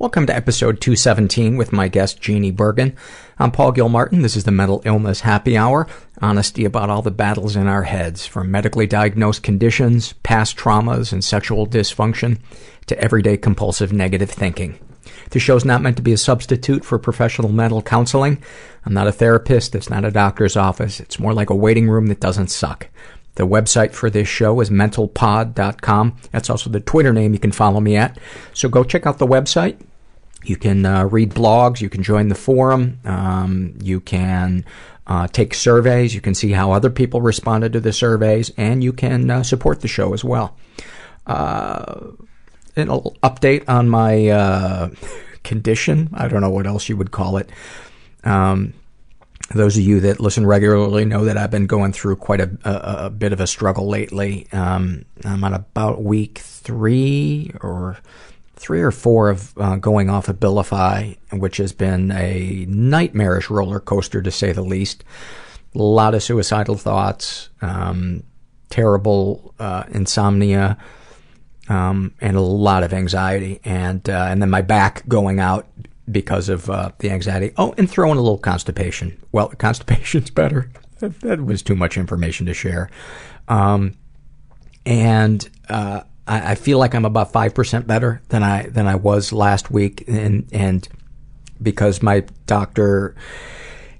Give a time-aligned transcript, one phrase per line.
[0.00, 2.96] Welcome to episode 217 with my guest Jeannie Bergen.
[3.38, 4.22] I'm Paul Gilmartin.
[4.22, 5.86] This is the Mental Illness Happy Hour.
[6.20, 11.22] Honesty about all the battles in our heads, from medically diagnosed conditions, past traumas, and
[11.22, 12.40] sexual dysfunction,
[12.86, 14.80] to everyday compulsive negative thinking.
[15.30, 18.42] The show's not meant to be a substitute for professional mental counseling.
[18.84, 19.76] I'm not a therapist.
[19.76, 20.98] It's not a doctor's office.
[20.98, 22.88] It's more like a waiting room that doesn't suck.
[23.36, 26.16] The website for this show is mentalpod.com.
[26.30, 28.18] That's also the Twitter name you can follow me at.
[28.52, 29.76] So go check out the website.
[30.44, 31.80] You can uh, read blogs.
[31.80, 33.00] You can join the forum.
[33.04, 34.64] Um, you can
[35.06, 36.14] uh, take surveys.
[36.14, 39.80] You can see how other people responded to the surveys, and you can uh, support
[39.80, 40.56] the show as well.
[41.26, 42.12] Uh,
[42.76, 44.90] an update on my uh,
[45.42, 46.10] condition.
[46.12, 47.48] I don't know what else you would call it.
[48.22, 48.74] Um,
[49.50, 53.06] those of you that listen regularly know that I've been going through quite a, a,
[53.06, 54.46] a bit of a struggle lately.
[54.52, 57.98] Um, I'm on about week three or
[58.56, 60.40] three or four of uh, going off of
[61.32, 65.04] which has been a nightmarish roller coaster to say the least.
[65.74, 68.22] A lot of suicidal thoughts, um,
[68.70, 70.78] terrible uh, insomnia,
[71.68, 75.66] um, and a lot of anxiety, and uh, and then my back going out
[76.10, 77.52] because of uh, the anxiety.
[77.56, 79.20] Oh, and throw in a little constipation.
[79.32, 80.70] Well, constipation's better.
[81.00, 82.88] That, was too much information to share.
[83.48, 83.94] Um,
[84.86, 88.94] and uh, I, I feel like I'm about five percent better than I than I
[88.94, 90.88] was last week, and and
[91.60, 93.14] because my doctor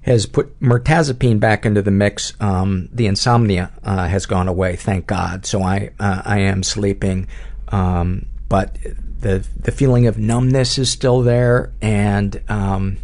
[0.01, 4.75] has put mirtazapine back into the mix, um, the insomnia uh, has gone away.
[4.75, 5.45] Thank God.
[5.45, 7.27] So I uh, I am sleeping.
[7.69, 8.77] Um, but
[9.25, 12.97] the the feeling of numbness is still there, and um,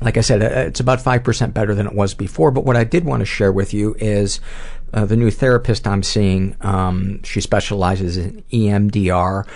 [0.00, 2.52] like I said, uh, it's about five percent better than it was before.
[2.52, 4.40] But what I did want to share with you is
[4.94, 6.56] uh, the new therapist I'm seeing.
[6.60, 9.46] Um, she specializes in EMDR.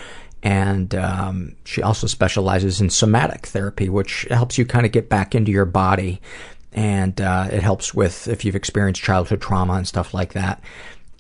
[0.43, 5.35] And um, she also specializes in somatic therapy, which helps you kind of get back
[5.35, 6.23] into your body,
[6.73, 10.65] and uh, it helps with if you've experienced childhood trauma and stuff like that.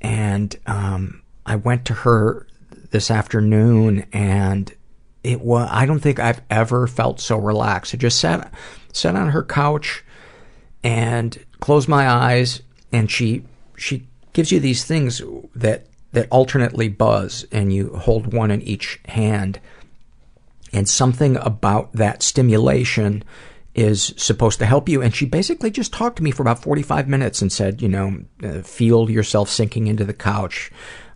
[0.00, 2.46] And um, I went to her
[2.90, 4.72] this afternoon and
[5.22, 7.94] it was, I don't think I've ever felt so relaxed.
[7.94, 8.52] I just sat,
[8.92, 10.02] sat on her couch
[10.82, 13.44] and closed my eyes and she,
[13.76, 15.22] she gives you these things
[15.54, 19.60] that, that alternately buzz and you hold one in each hand.
[20.72, 23.24] And something about that stimulation
[23.74, 25.03] is supposed to help you.
[25.03, 28.24] And she basically just talked to me for about 45 minutes and said, you know,
[28.42, 30.70] uh, feel yourself sinking into the couch.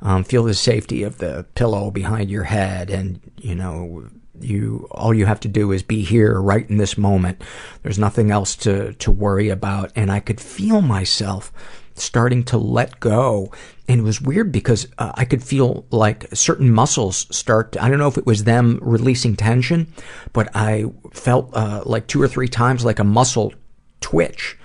[0.04, 4.06] Um, feel the safety of the pillow behind your head and, you know,
[4.40, 7.42] you, all you have to do is be here right in this moment.
[7.82, 9.92] There's nothing else to, to worry about.
[9.96, 11.52] And I could feel myself
[11.94, 13.50] starting to let go.
[13.88, 17.88] And it was weird because uh, I could feel like certain muscles start, to, I
[17.88, 19.92] don't know if it was them releasing tension,
[20.32, 23.52] but I felt uh, like two or three times like a muscle
[24.00, 24.58] twitch.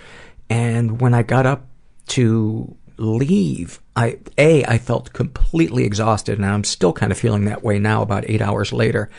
[0.49, 1.67] And when I got up
[2.07, 7.63] to leave, I, A, I felt completely exhausted and I'm still kind of feeling that
[7.63, 9.09] way now about eight hours later.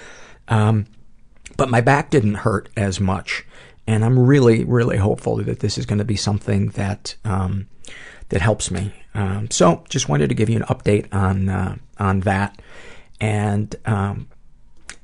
[0.49, 0.87] Um,
[1.57, 3.45] but my back didn't hurt as much.
[3.87, 7.67] And I'm really, really hopeful that this is going to be something that, um,
[8.29, 8.93] that helps me.
[9.15, 12.61] Um, so just wanted to give you an update on, uh, on that.
[13.21, 14.29] And, um,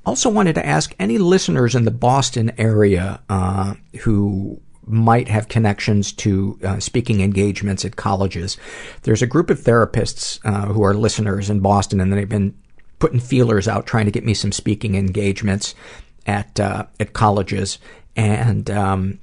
[0.04, 6.12] also wanted to ask any listeners in the Boston area, uh, who might have connections
[6.12, 8.56] to uh, speaking engagements at colleges.
[9.02, 12.54] There's a group of therapists uh, who are listeners in Boston, and they've been
[12.98, 15.74] putting feelers out trying to get me some speaking engagements
[16.26, 17.78] at uh, at colleges,
[18.16, 19.18] and um,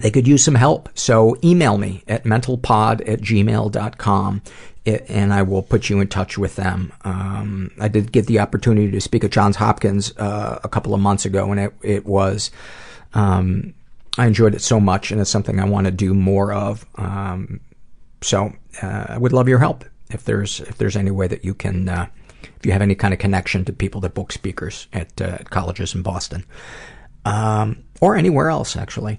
[0.00, 0.88] they could use some help.
[0.94, 4.42] So email me at mentalpod at gmail.com
[4.86, 6.92] and I will put you in touch with them.
[7.04, 11.00] Um, I did get the opportunity to speak at Johns Hopkins uh, a couple of
[11.00, 12.50] months ago, and it, it was
[13.12, 13.74] um,
[14.18, 16.84] I enjoyed it so much, and it's something I want to do more of.
[16.96, 17.60] Um,
[18.22, 18.52] so
[18.82, 21.88] uh, I would love your help if there's if there's any way that you can
[21.88, 22.06] uh,
[22.42, 25.94] if you have any kind of connection to people that book speakers at, uh, colleges
[25.94, 26.44] in Boston
[27.24, 29.18] um, or anywhere else actually.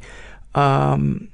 [0.56, 1.30] Um,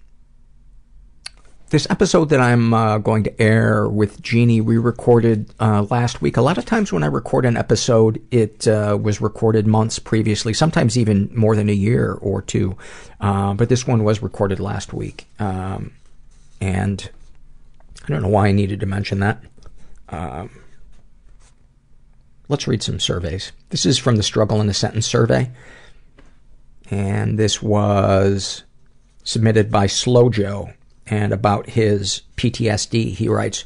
[1.69, 6.37] this episode that I'm uh, going to air with Jeannie, we recorded uh, last week.
[6.37, 10.53] A lot of times when I record an episode, it uh, was recorded months previously,
[10.53, 12.77] sometimes even more than a year or two.
[13.19, 15.27] Uh, but this one was recorded last week.
[15.39, 15.91] Um,
[16.61, 17.09] and
[18.05, 19.43] I don't know why I needed to mention that.
[20.07, 20.49] Um,
[22.47, 23.51] let's read some surveys.
[23.69, 25.51] This is from the Struggle in a Sentence survey.
[26.89, 28.63] And this was
[29.25, 30.71] submitted by Slow Joe
[31.09, 33.63] and about his PTSD, he writes,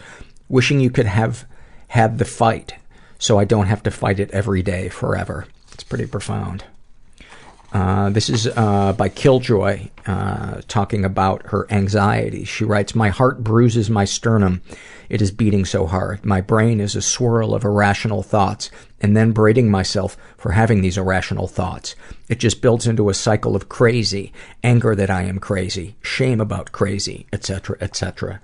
[0.49, 1.45] wishing you could have
[1.87, 2.75] had the fight
[3.21, 5.45] so I don't have to fight it every day forever.
[5.73, 6.63] It's pretty profound.
[7.73, 12.43] Uh, this is uh, by Killjoy, uh, talking about her anxiety.
[12.43, 14.61] She writes, My heart bruises my sternum.
[15.07, 16.25] It is beating so hard.
[16.25, 18.69] My brain is a swirl of irrational thoughts,
[18.99, 21.95] and then berating myself for having these irrational thoughts.
[22.27, 24.33] It just builds into a cycle of crazy,
[24.63, 28.41] anger that I am crazy, shame about crazy, etc., etc.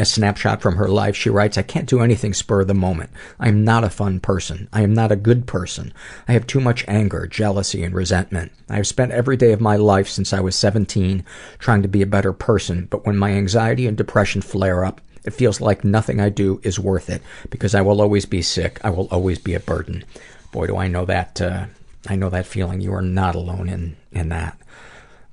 [0.00, 3.10] A snapshot from her life, she writes, I can't do anything spur of the moment.
[3.38, 4.66] I am not a fun person.
[4.72, 5.92] I am not a good person.
[6.26, 8.50] I have too much anger, jealousy, and resentment.
[8.70, 11.22] I have spent every day of my life since I was 17
[11.58, 15.34] trying to be a better person, but when my anxiety and depression flare up, it
[15.34, 17.20] feels like nothing I do is worth it
[17.50, 18.80] because I will always be sick.
[18.82, 20.04] I will always be a burden.
[20.50, 21.66] Boy, do I know that, uh,
[22.08, 22.80] I know that feeling.
[22.80, 24.56] You are not alone in, in that.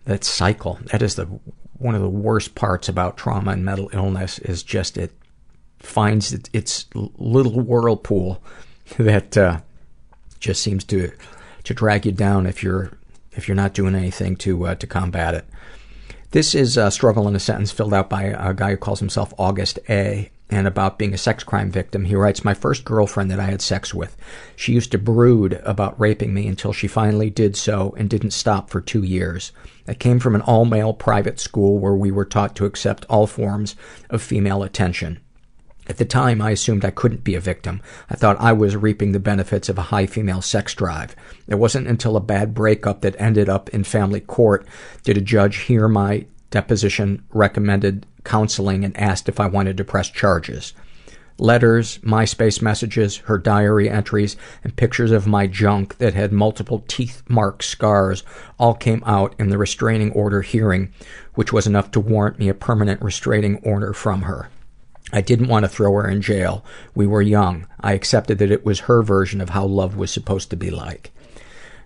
[0.04, 0.80] That cycle.
[0.92, 1.40] That is the
[1.80, 5.12] one of the worst parts about trauma and mental illness is just it
[5.80, 8.42] finds its little whirlpool
[8.98, 9.60] that uh,
[10.40, 11.12] just seems to
[11.64, 12.92] to drag you down if you're
[13.32, 15.46] if you're not doing anything to uh, to combat it.
[16.32, 19.34] This is a struggle in a sentence filled out by a guy who calls himself
[19.38, 20.30] August A.
[20.50, 23.62] And about being a sex crime victim, he writes, My first girlfriend that I had
[23.62, 24.16] sex with,
[24.56, 28.70] she used to brood about raping me until she finally did so and didn't stop
[28.70, 29.52] for two years.
[29.88, 33.76] I came from an all-male private school where we were taught to accept all forms
[34.10, 35.20] of female attention.
[35.90, 37.82] At the time, I assumed I couldn't be a victim.
[38.10, 41.16] I thought I was reaping the benefits of a high female sex drive.
[41.48, 44.68] It wasn't until a bad breakup that ended up in family court
[45.04, 50.10] did a judge hear my deposition, recommended counseling, and asked if I wanted to press
[50.10, 50.74] charges.
[51.40, 57.22] Letters, MySpace messages, her diary entries, and pictures of my junk that had multiple teeth
[57.30, 58.24] mark scars
[58.58, 60.92] all came out in the restraining order hearing,
[61.36, 64.50] which was enough to warrant me a permanent restraining order from her.
[65.14, 66.66] I didn't want to throw her in jail.
[66.96, 67.68] We were young.
[67.80, 71.12] I accepted that it was her version of how love was supposed to be like.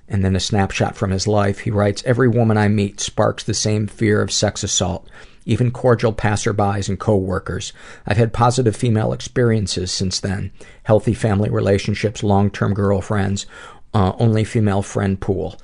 [0.08, 1.60] And then a snapshot from his life.
[1.60, 5.08] He writes, Every woman I meet sparks the same fear of sex assault,
[5.46, 7.74] even cordial passerbys and coworkers.
[8.06, 10.52] I've had positive female experiences since then.
[10.84, 13.46] Healthy family relationships, long-term girlfriends,
[13.94, 15.60] uh, only female friend pool.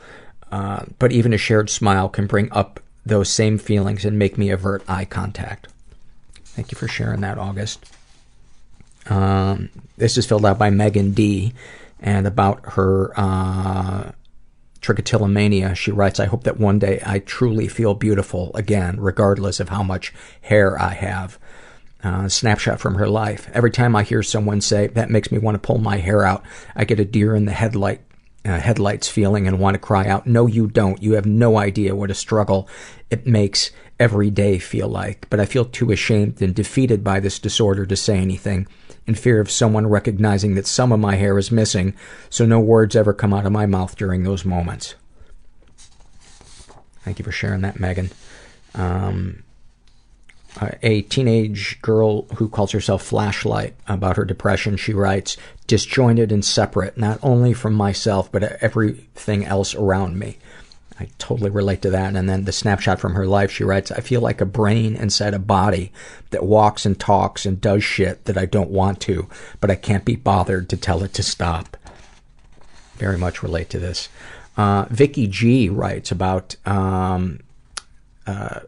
[0.52, 4.50] Uh, but even a shared smile can bring up those same feelings and make me
[4.50, 5.68] avert eye contact.
[6.44, 7.86] Thank you for sharing that, August.
[9.08, 11.54] Um, this is filled out by Megan D.
[12.00, 14.12] And about her uh,
[14.82, 19.70] trichotillomania, she writes, I hope that one day I truly feel beautiful again, regardless of
[19.70, 21.40] how much hair I have.
[22.04, 23.50] Uh, snapshot from her life.
[23.54, 26.44] Every time I hear someone say, that makes me want to pull my hair out,
[26.76, 28.02] I get a deer in the headlight
[28.46, 31.02] uh, headlights feeling and want to cry out, no you don't.
[31.04, 32.70] You have no idea what a struggle
[33.10, 35.30] it makes every day feel like.
[35.30, 38.68] But I feel too ashamed and defeated by this disorder to say anything
[39.08, 41.96] in fear of someone recognizing that some of my hair is missing,
[42.30, 44.96] so no words ever come out of my mouth during those moments.
[47.04, 48.12] Thank you for sharing that, Megan.
[48.76, 49.44] Um,
[50.82, 54.76] a teenage girl who calls herself Flashlight about her depression.
[54.76, 55.38] She writes,
[55.68, 60.38] disjointed and separate, not only from myself, but everything else around me.
[61.00, 62.16] I totally relate to that.
[62.16, 65.34] And then the snapshot from her life, she writes, I feel like a brain inside
[65.34, 65.92] a body
[66.32, 70.06] that walks and talks and does shit that I don't want to, but I can't
[70.06, 71.77] be bothered to tell it to stop.
[72.96, 74.10] Very much relate to this.
[74.56, 77.42] Uh, Vicky G writes about, um,
[78.25, 78.62] uh,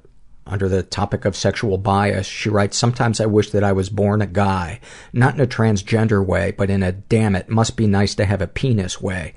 [0.46, 4.22] under the topic of sexual bias, she writes, Sometimes I wish that I was born
[4.22, 4.80] a guy.
[5.14, 8.42] Not in a transgender way, but in a damn it, must be nice to have
[8.42, 9.34] a penis way.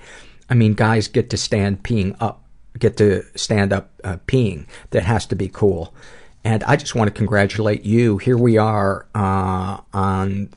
[0.49, 2.42] I mean, guys get to stand peeing up
[2.79, 4.67] get to stand up uh, peeing.
[4.91, 5.95] That has to be cool.
[6.45, 8.19] And I just want to congratulate you.
[8.19, 10.49] Here we are uh, on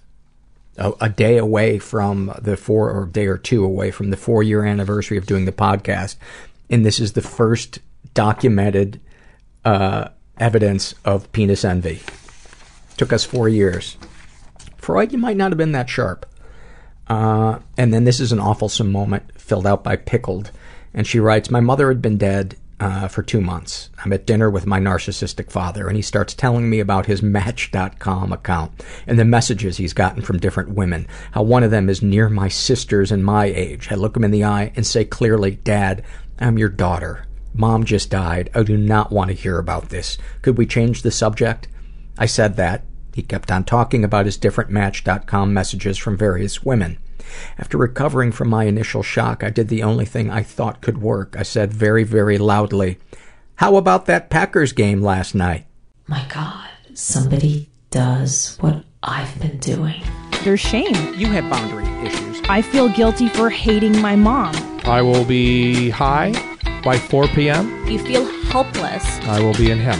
[0.77, 4.41] a, a, day away from the four, or day or two away from the four
[4.41, 6.15] year anniversary of doing the podcast.
[6.69, 7.79] And this is the first
[8.15, 8.99] documented
[9.63, 12.01] uh, evidence of penis envy.
[12.97, 13.97] Took us four years.
[14.77, 16.25] Freud, you might not have been that sharp.
[17.07, 20.51] Uh, and then this is an awful moment filled out by Pickled.
[20.95, 23.89] And she writes, My mother had been dead uh, for two months.
[24.03, 28.31] I'm at dinner with my narcissistic father, and he starts telling me about his Match.com
[28.31, 31.05] account and the messages he's gotten from different women.
[31.31, 33.91] How one of them is near my sisters and my age.
[33.91, 36.03] I look him in the eye and say clearly, Dad,
[36.39, 37.25] I'm your daughter.
[37.53, 38.49] Mom just died.
[38.53, 40.17] I do not want to hear about this.
[40.41, 41.67] Could we change the subject?
[42.17, 42.83] I said that.
[43.13, 46.97] He kept on talking about his different Match.com messages from various women.
[47.57, 51.35] After recovering from my initial shock, I did the only thing I thought could work.
[51.37, 52.97] I said very, very loudly,
[53.55, 55.65] How about that Packers game last night?
[56.07, 60.03] My God, somebody does what I've been doing.
[60.43, 61.13] There's shame.
[61.15, 62.41] You have boundary issues.
[62.47, 64.55] I feel guilty for hating my mom.
[64.85, 66.33] I will be high
[66.83, 67.87] by 4 p.m.
[67.87, 69.03] You feel helpless.
[69.21, 69.97] I will be in hell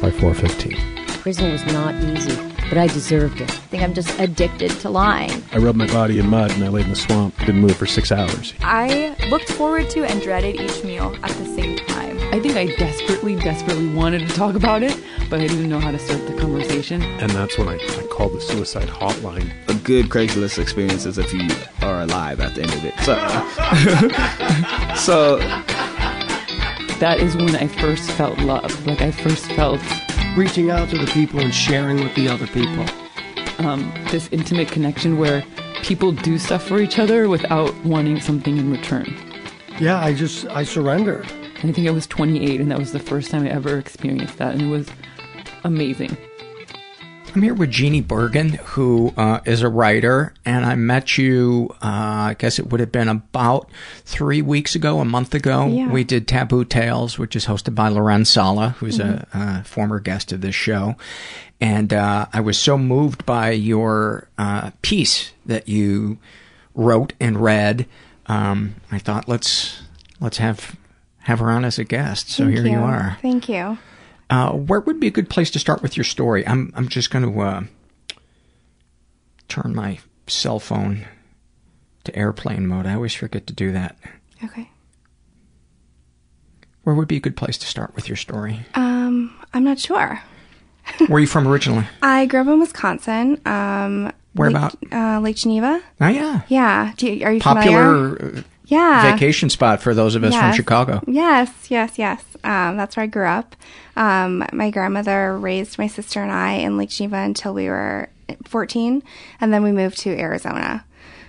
[0.00, 1.20] by 4:15.
[1.20, 3.50] Prison was not easy but I deserved it.
[3.50, 5.42] I think I'm just addicted to lying.
[5.52, 7.36] I rubbed my body in mud and I laid in the swamp.
[7.40, 8.54] Didn't move for six hours.
[8.60, 12.16] I looked forward to and dreaded each meal at the same time.
[12.32, 14.96] I think I desperately, desperately wanted to talk about it,
[15.28, 17.02] but I didn't know how to start the conversation.
[17.02, 19.50] And that's when I, I called the suicide hotline.
[19.68, 21.48] A good Craigslist experience is if you
[21.82, 22.94] are alive at the end of it.
[23.00, 23.16] So,
[24.96, 25.38] so
[27.00, 28.86] that is when I first felt love.
[28.86, 29.80] Like I first felt
[30.36, 32.86] reaching out to the people and sharing with the other people.
[33.58, 35.44] Um, this intimate connection where
[35.82, 39.14] people do stuff for each other without wanting something in return.
[39.78, 41.26] Yeah, I just, I surrendered.
[41.62, 44.54] I think I was 28 and that was the first time I ever experienced that
[44.54, 44.88] and it was
[45.64, 46.16] amazing.
[47.34, 52.30] I'm here with Jeannie Bergen, who uh, is a writer, and I met you, uh,
[52.30, 53.70] I guess it would have been about
[54.04, 55.68] three weeks ago, a month ago.
[55.68, 55.92] Yeah.
[55.92, 59.38] We did Taboo Tales, which is hosted by Loren Sala, who's mm-hmm.
[59.38, 60.96] a, a, former guest of this show.
[61.60, 66.18] And uh, I was so moved by your uh, piece that you
[66.74, 67.86] wrote and read.
[68.26, 69.82] Um, I thought let's
[70.20, 70.76] let's have
[71.20, 72.30] have her on as a guest.
[72.30, 72.72] So Thank here you.
[72.72, 73.18] you are.
[73.22, 73.78] Thank you.
[74.30, 76.46] Uh, where would be a good place to start with your story?
[76.46, 77.62] I'm I'm just going to uh,
[79.48, 81.06] turn my cell phone
[82.04, 82.86] to airplane mode.
[82.86, 83.96] I always forget to do that.
[84.44, 84.70] Okay.
[86.84, 88.60] Where would be a good place to start with your story?
[88.74, 90.22] Um, I'm not sure.
[90.98, 91.86] Where are you from originally?
[92.02, 93.40] I grew up in Wisconsin.
[93.46, 94.92] Um, Where Lake, about?
[94.92, 95.82] Uh, Lake Geneva.
[96.00, 96.42] Oh yeah.
[96.48, 96.92] Yeah.
[96.98, 98.16] You, are you popular?
[98.16, 98.44] Familiar?
[98.66, 99.12] Yeah.
[99.12, 100.40] Vacation spot for those of us yes.
[100.40, 101.02] from Chicago.
[101.06, 102.24] Yes, yes, yes.
[102.44, 103.56] Um, that's where I grew up.
[103.96, 108.08] Um, my grandmother raised my sister and I in Lake Geneva until we were
[108.46, 109.02] 14,
[109.40, 110.84] and then we moved to Arizona.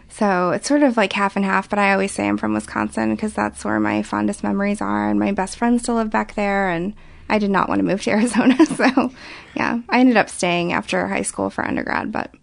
[0.10, 3.16] So it's sort of like half and half, but I always say I'm from Wisconsin
[3.16, 6.70] because that's where my fondest memories are, and my best friends still live back there,
[6.70, 6.94] and
[7.30, 8.66] I did not want to move to Arizona.
[8.66, 9.12] So,
[9.56, 12.34] yeah, I ended up staying after high school for undergrad, but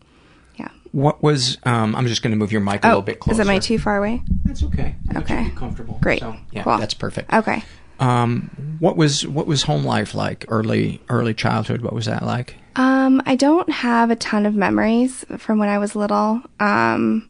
[0.57, 0.71] yeah.
[0.93, 3.43] What was, um, I'm just going to move your mic a oh, little bit closer.
[3.43, 4.23] Is it my too far away?
[4.45, 4.97] That's okay.
[5.15, 5.51] Okay.
[5.55, 5.99] comfortable.
[6.01, 6.21] Great.
[6.21, 6.79] So, yeah, cool.
[6.79, 7.33] that's perfect.
[7.33, 7.63] Okay.
[8.00, 10.45] Um, what was what was home life like?
[10.49, 11.83] Early early childhood.
[11.83, 12.57] What was that like?
[12.76, 16.43] Um, I don't have a ton of memories from when I was little.
[16.61, 17.28] Um,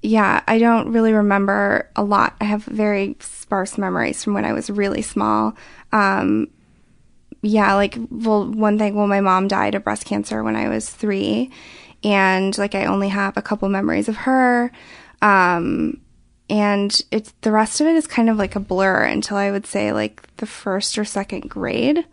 [0.00, 2.36] yeah, I don't really remember a lot.
[2.40, 5.54] I have very sparse memories from when I was really small.
[5.92, 6.48] Um,
[7.42, 8.94] yeah, like well, one thing.
[8.94, 11.50] Well, my mom died of breast cancer when I was three,
[12.02, 14.72] and like I only have a couple memories of her.
[15.20, 16.00] Um,
[16.50, 19.66] and it's the rest of it is kind of like a blur until I would
[19.66, 22.04] say like the first or second grade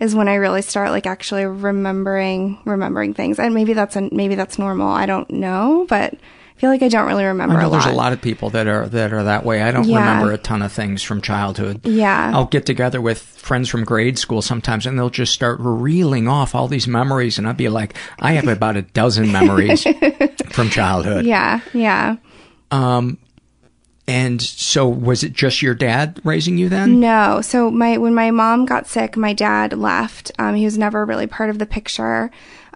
[0.00, 3.38] is when I really start like actually remembering remembering things.
[3.38, 4.88] And maybe that's a, maybe that's normal.
[4.88, 7.86] I don't know, but I feel like I don't really remember I know a there's
[7.86, 9.62] a lot of people that are that are that way.
[9.62, 9.98] I don't Yeah.
[9.98, 11.80] remember a ton of things from childhood.
[11.86, 12.30] Yeah.
[12.34, 16.54] I'll get together with friends from grade school sometimes, and they'll just start reeling off
[16.54, 19.84] all these memories, and I'll be like, I have about a dozen memories
[20.50, 21.26] from childhood.
[21.26, 22.16] Yeah, yeah.
[22.70, 23.18] Um,
[24.06, 27.00] and so was it just your dad raising you then?
[27.00, 27.40] No.
[27.40, 30.32] So my when my mom got sick, my dad left.
[30.38, 32.30] Um, he was never really part of the picture.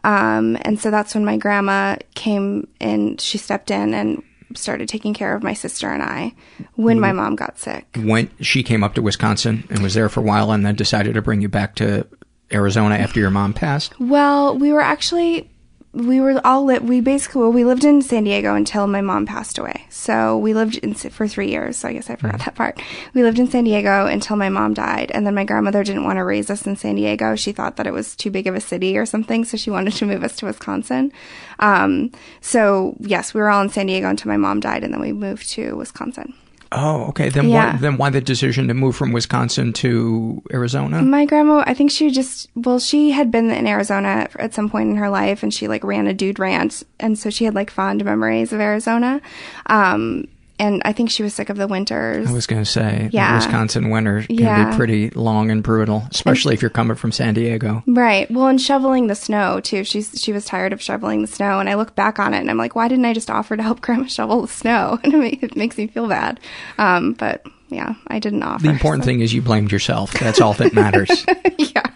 [0.05, 4.23] Um, and so that's when my grandma came and She stepped in and
[4.55, 6.33] started taking care of my sister and I
[6.77, 7.85] when my mom got sick.
[7.97, 11.15] When she came up to Wisconsin and was there for a while, and then decided
[11.15, 12.07] to bring you back to
[12.53, 13.99] Arizona after your mom passed.
[13.99, 15.51] Well, we were actually
[15.97, 19.25] we were all li- we basically well, we lived in San Diego until my mom
[19.25, 19.87] passed away.
[19.89, 21.79] So we lived in for 3 years.
[21.79, 22.83] So I guess I forgot that part.
[23.15, 26.19] We lived in San Diego until my mom died and then my grandmother didn't want
[26.19, 27.35] to raise us in San Diego.
[27.35, 29.95] She thought that it was too big of a city or something, so she wanted
[29.95, 31.13] to move us to Wisconsin.
[31.61, 32.11] Um
[32.43, 35.13] so yes, we were all in San Diego until my mom died and then we
[35.13, 36.35] moved to Wisconsin.
[36.73, 37.29] Oh, okay.
[37.29, 37.73] Then Yeah.
[37.73, 41.01] why then why the decision to move from Wisconsin to Arizona?
[41.03, 44.91] My grandma, I think she just, well, she had been in Arizona at some point
[44.91, 46.83] in her life and she like ran a dude ranch.
[46.99, 49.21] And so she had like fond memories of Arizona.
[49.67, 50.27] Um,
[50.59, 52.29] and I think she was sick of the winters.
[52.29, 53.31] I was going to say, Yeah.
[53.33, 54.71] the Wisconsin winter can Yeah.
[54.71, 57.83] be pretty long and brutal, especially if you're coming from San Diego.
[57.87, 58.31] Right.
[58.31, 59.85] Well, and shoveling the snow too.
[59.85, 62.51] She's she was tired of shoveling the snow, and I look back on it and
[62.51, 64.99] I'm like, why didn't I just offer to help Grandma shovel the snow?
[65.05, 66.41] And it, it makes me feel bad.
[66.79, 68.63] Um, but yeah, I didn't offer.
[68.63, 70.13] The important so- thing is you blamed yourself.
[70.15, 71.25] That's all that matters.
[71.59, 71.91] Yeah,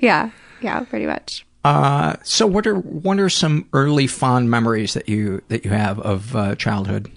[0.00, 1.44] yeah, yeah, pretty much.
[1.64, 5.98] uh, so, what are what are some early fond memories that you that you have
[6.00, 7.10] of uh, childhood?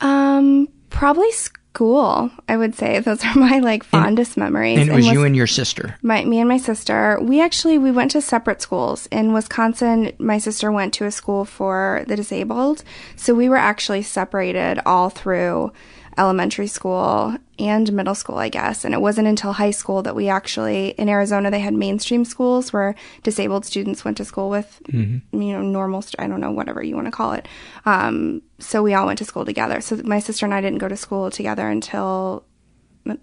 [0.00, 2.30] Um, probably school.
[2.48, 4.78] I would say those are my like fondest memories.
[4.78, 5.96] And it was In you and your sister.
[6.02, 7.18] my me and my sister.
[7.20, 10.12] We actually we went to separate schools in Wisconsin.
[10.18, 12.84] My sister went to a school for the disabled,
[13.16, 15.72] so we were actually separated all through
[16.18, 18.84] elementary school and middle school, I guess.
[18.84, 22.72] And it wasn't until high school that we actually in Arizona they had mainstream schools
[22.72, 25.22] where disabled students went to school with Mhm.
[25.32, 27.46] you know normal st- I don't know whatever you want to call it.
[27.86, 29.80] Um, so we all went to school together.
[29.80, 32.44] So my sister and I didn't go to school together until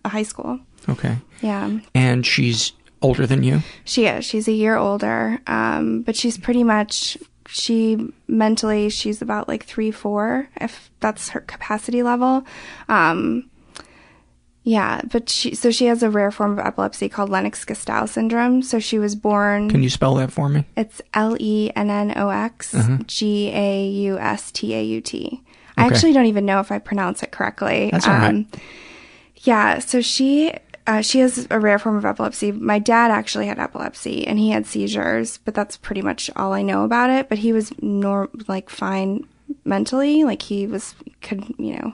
[0.06, 0.60] high school.
[0.90, 1.18] Okay.
[1.42, 1.70] Yeah.
[1.94, 3.62] And she's older than you.
[3.84, 4.26] She is.
[4.26, 5.40] She's a year older.
[5.48, 7.18] Um, but she's pretty much
[7.48, 12.46] she mentally she's about like three, four, if that's her capacity level.
[12.90, 13.50] Um
[14.68, 18.64] yeah, but she so she has a rare form of epilepsy called Lennox-Gastaut syndrome.
[18.64, 20.66] So she was born Can you spell that for me?
[20.76, 22.98] It's L E N N O X Uh-huh.
[23.06, 25.42] G A U S T A U T.
[25.78, 25.94] I Okay.
[25.94, 27.90] actually don't even know if I pronounce it correctly.
[27.92, 28.46] That's all right.
[29.44, 30.52] Yeah, so she
[30.88, 32.52] uh, she has a rare form of epilepsy.
[32.52, 36.62] My dad actually had epilepsy and he had seizures, but that's pretty much all I
[36.62, 37.30] know about it.
[37.30, 39.28] But he was norm like fine
[39.64, 41.94] mentally, like he was could you know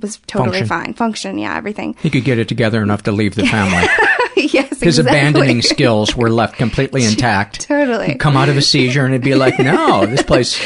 [0.00, 0.66] was totally Function.
[0.68, 1.96] fine, function, yeah, everything.
[2.00, 3.88] He could get it together enough to leave the family.
[4.52, 5.18] yes, His exactly.
[5.18, 7.60] abandoning skills were left completely intact.
[7.62, 8.06] Totally.
[8.08, 10.58] He'd come out of a seizure and it'd be like, no, this place,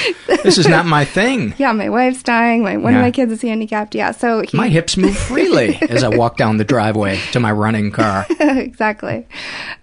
[0.43, 1.55] this is not my thing.
[1.59, 2.63] Yeah, my wife's dying.
[2.63, 2.99] My one Yeah.
[3.01, 3.95] of my kids is handicapped.
[3.95, 7.53] Yeah, so he, My hips move freely as I walk down the driveway to my
[7.53, 8.27] running car.
[8.31, 9.27] exactly.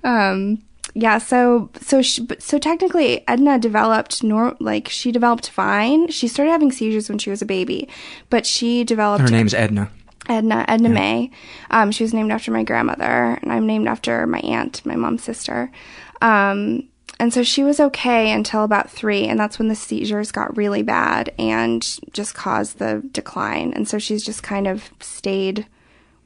[0.04, 0.62] Um,
[0.95, 1.17] yeah.
[1.19, 6.08] So so she, so technically, Edna developed nor like she developed fine.
[6.10, 7.88] She started having seizures when she was a baby,
[8.30, 9.21] but she developed.
[9.21, 9.89] Her name's Edna.
[10.30, 11.32] Edna Edna May.
[11.72, 15.24] Um, she was named after my grandmother, and I'm named after my aunt, my mom's
[15.24, 15.72] sister.
[16.22, 16.88] Um,
[17.20, 20.84] and so she was okay until about three, and that's when the seizures got really
[20.84, 23.74] bad and just caused the decline.
[23.74, 25.68] And so she's just kind of stayed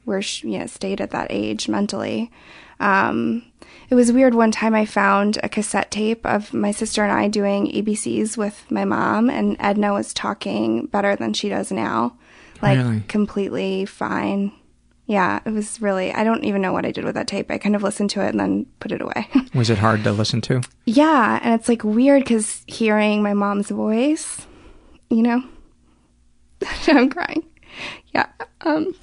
[0.04, 2.30] where she you know, stayed at that age mentally.
[2.78, 3.44] Um,
[3.90, 4.34] it was weird.
[4.34, 8.70] One time I found a cassette tape of my sister and I doing ABCs with
[8.70, 12.16] my mom, and Edna was talking better than she does now.
[12.62, 13.00] Like Really?
[13.08, 14.52] completely fine.
[15.06, 17.50] Yeah, it was really, I don't even know what I did with that tape.
[17.50, 19.28] I kind of listened to it and then put it away.
[19.54, 20.62] Was it hard to listen to?
[20.86, 24.46] yeah, and it's like weird because hearing my mom's voice,
[25.10, 25.42] you know,
[26.88, 27.44] I'm crying.
[28.14, 28.28] Yeah,
[28.62, 28.94] um,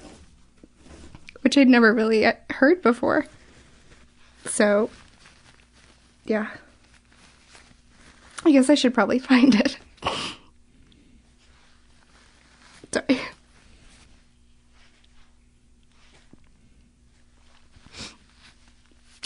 [1.42, 3.26] which I'd never really uh, heard before.
[4.46, 4.90] So,
[6.24, 6.48] yeah,
[8.44, 9.76] I guess I should probably find it.
[12.92, 13.20] Sorry.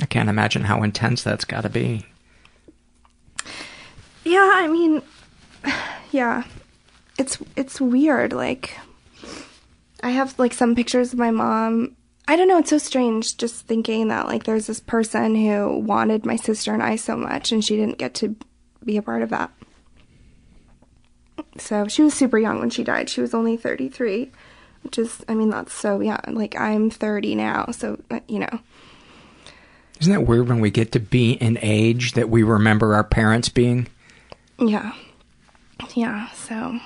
[0.06, 2.06] I can't imagine how intense that's got to be.
[4.22, 5.02] Yeah, I mean,
[6.12, 6.44] yeah,
[7.18, 8.32] it's it's weird.
[8.32, 8.78] Like,
[10.04, 11.96] I have like some pictures of my mom.
[12.28, 12.58] I don't know.
[12.58, 16.84] It's so strange just thinking that like there's this person who wanted my sister and
[16.84, 18.36] I so much, and she didn't get to
[18.84, 19.50] be a part of that.
[21.58, 23.10] So she was super young when she died.
[23.10, 24.30] She was only 33,
[24.84, 26.20] which is, I mean, that's so young.
[26.28, 28.60] Like, I'm 30 now, so, uh, you know.
[30.00, 33.48] Isn't that weird when we get to be an age that we remember our parents
[33.48, 33.86] being?
[34.58, 34.92] Yeah.
[35.94, 36.78] Yeah, so.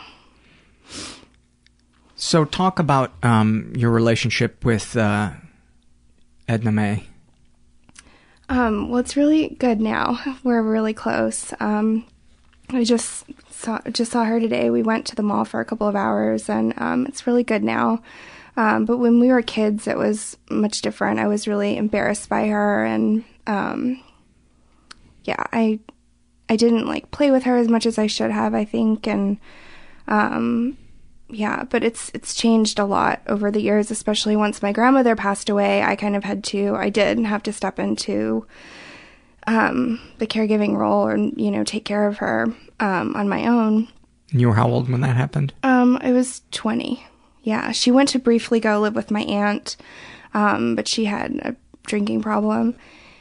[2.16, 5.30] So, talk about um, your relationship with uh,
[6.48, 7.06] Edna May.
[8.48, 10.20] Um, well, it's really good now.
[10.44, 11.54] We're really close.
[11.60, 12.04] Um,
[12.68, 14.70] I just saw just saw her today.
[14.70, 17.64] We went to the mall for a couple of hours, and um, it's really good
[17.64, 18.02] now.
[18.60, 21.18] Um, but when we were kids, it was much different.
[21.18, 24.02] I was really embarrassed by her, and um,
[25.24, 25.80] yeah, I
[26.50, 28.52] I didn't like play with her as much as I should have.
[28.54, 29.38] I think, and
[30.08, 30.76] um,
[31.30, 35.48] yeah, but it's it's changed a lot over the years, especially once my grandmother passed
[35.48, 35.82] away.
[35.82, 38.46] I kind of had to, I did have to step into
[39.46, 43.88] um, the caregiving role, and you know, take care of her um, on my own.
[44.32, 45.54] You were how old when that happened?
[45.62, 47.06] Um, I was twenty.
[47.42, 49.76] Yeah, she went to briefly go live with my aunt,
[50.34, 52.76] um, but she had a drinking problem,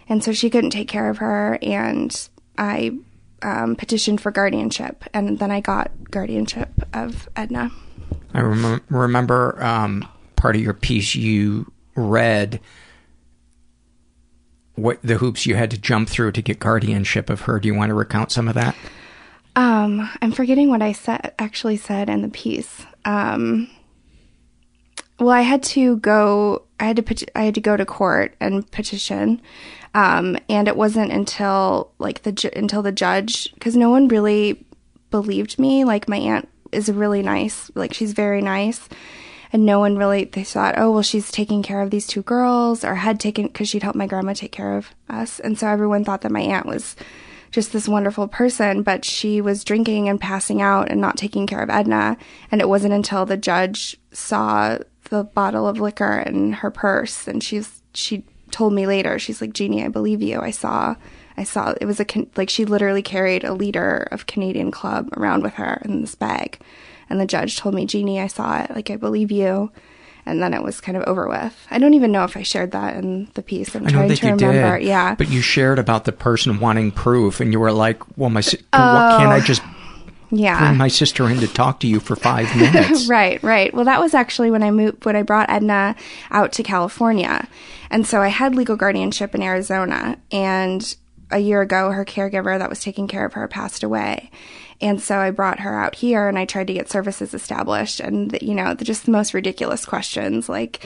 [0.07, 1.57] and so she couldn't take care of her.
[1.61, 2.97] And I
[3.41, 7.71] um, petitioned for guardianship, and then I got guardianship of Edna.
[8.33, 12.59] I rem- remember um, part of your piece you read
[14.75, 17.59] what the hoops you had to jump through to get guardianship of her.
[17.59, 18.75] Do you want to recount some of that?
[19.55, 22.85] Um, I'm forgetting what I said actually said in the piece.
[23.03, 23.69] Um,
[25.19, 26.63] well, I had to go.
[26.79, 27.27] I had to.
[27.35, 29.41] I had to go to court and petition.
[29.95, 34.63] Um, and it wasn't until like the ju- until the judge because no one really
[35.09, 35.83] believed me.
[35.83, 37.71] Like my aunt is really nice.
[37.75, 38.87] Like she's very nice.
[39.51, 42.83] And no one really, they thought, oh, well, she's taking care of these two girls
[42.83, 45.39] or had taken, because she'd helped my grandma take care of us.
[45.39, 46.95] And so everyone thought that my aunt was
[47.49, 51.61] just this wonderful person, but she was drinking and passing out and not taking care
[51.63, 52.15] of Edna.
[52.51, 54.77] And it wasn't until the judge saw
[55.09, 59.53] the bottle of liquor in her purse and she's, she told me later, she's like,
[59.53, 60.39] Jeannie, I believe you.
[60.39, 60.95] I saw,
[61.37, 65.43] I saw, it was a, like, she literally carried a liter of Canadian Club around
[65.43, 66.59] with her in this bag.
[67.09, 68.71] And the judge told me, Jeannie, I saw it.
[68.71, 69.71] Like, I believe you.
[70.25, 71.55] And then it was kind of over with.
[71.71, 73.73] I don't even know if I shared that in the piece.
[73.75, 74.77] I'm I trying to remember.
[74.77, 74.87] did.
[74.87, 75.15] Yeah.
[75.15, 78.59] But you shared about the person wanting proof, and you were like, "Well, my si-
[78.73, 78.93] oh.
[78.93, 79.41] what, can't I Oh.
[79.41, 79.63] just
[80.31, 80.59] Yeah.
[80.59, 83.73] bring my sister in to talk to you for five minutes?" right, right.
[83.73, 85.95] Well, that was actually when I moved, when I brought Edna
[86.31, 87.47] out to California.
[87.89, 90.17] And so I had legal guardianship in Arizona.
[90.31, 90.95] And
[91.31, 94.31] a year ago, her caregiver that was taking care of her passed away.
[94.81, 97.99] And so I brought her out here and I tried to get services established.
[97.99, 100.85] And, you know, the, just the most ridiculous questions like,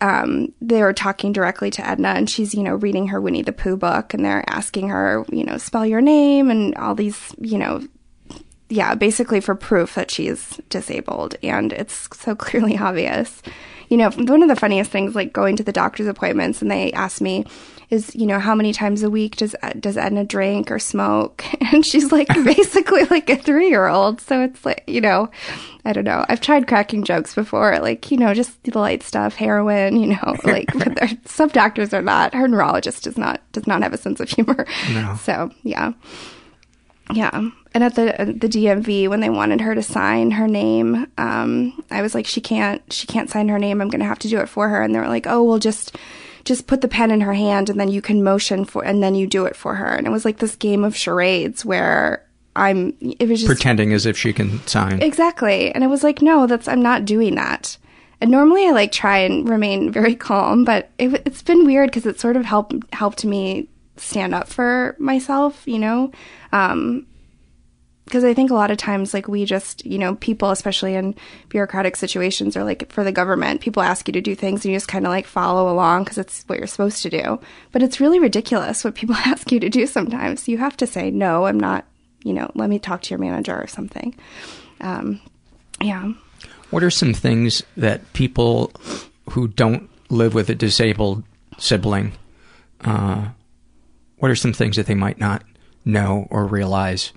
[0.00, 3.52] um, they were talking directly to Edna, and she's, you know, reading her Winnie the
[3.52, 7.56] Pooh book, and they're asking her, you know, spell your name and all these, you
[7.56, 7.86] know,
[8.72, 13.42] yeah, basically for proof that she's disabled, and it's so clearly obvious.
[13.88, 16.90] You know, one of the funniest things, like going to the doctor's appointments, and they
[16.92, 17.44] ask me,
[17.90, 21.44] is you know how many times a week does does Edna drink or smoke?
[21.72, 24.20] And she's like basically like a three year old.
[24.20, 25.30] So it's like you know,
[25.84, 26.24] I don't know.
[26.28, 30.36] I've tried cracking jokes before, like you know, just the light stuff, heroin, you know,
[30.44, 32.34] like but some doctors are not.
[32.34, 34.66] Her neurologist does not does not have a sense of humor.
[34.92, 35.18] No.
[35.22, 35.92] So yeah.
[37.12, 41.82] Yeah, and at the the DMV when they wanted her to sign her name, um,
[41.90, 43.80] I was like, she can't, she can't sign her name.
[43.80, 44.82] I'm gonna have to do it for her.
[44.82, 45.96] And they were like, oh, well, just
[46.44, 49.14] just put the pen in her hand, and then you can motion for, and then
[49.14, 49.86] you do it for her.
[49.86, 52.24] And it was like this game of charades where
[52.56, 52.96] I'm.
[53.00, 55.00] It was just Pretending as if she can sign.
[55.02, 55.72] Exactly.
[55.74, 57.76] And it was like, no, that's, I'm not doing that.
[58.20, 62.06] And normally I like try and remain very calm, but it, it's been weird because
[62.06, 66.12] it sort of helped, helped me stand up for myself, you know?
[66.52, 67.06] Um,
[68.04, 71.14] because I think a lot of times, like, we just, you know, people, especially in
[71.48, 74.76] bureaucratic situations or like for the government, people ask you to do things and you
[74.76, 77.40] just kind of like follow along because it's what you're supposed to do.
[77.70, 80.48] But it's really ridiculous what people ask you to do sometimes.
[80.48, 81.86] You have to say, no, I'm not,
[82.24, 84.14] you know, let me talk to your manager or something.
[84.80, 85.20] Um,
[85.80, 86.12] yeah.
[86.70, 88.72] What are some things that people
[89.30, 91.22] who don't live with a disabled
[91.58, 92.12] sibling,
[92.82, 93.28] uh,
[94.18, 95.44] what are some things that they might not
[95.84, 97.12] know or realize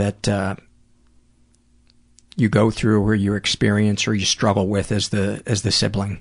[0.00, 0.56] that uh,
[2.36, 6.20] you go through or you experience or you struggle with as the as the sibling?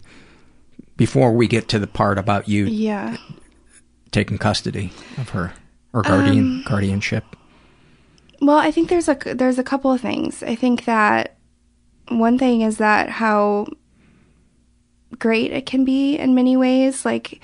[0.97, 3.15] Before we get to the part about you Yeah.
[4.11, 5.53] taking custody of her
[5.93, 7.23] or guardian Um, guardianship.
[8.41, 10.43] Well, I think there's a there's a couple of things.
[10.43, 11.37] I think that
[12.09, 13.67] one thing is that how
[15.17, 17.05] great it can be in many ways.
[17.05, 17.41] Like,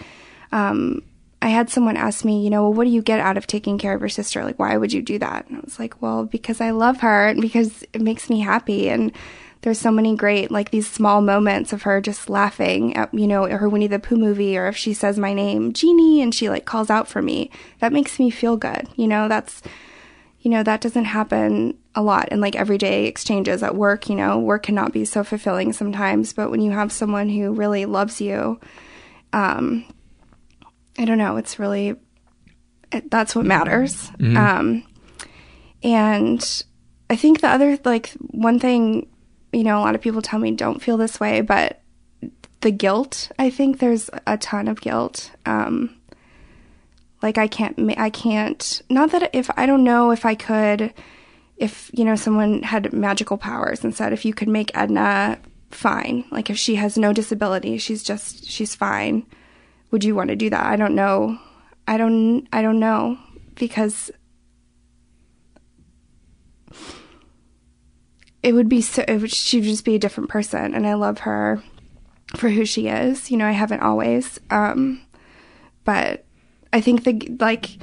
[0.52, 1.02] um,
[1.46, 3.78] I had someone ask me, you know, well, what do you get out of taking
[3.78, 4.44] care of your sister?
[4.44, 5.48] Like, why would you do that?
[5.48, 8.90] And I was like, well, because I love her and because it makes me happy.
[8.90, 9.12] And
[9.62, 13.46] there's so many great, like, these small moments of her just laughing at, you know,
[13.48, 16.66] her Winnie the Pooh movie, or if she says my name, Jeannie, and she, like,
[16.66, 17.52] calls out for me.
[17.78, 18.90] That makes me feel good.
[18.96, 19.62] You know, that's,
[20.40, 24.10] you know, that doesn't happen a lot in like everyday exchanges at work.
[24.10, 27.86] You know, work cannot be so fulfilling sometimes, but when you have someone who really
[27.86, 28.60] loves you,
[29.32, 29.86] um,
[30.98, 31.96] I don't know, it's really,
[32.92, 34.10] it, that's what matters.
[34.20, 34.38] Mhm.
[34.38, 34.84] Um,
[35.84, 36.64] and
[37.10, 39.08] I think the other, like, one thing,
[39.52, 41.82] you know, a lot of people tell me don't feel this way, but
[42.62, 45.32] the guilt, I think there's a ton of guilt.
[45.46, 45.96] Um,
[47.22, 50.94] like I can't, I can't, not that if, I don't know if I could,
[51.58, 55.40] if, you know, someone had magical powers and said, if you could make Edna
[55.72, 59.26] fine, like if she has no disability, she's just, she's fine.
[59.92, 60.66] Would you want to do that?
[60.66, 61.40] I don't know.
[61.88, 63.18] I don't, I don't know
[63.56, 64.12] because
[68.44, 70.74] it would be so, would, she would just be a different person.
[70.74, 71.64] And I love her
[72.36, 73.32] for who she is.
[73.32, 74.40] You know, I haven't always.
[74.50, 75.02] Um,
[75.84, 76.26] but
[76.74, 77.78] I think the, like,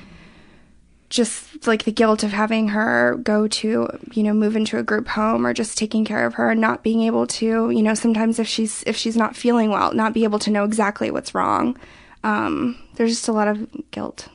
[1.13, 5.07] just like the guilt of having her go to, you know, move into a group
[5.09, 8.39] home or just taking care of her and not being able to, you know, sometimes
[8.39, 11.79] if she's, if she's not feeling well, not be able to know exactly what's wrong.
[12.25, 14.29] Um, there's just a lot of guilt,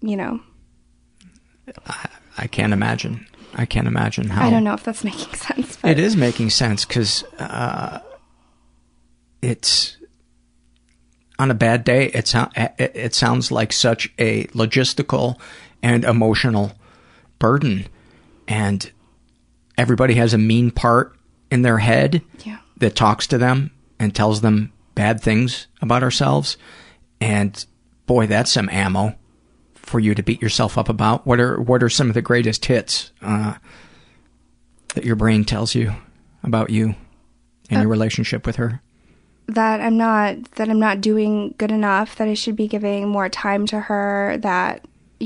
[0.00, 0.40] you know.
[2.38, 3.26] I can't imagine.
[3.54, 4.46] I can't imagine how.
[4.46, 5.76] I don't know if that's making sense.
[5.76, 7.98] But It is making sense because uh,
[9.42, 9.96] it's
[11.38, 12.06] on a bad day.
[12.06, 12.32] It,
[12.78, 15.40] it sounds like such a logistical
[15.84, 16.72] and emotional
[17.38, 17.86] burden,
[18.48, 18.90] and
[19.76, 21.14] everybody has a mean part
[21.50, 22.58] in their head Yeah.
[22.78, 23.70] that talks to them
[24.00, 26.56] and tells them bad things about ourselves.
[27.20, 27.64] And
[28.06, 29.14] boy, that's some ammo
[29.74, 31.26] for you to beat yourself up about.
[31.26, 33.54] What are what are some of the greatest hits uh,
[34.94, 35.92] that your brain tells you
[36.42, 36.94] about you
[37.70, 38.80] and your Uh, relationship with her?
[39.46, 43.28] that I'm not that I'm not doing good enough, that I should be giving more
[43.28, 44.82] time to her, that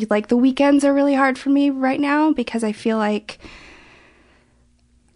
[0.09, 3.39] like the weekends are really hard for me right now because I feel like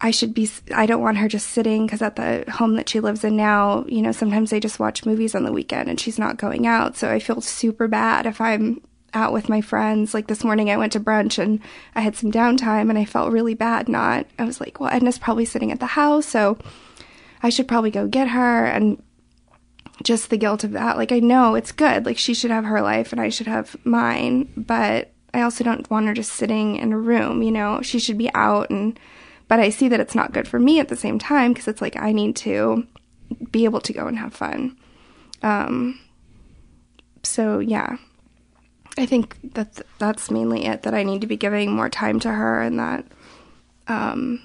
[0.00, 3.00] I should be I don't want her just sitting cuz at the home that she
[3.00, 6.18] lives in now, you know, sometimes they just watch movies on the weekend and she's
[6.18, 6.96] not going out.
[6.96, 8.80] So I feel super bad if I'm
[9.14, 10.14] out with my friends.
[10.14, 11.61] Like this morning I went to brunch and
[11.94, 14.26] I had some downtime and I felt really bad not.
[14.38, 16.58] I was like, well, Edna's probably sitting at the house, so
[17.42, 19.02] I should probably go get her and
[20.02, 20.96] just the guilt of that.
[20.96, 22.04] Like I know it's good.
[22.06, 25.88] Like she should have her life and I should have mine, but I also don't
[25.90, 27.80] want her just sitting in a room, you know.
[27.82, 28.98] She should be out and
[29.48, 31.82] but I see that it's not good for me at the same time because it's
[31.82, 32.86] like I need to
[33.50, 34.76] be able to go and have fun.
[35.42, 36.00] Um
[37.22, 37.96] so yeah.
[38.98, 42.30] I think that that's mainly it that I need to be giving more time to
[42.30, 43.06] her and that
[43.88, 44.42] um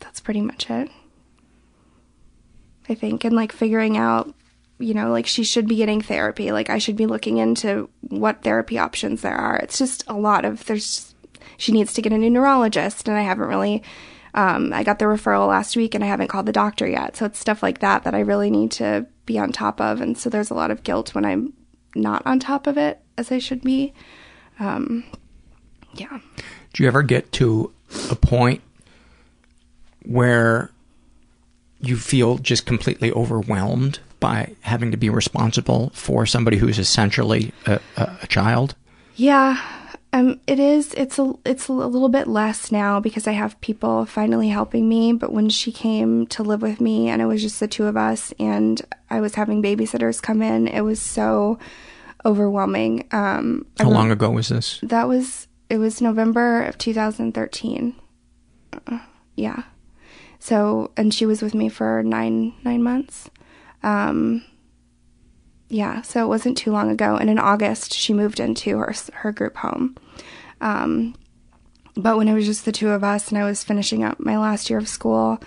[0.00, 0.90] that's pretty much it.
[2.88, 4.34] I think, and like figuring out,
[4.78, 6.52] you know, like she should be getting therapy.
[6.52, 9.56] Like I should be looking into what therapy options there are.
[9.56, 11.14] It's just a lot of there's.
[11.58, 13.82] She needs to get a new neurologist, and I haven't really.
[14.34, 17.16] Um, I got the referral last week, and I haven't called the doctor yet.
[17.16, 20.16] So it's stuff like that that I really need to be on top of, and
[20.16, 21.54] so there's a lot of guilt when I'm
[21.94, 23.94] not on top of it as I should be.
[24.58, 25.04] Um,
[25.94, 26.20] yeah.
[26.72, 27.72] Do you ever get to
[28.10, 28.60] a point
[30.04, 30.70] where
[31.86, 37.80] you feel just completely overwhelmed by having to be responsible for somebody who's essentially a,
[37.96, 38.74] a, child?
[39.14, 39.60] Yeah,
[40.12, 40.94] um, it is.
[40.94, 45.12] It's a it's a little bit less now because I have people finally helping me.
[45.12, 47.96] But when she came to live with me, and it was just the two of
[47.96, 51.58] us, and I was having babysitters come in, it was so
[52.24, 53.06] overwhelming.
[53.12, 54.80] Um, How long ago was this?
[54.82, 57.94] That was it was November of 2013.
[58.86, 58.98] Uh,
[59.36, 59.64] yeah.
[60.46, 63.28] So and she was with me for nine nine months.
[63.82, 64.44] Um,
[65.68, 67.16] yeah, so it wasn't too long ago.
[67.16, 69.96] And in August, she moved into her her group home.
[70.60, 71.16] Um,
[71.96, 74.38] but when it was just the two of us, and I was finishing up my
[74.38, 75.40] last year of school,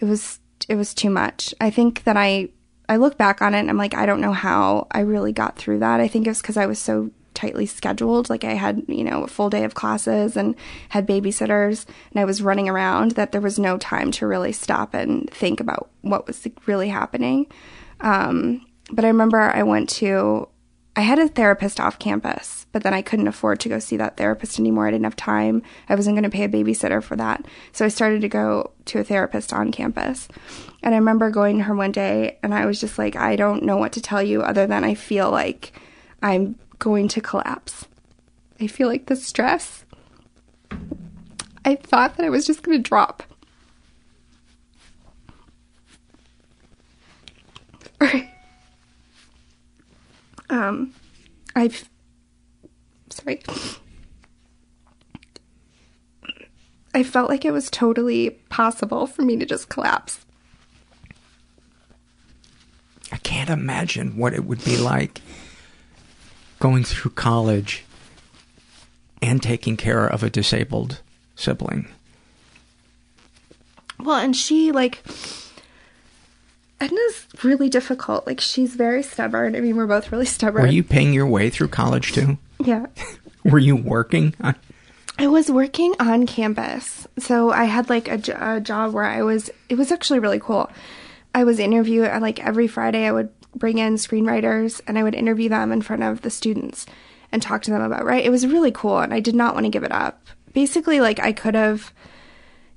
[0.00, 0.40] it was
[0.70, 1.52] it was too much.
[1.60, 2.48] I think that I
[2.88, 5.58] I look back on it and I'm like, I don't know how I really got
[5.58, 6.00] through that.
[6.00, 8.28] I think it was because I was so tightly scheduled.
[8.28, 10.56] Like I had, you know, a full day of classes and
[10.88, 14.94] had babysitters and I was running around that there was no time to really stop
[14.94, 17.46] and think about what was really happening.
[18.00, 20.48] Um, but I remember I went to,
[20.96, 24.16] I had a therapist off campus, but then I couldn't afford to go see that
[24.16, 24.86] therapist anymore.
[24.86, 25.62] I didn't have time.
[25.88, 27.44] I wasn't going to pay a babysitter for that.
[27.72, 30.28] So I started to go to a therapist on campus.
[30.82, 33.64] And I remember going to her one day and I was just like, I don't
[33.64, 35.78] know what to tell you other than I feel like
[36.22, 37.86] I'm going to collapse.
[38.60, 39.84] I feel like the stress.
[41.64, 43.22] I thought that I was just going to drop.
[50.50, 50.94] um,
[51.54, 51.88] I've.
[53.10, 53.42] Sorry.
[56.94, 60.24] I felt like it was totally possible for me to just collapse.
[63.12, 65.20] I can't imagine what it would be like
[66.58, 67.84] going through college
[69.22, 71.00] and taking care of a disabled
[71.34, 71.88] sibling.
[73.98, 75.02] Well, and she, like,
[76.80, 78.26] Edna's really difficult.
[78.26, 79.56] Like, she's very stubborn.
[79.56, 80.62] I mean, we're both really stubborn.
[80.62, 82.38] Were you paying your way through college too?
[82.62, 82.86] Yeah.
[83.44, 84.34] Were you working?
[85.18, 87.06] I was working on campus.
[87.18, 90.70] So I had like a, a, job where I was, it was actually really cool.
[91.34, 95.48] I was interview like every Friday I would bring in screenwriters and I would interview
[95.48, 96.86] them in front of the students
[97.32, 98.24] and talk to them about, right?
[98.24, 100.26] It was really cool and I did not want to give it up.
[100.52, 101.92] Basically, like I could have,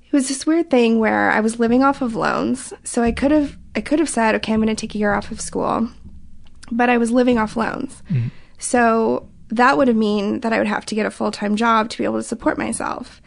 [0.04, 2.72] it was this weird thing where I was living off of loans.
[2.84, 5.14] So I could have, I could have said, okay, I'm going to take a year
[5.14, 5.88] off of school,
[6.70, 8.02] but I was living off loans.
[8.10, 8.28] Mm-hmm.
[8.58, 11.88] So that would have mean that I would have to get a full time job
[11.90, 13.22] to be able to support myself.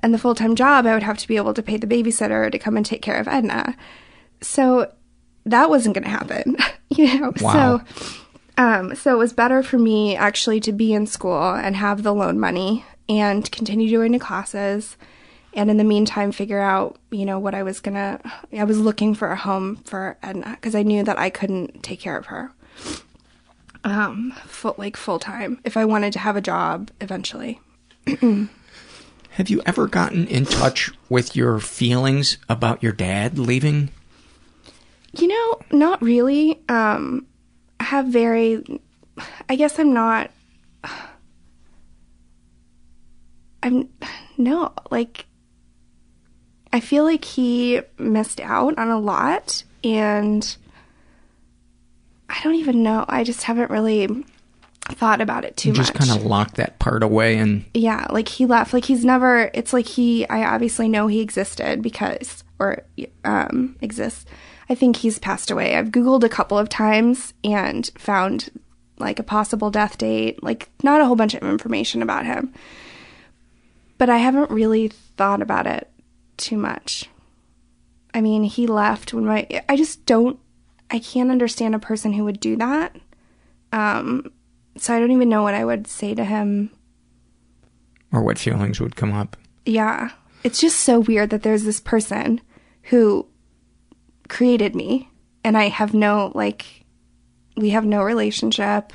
[0.00, 2.50] And the full time job, I would have to be able to pay the babysitter
[2.50, 3.76] to come and take care of Edna.
[4.40, 4.92] So
[5.46, 6.56] that wasn't going to happen,
[6.90, 7.32] you know.
[7.40, 7.78] Wow.
[7.78, 8.14] So,
[8.58, 12.14] um, so it was better for me actually to be in school and have the
[12.14, 14.96] loan money and continue doing the classes,
[15.54, 18.20] and in the meantime figure out, you know, what I was gonna.
[18.56, 22.00] I was looking for a home for Edna because I knew that I couldn't take
[22.00, 22.52] care of her
[23.84, 27.60] um, full, like full time if I wanted to have a job eventually.
[28.06, 33.90] have you ever gotten in touch with your feelings about your dad leaving?
[35.18, 36.60] You know, not really.
[36.68, 37.26] Um,
[37.78, 38.80] I have very,
[39.48, 40.30] I guess I'm not,
[43.62, 43.88] I'm,
[44.38, 45.26] no, like,
[46.72, 50.56] I feel like he missed out on a lot and
[52.28, 53.04] I don't even know.
[53.08, 54.24] I just haven't really
[54.86, 55.76] thought about it too much.
[55.76, 56.08] you just much.
[56.08, 58.72] kind of locked that part away and yeah, like he left.
[58.72, 59.50] Like he's never.
[59.52, 60.26] It's like he.
[60.28, 62.84] I obviously know he existed because or
[63.24, 64.24] um exists.
[64.72, 65.76] I think he's passed away.
[65.76, 68.50] I've googled a couple of times and found
[68.98, 70.42] like a possible death date.
[70.42, 72.54] Like not a whole bunch of information about him,
[73.98, 75.90] but I haven't really thought about it
[76.38, 77.10] too much.
[78.14, 79.46] I mean, he left when my.
[79.68, 80.38] I just don't
[80.90, 82.96] I can't understand a person who would do that.
[83.72, 84.32] Um,
[84.78, 86.70] so I don't even know what I would say to him.
[88.10, 89.36] Or what feelings would come up.
[89.66, 90.12] Yeah.
[90.44, 92.40] It's just so weird that there's this person
[92.84, 93.26] who
[94.32, 95.10] created me
[95.44, 96.84] and I have no, like,
[97.56, 98.92] we have no relationship.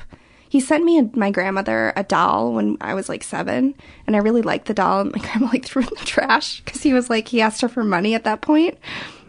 [0.48, 3.74] He sent me and my grandmother a doll when I was like seven,
[4.06, 5.02] and I really liked the doll.
[5.02, 7.60] And my grandma like threw it in the trash because he was like he asked
[7.60, 8.78] her for money at that point.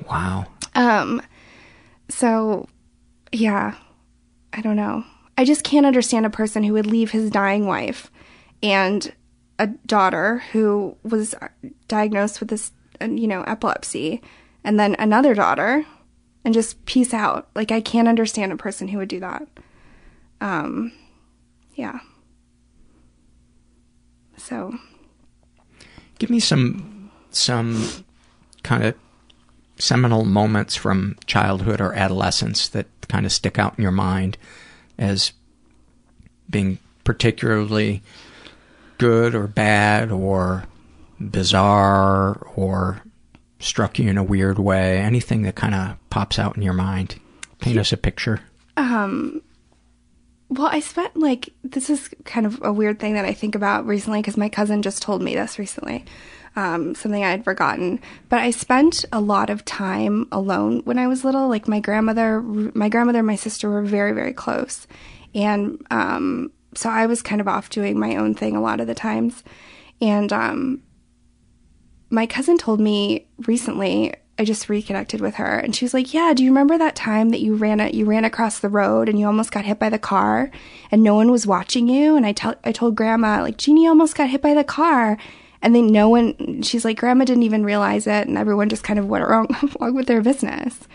[0.10, 0.46] Wow.
[0.76, 1.22] Um,
[2.08, 2.68] so,
[3.32, 3.76] yeah,
[4.54, 5.04] I don't know.
[5.38, 8.10] I just can't understand a person who would leave his dying wife
[8.64, 9.14] and
[9.60, 11.36] a daughter who was
[11.88, 14.22] diagnosed with this, you know, epilepsy,
[14.64, 15.86] and then another daughter,
[16.44, 17.50] and just peace out.
[17.56, 19.48] Like I can't understand a person who would do that.
[20.42, 20.92] Um,
[21.76, 22.00] yeah.
[24.38, 24.78] So,
[26.18, 28.06] give me some some
[28.64, 28.96] kind of
[29.78, 34.38] seminal moments from childhood or adolescence that kind of stick out in your mind
[34.98, 35.34] as
[36.50, 38.02] being particularly
[38.98, 40.66] good or bad or
[41.20, 43.02] bizarre or
[43.60, 44.98] struck you in a weird way?
[44.98, 47.20] Anything that kind of pops out in your mind?
[47.60, 48.40] Paint us a picture.
[48.78, 49.42] Um,
[50.50, 53.86] well, I spent like, this is kind of a weird thing that I think about
[53.86, 56.06] recently because my cousin just told me this recently
[56.56, 58.00] um, something I had forgotten.
[58.28, 61.48] But I spent a lot of time alone when I was little.
[61.48, 64.88] Like my grandmother, my grandmother and my sister were very, very close.
[65.34, 68.88] And um, so I was kind of off doing my own thing a lot of
[68.88, 69.44] the times.
[70.02, 70.82] And um,
[72.10, 76.34] my cousin told me recently, I just reconnected with her, and she was like, "Yeah,
[76.34, 79.20] do you remember that time that you ran a, you ran across the road and
[79.20, 80.50] you almost got hit by the car,
[80.92, 84.16] and no one was watching you?" And I tell I told Grandma like Jeannie almost
[84.16, 85.18] got hit by the car,
[85.62, 88.98] and then no one, she's like, Grandma didn't even realize it, and everyone just kind
[88.98, 90.88] of went along with their business.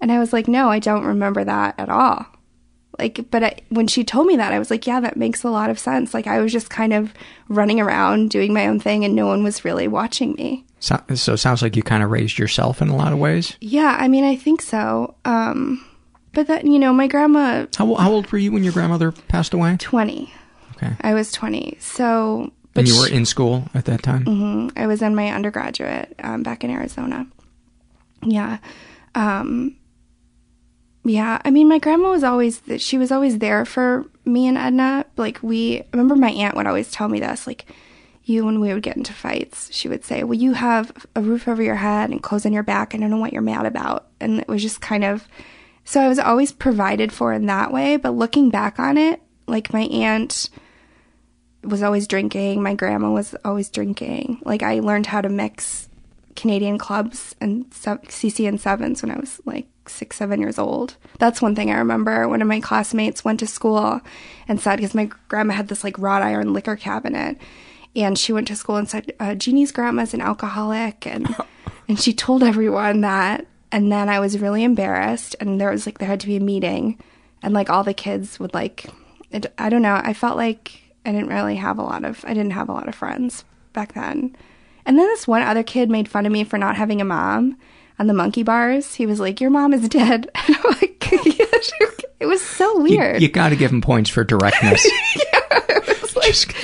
[0.00, 2.26] And I was like, no, I don't remember that at all.
[3.00, 5.48] Like, but I, when she told me that, I was like, yeah, that makes a
[5.48, 6.12] lot of sense.
[6.12, 7.14] Like, I was just kind of
[7.48, 10.64] running around doing my own thing, and no one was really watching me.
[10.80, 13.56] So, so it sounds like you kind of raised yourself in a lot of ways.
[13.60, 15.14] Yeah, I mean, I think so.
[15.24, 15.84] Um,
[16.34, 19.52] but that you know, my grandma How, how old were you when your grandmother passed
[19.54, 19.76] away?
[19.78, 20.32] twenty.
[20.76, 20.92] Okay.
[21.00, 21.76] I was twenty.
[21.80, 24.24] So, but And you were in school at that time?
[24.24, 27.26] hmm I was in my undergraduate um, back in Arizona.
[28.22, 28.58] Yeah.
[29.14, 29.76] Um,
[31.04, 31.40] yeah.
[31.44, 35.06] I mean, my grandma was always, that she was always there for me and Edna.
[35.16, 37.66] Like, we, remember my aunt would always tell me this, like,
[38.24, 41.48] you, when we would get into fights, she would say, Well, you have a roof
[41.48, 42.94] over your head and clothes on your back.
[42.94, 44.06] I don't know what you're mad about.
[44.20, 45.26] And it was just kind of,
[45.84, 47.96] so I was always provided for in that way.
[47.96, 50.50] But looking back on it, like, my aunt,
[51.62, 52.62] was always drinking.
[52.62, 54.40] My grandma was always drinking.
[54.44, 55.88] Like I learned how to mix
[56.36, 60.96] Canadian clubs and CC and sevens when I was like six, seven years old.
[61.18, 62.28] That's one thing I remember.
[62.28, 64.00] One of my classmates went to school
[64.48, 67.38] and said because my grandma had this like wrought iron liquor cabinet,
[67.94, 71.34] and she went to school and said uh, Jeannie's grandma's an alcoholic, and
[71.88, 73.46] and she told everyone that.
[73.72, 76.40] And then I was really embarrassed, and there was like there had to be a
[76.40, 76.98] meeting,
[77.42, 78.86] and like all the kids would like,
[79.30, 80.00] it, I don't know.
[80.02, 82.88] I felt like I didn't really have a lot of I didn't have a lot
[82.88, 84.36] of friends back then.
[84.86, 87.56] And then this one other kid made fun of me for not having a mom
[88.00, 88.94] on the monkey bars.
[88.96, 91.44] He was like, "Your mom is dead." And I'm like, yeah,
[92.18, 93.20] it was so weird.
[93.22, 94.84] you got to give him points for directness.
[95.52, 96.56] It was like-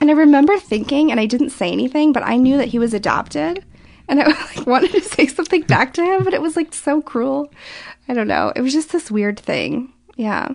[0.00, 2.94] and I remember thinking, and I didn't say anything, but I knew that he was
[2.94, 3.64] adopted,
[4.08, 7.02] and I like wanted to say something back to him, but it was like so
[7.02, 7.52] cruel.
[8.08, 8.52] I don't know.
[8.56, 9.92] It was just this weird thing.
[10.16, 10.48] Yeah.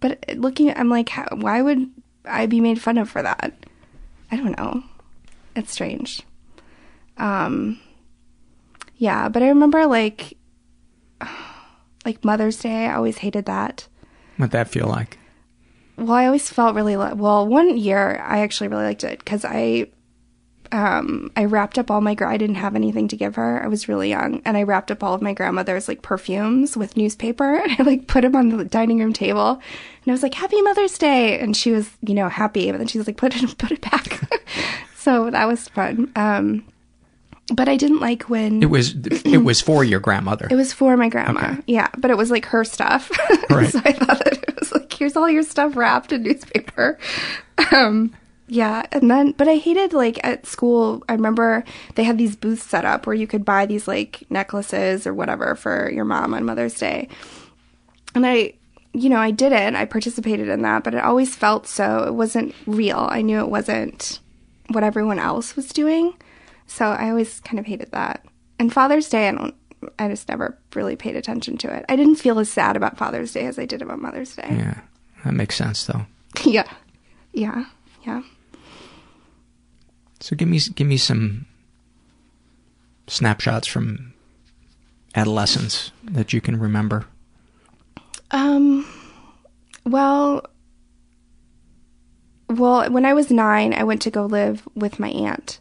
[0.00, 1.90] But looking, I'm like, how, why would
[2.24, 3.52] I be made fun of for that?
[4.30, 4.82] I don't know.
[5.56, 6.22] It's strange.
[7.16, 7.80] Um.
[8.98, 10.36] Yeah, but I remember like,
[12.04, 12.86] like Mother's Day.
[12.86, 13.88] I always hated that.
[14.36, 15.18] What'd that feel like?
[15.96, 17.46] Well, I always felt really li- well.
[17.46, 19.86] One year, I actually really liked it because I,
[20.70, 22.14] um, I wrapped up all my.
[22.14, 23.62] gra- I didn't have anything to give her.
[23.62, 26.96] I was really young, and I wrapped up all of my grandmother's like perfumes with
[26.96, 30.34] newspaper, and I like put them on the dining room table, and I was like,
[30.34, 33.34] "Happy Mother's Day," and she was, you know, happy, but then she was like, "Put
[33.34, 34.20] it, put it back."
[34.96, 36.12] so that was fun.
[36.14, 36.64] Um,
[37.54, 38.94] but I didn't like when It was
[39.24, 40.48] it was for your grandmother.
[40.50, 41.56] it was for my grandma.
[41.66, 43.10] Yeah, but it was like her stuff.
[43.50, 43.70] Right.
[43.70, 46.98] so I thought that it was like, here's all your stuff wrapped in newspaper.
[47.72, 48.14] Um,
[48.46, 51.02] yeah, and then, but I hated like at school.
[51.08, 55.06] I remember they had these booths set up where you could buy these like necklaces
[55.06, 57.08] or whatever for your mom on Mother's Day.
[58.14, 58.52] And I,
[58.92, 59.74] you know, I did it.
[59.74, 62.04] I participated in that, but it always felt so.
[62.04, 63.06] It wasn't real.
[63.10, 64.20] I knew it wasn't
[64.68, 66.14] what everyone else was doing.
[66.68, 68.24] So I always kind of hated that.
[68.58, 69.54] And Father's Day, I don't,
[69.98, 71.84] I just never really paid attention to it.
[71.88, 74.48] I didn't feel as sad about Father's Day as I did about Mother's Day.
[74.50, 74.80] Yeah,
[75.24, 76.06] that makes sense though.
[76.44, 76.70] Yeah.
[77.32, 77.64] Yeah.
[78.04, 78.22] Yeah.
[80.20, 81.46] So give me give me some
[83.06, 84.12] snapshots from
[85.14, 87.06] adolescence that you can remember.
[88.30, 88.86] Um,
[89.84, 90.44] well,
[92.48, 95.60] well, when I was nine, I went to go live with my aunt,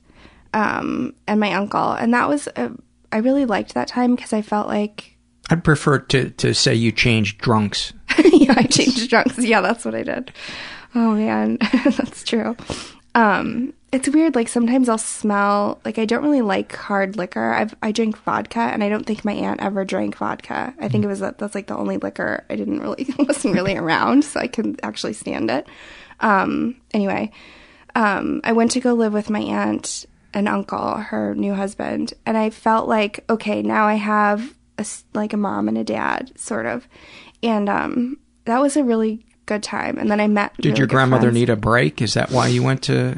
[0.54, 2.70] um, and my uncle, and that was, uh,
[3.12, 5.18] I really liked that time because I felt like,
[5.50, 7.94] I'd prefer to to say you changed drunks.
[8.26, 9.38] yeah, I changed drunks.
[9.38, 10.32] Yeah, that's what I did.
[10.94, 12.56] Oh man, that's true.
[13.16, 14.36] Um, it's weird.
[14.36, 17.54] Like sometimes I'll smell like I don't really like hard liquor.
[17.54, 20.74] I've I drink vodka, and I don't think my aunt ever drank vodka.
[20.80, 23.78] I think it was that that's like the only liquor I didn't really wasn't really
[23.78, 25.68] around, so I can actually stand it.
[26.20, 27.32] Um, anyway,
[27.96, 32.38] um, I went to go live with my aunt and uncle, her new husband, and
[32.38, 36.66] I felt like okay, now I have a like a mom and a dad, sort
[36.66, 36.88] of,
[37.42, 39.98] and um, that was a really good time.
[39.98, 40.56] And then I met.
[40.58, 41.36] Did really your grandmother friends.
[41.36, 42.02] need a break?
[42.02, 43.18] Is that why you went to?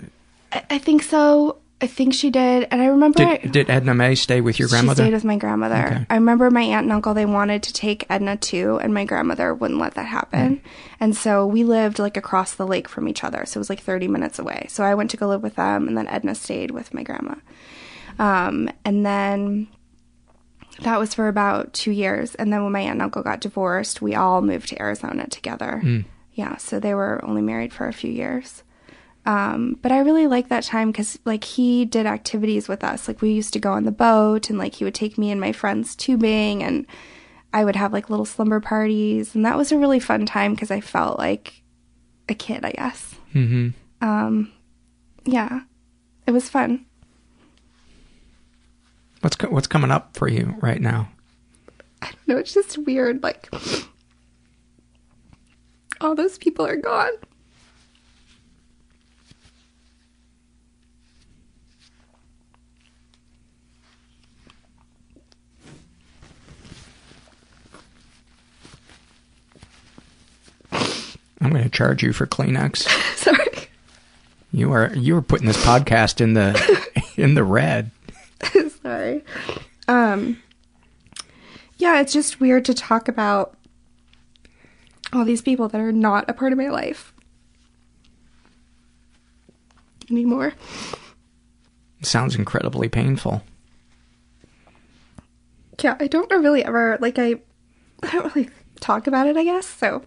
[0.52, 1.58] I, I think so.
[1.82, 4.68] I think she did, and I remember I- Did, did Edna May stay with your
[4.68, 5.04] grandmother?
[5.04, 5.76] She stayed with my grandmother.
[5.76, 6.06] Okay.
[6.10, 9.54] I remember my aunt and uncle they wanted to take Edna too, and my grandmother
[9.54, 10.58] wouldn't let that happen.
[10.58, 10.62] Mm.
[11.00, 13.80] And so we lived like across the lake from each other, so it was like
[13.80, 14.66] thirty minutes away.
[14.68, 17.36] So I went to go live with them, and then Edna stayed with my grandma.
[18.18, 19.68] Um, and then
[20.82, 22.36] that was for about two years.
[22.36, 25.82] And then when my aunt and uncle got divorced, we all moved to Arizona together.
[25.84, 26.06] Mm.
[26.34, 28.64] Yeah, so they were only married for a few years.
[29.26, 33.08] Um, but I really like that time because like he did activities with us.
[33.08, 35.40] Like we used to go on the boat and like he would take me and
[35.40, 36.86] my friends tubing and
[37.54, 39.36] I would have like little slumber parties.
[39.36, 41.62] And that was a really fun time because I felt like
[42.28, 43.16] a kid, I guess.
[43.34, 43.70] Mm-hmm.
[44.08, 44.52] Um,
[45.26, 45.62] yeah,
[46.26, 46.86] it was fun.
[49.22, 51.10] What's co- what's coming up for you right now?
[52.26, 53.22] No, it's just weird.
[53.22, 53.54] Like,
[56.00, 57.12] all those people are gone.
[71.42, 72.88] I'm going to charge you for Kleenex.
[73.16, 73.68] Sorry.
[74.52, 77.92] You are you are putting this podcast in the in the red.
[78.82, 79.24] Sorry.
[79.88, 80.42] Um
[81.78, 83.56] Yeah, it's just weird to talk about
[85.14, 87.14] all these people that are not a part of my life
[90.10, 90.54] anymore.
[92.02, 93.44] sounds incredibly painful.
[95.82, 97.36] Yeah, I don't really ever like I
[98.04, 99.66] I don't really talk about it, I guess.
[99.68, 100.04] So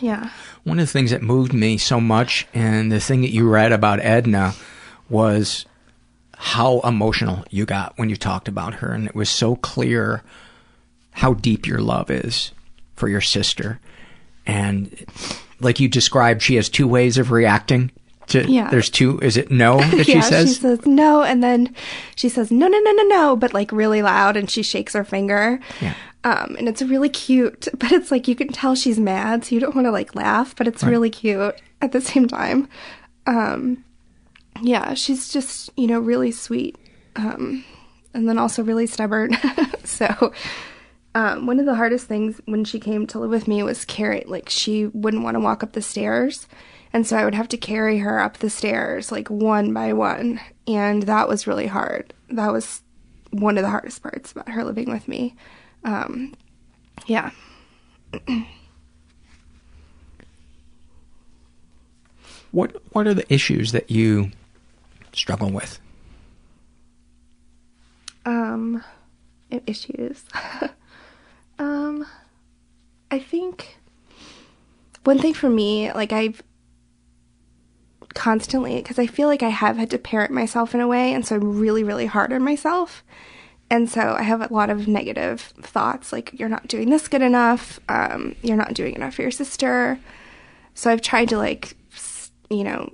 [0.00, 0.30] yeah.
[0.64, 3.72] One of the things that moved me so much, and the thing that you read
[3.72, 4.54] about Edna,
[5.08, 5.64] was
[6.36, 10.22] how emotional you got when you talked about her, and it was so clear
[11.12, 12.52] how deep your love is
[12.94, 13.80] for your sister.
[14.46, 14.94] And
[15.60, 17.90] like you described, she has two ways of reacting.
[18.28, 18.68] To, Yeah.
[18.70, 19.18] There's two.
[19.20, 20.48] Is it no that yeah, she says?
[20.48, 21.74] she says no, and then
[22.16, 25.04] she says no, no, no, no, no, but like really loud, and she shakes her
[25.04, 25.60] finger.
[25.80, 25.94] Yeah.
[26.26, 29.60] Um, and it's really cute, but it's like you can tell she's mad, so you
[29.60, 30.90] don't want to like laugh, but it's Right.
[30.90, 32.68] really cute at the same time.
[33.28, 33.84] Um,
[34.60, 36.76] yeah, she's just you know really sweet,
[37.14, 37.64] um,
[38.12, 39.36] and then also really stubborn.
[39.84, 40.32] so,
[41.14, 44.24] um, one of the hardest things when she came to live with me was carry
[44.26, 46.48] like she wouldn't want to walk up the stairs,
[46.92, 50.40] and so I would have to carry her up the stairs like one by one,
[50.66, 52.12] and that was really hard.
[52.30, 52.82] That was
[53.30, 55.36] one of the hardest parts about her living with me.
[55.86, 56.34] Um,
[57.06, 57.30] yeah.
[62.50, 64.30] What What are the issues that you
[65.12, 65.78] struggle with?
[68.26, 68.82] um
[69.66, 70.24] issues
[71.60, 72.04] um
[73.10, 73.78] i think
[75.04, 76.42] one thing for me like i've
[78.14, 81.24] constantly because i feel like i have had to parent myself in a way and
[81.24, 83.04] so i'm really really hard on myself
[83.70, 87.22] and so i have a lot of negative thoughts like you're not doing this good
[87.22, 87.80] enough.
[87.88, 89.98] Um, you're not doing enough for your sister.
[90.74, 91.76] So i've tried to like
[92.50, 92.92] you know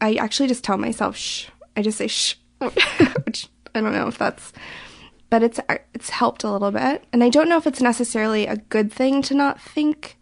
[0.00, 1.48] i actually just tell myself shh.
[1.76, 2.36] I just say shh.
[2.58, 4.52] Which i don't know if that's
[5.30, 5.58] but it's
[5.94, 7.04] it's helped a little bit.
[7.12, 10.18] And i don't know if it's necessarily a good thing to not think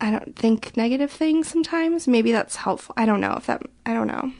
[0.00, 2.08] i don't think negative things sometimes.
[2.08, 2.94] Maybe that's helpful.
[2.96, 4.32] I don't know if that i don't know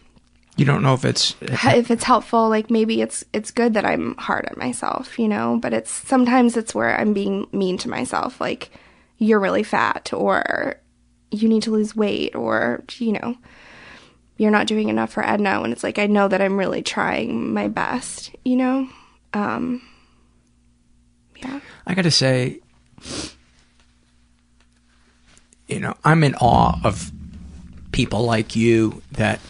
[0.58, 4.16] You don't know if it's if it's helpful like maybe it's it's good that i'm
[4.16, 5.58] hard on myself you know?
[5.62, 8.70] But it's sometimes it's where i'm being mean to myself like
[9.18, 10.80] you're really fat or
[11.30, 13.36] you need to lose weight or you know
[14.36, 17.54] you're not doing enough for edna and it's like i know that i'm really trying
[17.54, 18.88] my best you know?
[19.32, 19.82] Um
[21.36, 21.60] yeah.
[21.86, 22.60] I got to say,
[25.68, 27.12] you know, I'm in awe of
[27.92, 29.40] people like you that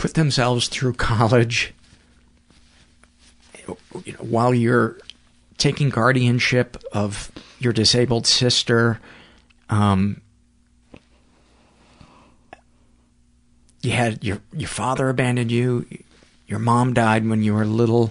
[0.00, 1.74] put themselves through college
[3.68, 4.96] you know, while you're
[5.58, 8.98] taking guardianship of your disabled sister.
[9.68, 10.22] Um,
[13.82, 15.84] you had your your father abandoned you,
[16.46, 18.10] your mom died when you were little,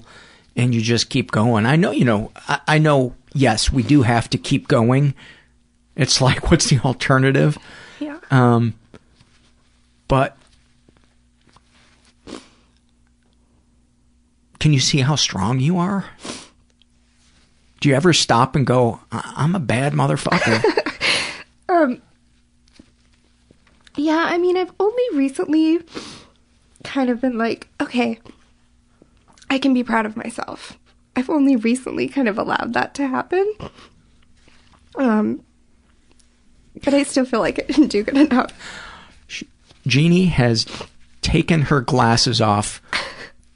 [0.56, 1.66] and you just keep going.
[1.66, 3.16] I know, you know, I, I know.
[3.34, 5.16] Yes, we do have to keep going.
[5.96, 7.58] It's like, what's the alternative?
[8.00, 8.20] Yeah.
[8.30, 8.76] Um,
[10.08, 10.38] but
[14.60, 16.06] can you see how strong you are?
[17.80, 20.64] Do you ever stop and go, "I- I'm a bad motherfucker?
[21.70, 22.02] Um,
[23.96, 25.80] yeah, I mean, I've only recently
[26.84, 28.20] kind of been like, okay,
[29.52, 30.80] I can be proud of myself.
[31.16, 33.54] I've only recently kind of allowed that to happen.
[34.96, 35.44] Um,
[36.84, 38.52] but I still feel like I didn't do good enough.
[39.86, 40.66] Jeannie has
[41.22, 42.82] taken her glasses off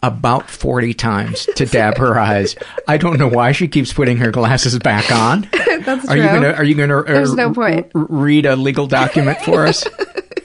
[0.03, 2.55] about 40 times to dab her eyes.
[2.87, 5.47] I don't know why she keeps putting her glasses back on.
[5.79, 6.31] That's Are you true.
[6.33, 7.91] gonna Are you gonna uh, There's no point.
[7.95, 9.83] r- read a legal document for us?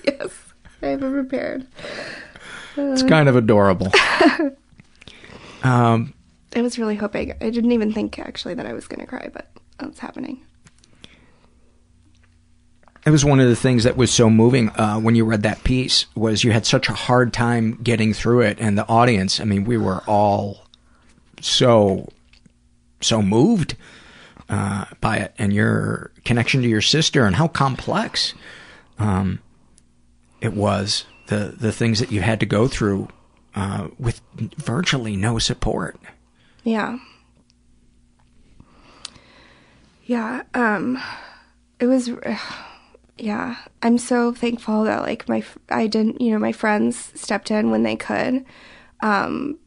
[0.05, 0.31] Yes.
[0.81, 1.67] I haven't prepared.
[2.77, 3.93] It's kind of adorable.
[5.63, 6.15] Um,
[6.55, 7.33] I was really hoping.
[7.41, 10.41] I didn't even think actually that I was going to cry, but that's happening.
[13.09, 15.65] It was one of the things that was so moving uh, when you read that
[15.65, 19.41] piece was you had such a hard time getting through it, and the audience.
[19.41, 20.67] I mean, we were all
[21.41, 22.11] so
[23.01, 23.77] so moved
[24.51, 28.35] uh, by it, and your connection to your sister, and how complex
[28.99, 29.39] um,
[30.43, 31.07] it was.
[31.29, 33.09] The the things that you had to go through
[33.55, 35.99] uh, with virtually no support.
[36.63, 36.99] Yeah.
[40.05, 41.01] Yeah, um
[41.81, 42.11] it was
[43.19, 47.71] yeah, I'm so thankful that like my I didn't, you know, my friends stepped in
[47.71, 48.45] when they could.
[49.01, 49.59] Um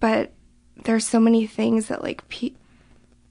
[0.00, 0.32] but
[0.84, 2.52] there's so many things that like pe-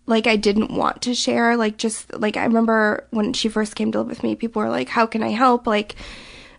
[0.06, 1.58] like I didn't want to share.
[1.58, 4.70] Like just like I remember when she first came to live with me, people were
[4.70, 5.68] like, "How can I help?
[5.68, 5.96] Like,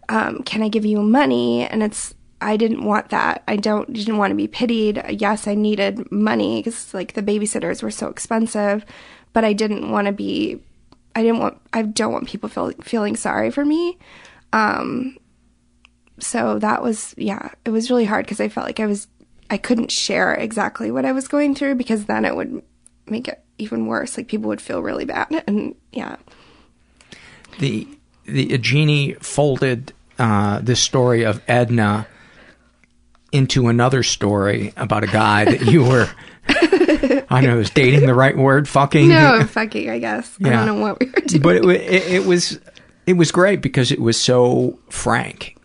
[0.08, 3.42] um, can I give you money?" And it's I didn't want that.
[3.48, 5.02] I don't didn't want to be pitied.
[5.20, 8.84] Yes, I needed money because like the babysitters were so expensive,
[9.32, 10.60] but I didn't want to be.
[11.16, 11.58] I didn't want.
[11.72, 13.96] I don't want people feel, feeling sorry for me.
[14.52, 15.16] Um,
[16.20, 17.52] so that was yeah.
[17.64, 19.08] It was really hard because I felt like I was.
[19.48, 22.62] I couldn't share exactly what I was going through because then it would
[23.06, 24.18] make it even worse.
[24.18, 26.16] Like people would feel really bad, and yeah.
[27.60, 27.88] The
[28.26, 32.06] the Jeannie folded uh, this story of Edna
[33.32, 36.10] into another story about a guy that you were.
[37.30, 38.68] I don't know, is dating the right word?
[38.68, 39.08] Fucking.
[39.08, 39.90] No, fucking.
[39.90, 40.36] I guess.
[40.44, 41.42] I don't know what we were doing.
[41.42, 42.58] But it, it, it was
[43.06, 45.56] it was great because it was so frank,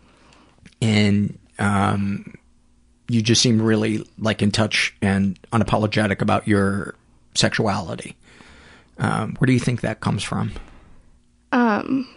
[0.80, 2.34] and um,
[3.08, 6.94] you just seemed really like in touch and unapologetic about your
[7.34, 8.16] sexuality.
[8.98, 10.52] Um, where do you think that comes from?
[11.50, 12.08] Um,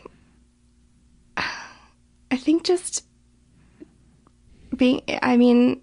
[1.38, 3.06] I think just
[4.76, 5.82] being, I mean,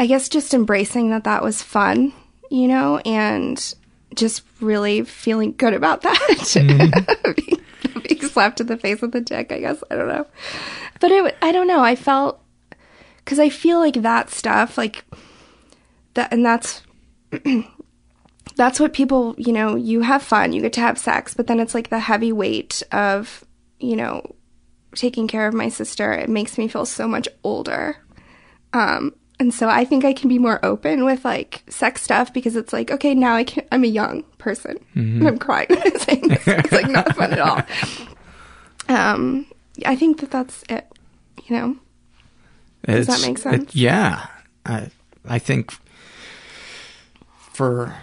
[0.00, 2.14] I guess just embracing that that was fun,
[2.50, 3.74] you know, and
[4.14, 7.34] just really feeling good about that.
[7.36, 9.84] being, being slapped in the face with a dick, I guess.
[9.90, 10.26] I don't know.
[11.00, 11.84] But it, I don't know.
[11.84, 12.40] I felt,
[13.18, 15.04] because I feel like that stuff, like,
[16.14, 16.82] that, and that's,
[18.56, 21.60] that's what people, you know, you have fun, you get to have sex, but then
[21.60, 23.44] it's like the heavy weight of,
[23.78, 24.34] you know,
[24.94, 26.10] taking care of my sister.
[26.10, 27.98] It makes me feel so much older.
[28.72, 32.54] Um, and so I think I can be more open with like sex stuff because
[32.54, 35.18] it's like, okay, now I can, I'm a young person Mhm.
[35.18, 36.46] and I'm crying when I'm saying this.
[36.46, 37.62] It's like not fun at all.
[38.88, 39.46] Um,
[39.86, 40.84] I think that that's it,
[41.46, 41.76] you know?
[42.86, 43.74] Does that It's- make it- sense?
[43.74, 44.26] yeah,
[44.66, 44.88] I
[45.28, 45.72] I think
[47.52, 47.94] for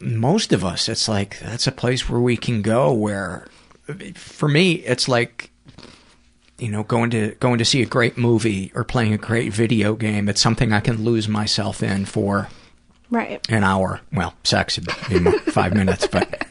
[0.00, 2.92] most of us, it's like that's a place where we can go.
[2.92, 3.46] Where
[4.14, 5.50] for me, it's like
[6.60, 9.94] you know going to going to see a great movie or playing a great video
[9.94, 10.28] game.
[10.28, 12.48] It's something I can lose myself in for
[13.10, 13.44] Right.
[13.50, 14.00] an hour.
[14.12, 16.46] Well, sex would more- five minutes, but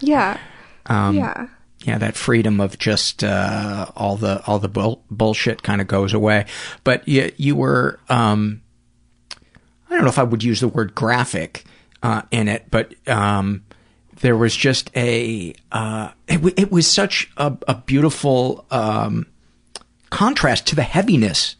[0.00, 0.38] Yeah.
[0.86, 1.48] um, yeah.
[1.80, 6.14] yeah, that freedom of just uh, all the all the bull- bullshit kind of goes
[6.14, 6.46] away.
[6.84, 8.62] But you, you were, um,
[9.90, 11.64] I don't know if I would use the word graphic
[12.02, 13.64] uh, in it, but um,
[14.20, 19.26] there was just a, uh, it, w- it was such a, a beautiful um,
[20.10, 21.56] contrast to the heaviness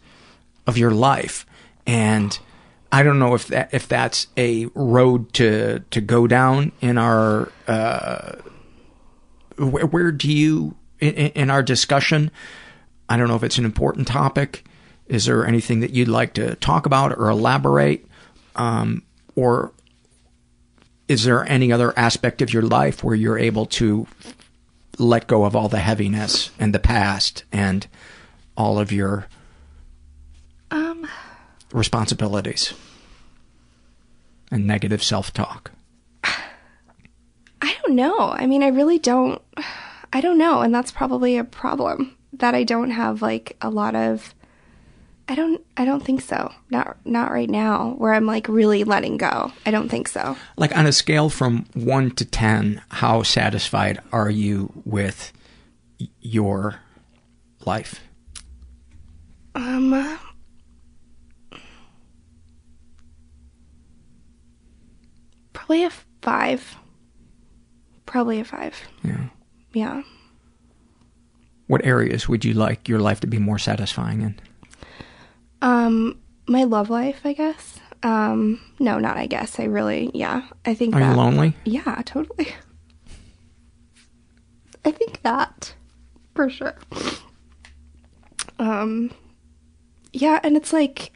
[0.67, 1.47] of your life,
[1.87, 2.39] and
[2.91, 7.53] I don't know if that if that's a road to to go down in our.
[7.67, 8.37] Uh,
[9.57, 12.31] where, where do you in, in our discussion?
[13.09, 14.65] I don't know if it's an important topic.
[15.07, 18.07] Is there anything that you'd like to talk about or elaborate?
[18.57, 19.03] Um,
[19.35, 19.73] or
[21.09, 24.07] is there any other aspect of your life where you're able to
[24.99, 27.87] let go of all the heaviness and the past and
[28.59, 29.27] all of your
[30.71, 31.07] Um,
[31.73, 32.75] responsibilities
[34.51, 35.71] and negative self-talk
[37.61, 38.31] I don't know.
[38.31, 39.41] I mean, I really don't.
[40.13, 43.95] I don't know, and that's probably a problem that I don't have like a lot
[43.97, 44.33] of.
[45.29, 45.61] I don't.
[45.77, 46.53] I don't think so.
[46.71, 49.51] Not not right now, where I'm like really letting go.
[49.67, 50.37] I don't think so.
[50.57, 55.33] like on a scale from 1 to 10 how satisfied are you with
[56.21, 56.77] your
[57.67, 58.01] life
[59.59, 60.19] Um.
[65.53, 65.91] Probably a
[66.23, 66.77] five.
[68.07, 68.75] Probably a five.
[69.05, 69.27] Yeah.
[69.73, 70.03] Yeah.
[71.67, 74.41] what areas would you like your life to be more satisfying in
[75.61, 77.79] Um, my love life, I guess.
[78.03, 79.61] Um, no, not I guess.
[79.61, 80.45] I really, yeah.
[80.65, 80.95] I think.
[80.95, 81.55] Are you lonely?
[81.65, 82.49] Yeah, totally.
[84.87, 85.75] I think that
[86.35, 86.75] for sure.
[88.59, 89.11] Um,
[90.21, 91.13] yeah, and it's like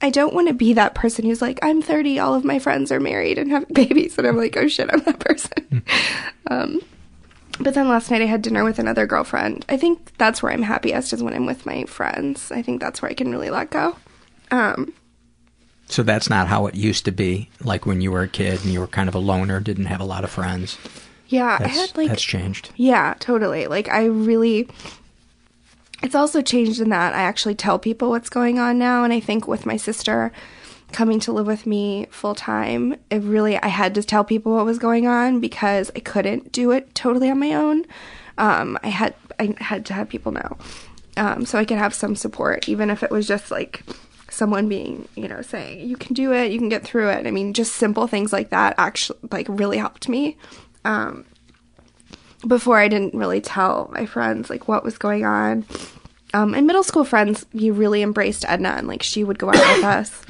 [0.00, 2.90] I don't want to be that person who's like, I'm 30, all of my friends
[2.90, 5.84] are married and have babies, and I'm like, oh shit, I'm that person.
[6.50, 6.80] um,
[7.58, 9.66] but then last night I had dinner with another girlfriend.
[9.68, 12.50] I think that's where I'm happiest is when I'm with my friends.
[12.50, 13.96] I think that's where I can really let go.
[14.50, 14.94] Um,
[15.86, 18.72] so that's not how it used to be like when you were a kid and
[18.72, 20.78] you were kind of a loner didn't have a lot of friends
[21.30, 23.68] yeah, I had like that's changed Yeah, totally.
[23.68, 24.68] Like I really
[26.02, 29.20] It's also changed in that I actually tell people what's going on now and I
[29.20, 30.32] think with my sister
[30.92, 34.64] coming to live with me full time, it really I had to tell people what
[34.64, 37.84] was going on because I couldn't do it totally on my own.
[38.38, 40.56] Um I had I had to have people know.
[41.16, 43.84] Um so I could have some support even if it was just like
[44.30, 47.26] someone being, you know, saying, you can do it, you can get through it.
[47.26, 50.36] I mean, just simple things like that actually, like, really helped me.
[50.84, 51.24] Um,
[52.46, 55.64] before I didn't really tell my friends, like, what was going on.
[56.32, 59.76] Um, and middle school friends, you really embraced Edna, and, like, she would go out
[59.76, 60.22] with us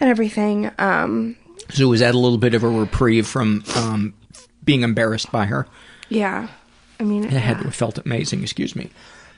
[0.00, 0.70] and everything.
[0.78, 1.36] Um,
[1.70, 4.14] So was that a little bit of a reprieve from um,
[4.64, 5.66] being embarrassed by her?
[6.08, 6.48] yeah.
[6.98, 8.42] I mean, It had felt amazing.
[8.42, 8.90] Excuse me.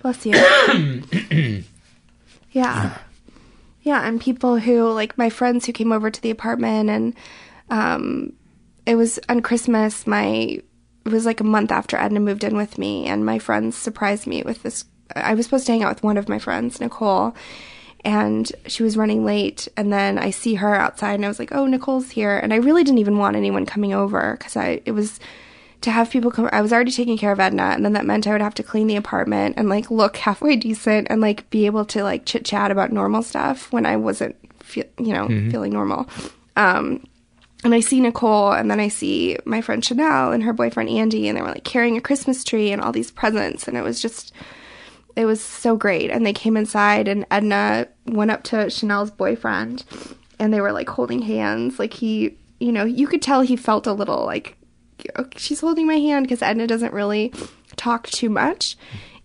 [0.02, 0.32] Bless you.
[2.50, 2.98] yeah.
[3.82, 7.14] Yeah, and people who like my friends who came over to the apartment and
[7.70, 8.32] um
[8.84, 10.60] it was on Christmas my
[11.04, 14.26] it was like a month after Edna moved in with me and my friends surprised
[14.26, 14.84] me with this
[15.14, 17.34] I was supposed to hang out with one of my friends, Nicole,
[18.04, 21.52] and she was running late and then I see her outside and I was like,
[21.52, 24.92] "Oh, Nicole's here." And I really didn't even want anyone coming over cuz I it
[24.92, 25.20] was
[25.82, 28.26] to have people come I was already taking care of Edna and then that meant
[28.26, 31.66] I would have to clean the apartment and like look halfway decent and like be
[31.66, 35.50] able to like chit chat about normal stuff when I wasn't fe- you know Mhm.
[35.50, 36.08] feeling normal.
[36.56, 37.04] Um
[37.64, 41.28] and I see Nicole and then I see my friend Chanel and her boyfriend Andy
[41.28, 44.00] and they were like carrying a Christmas tree and all these presents and it was
[44.00, 44.32] just
[45.14, 49.84] it was so great and they came inside and Edna went up to Chanel's boyfriend
[50.38, 53.86] and they were like holding hands like he you know you could tell he felt
[53.86, 54.56] a little like
[55.16, 57.32] oh, she's holding my hand because Edna doesn't really
[57.76, 58.76] talk too much.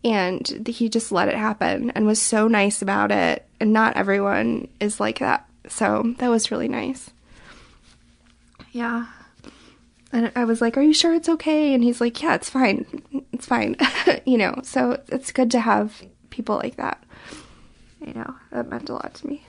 [0.03, 3.45] And he just let it happen and was so nice about it.
[3.59, 5.47] And not everyone is like that.
[5.67, 7.09] So that was really nice.
[8.77, 9.07] Yeah.
[10.11, 11.73] And I was like, Are you sure it's okay?
[11.73, 12.85] And he's like, Yeah, it's fine.
[13.33, 13.75] It's fine.
[14.25, 17.03] you know, so it's good to have people like that.
[18.05, 19.43] You know, that meant a lot to me.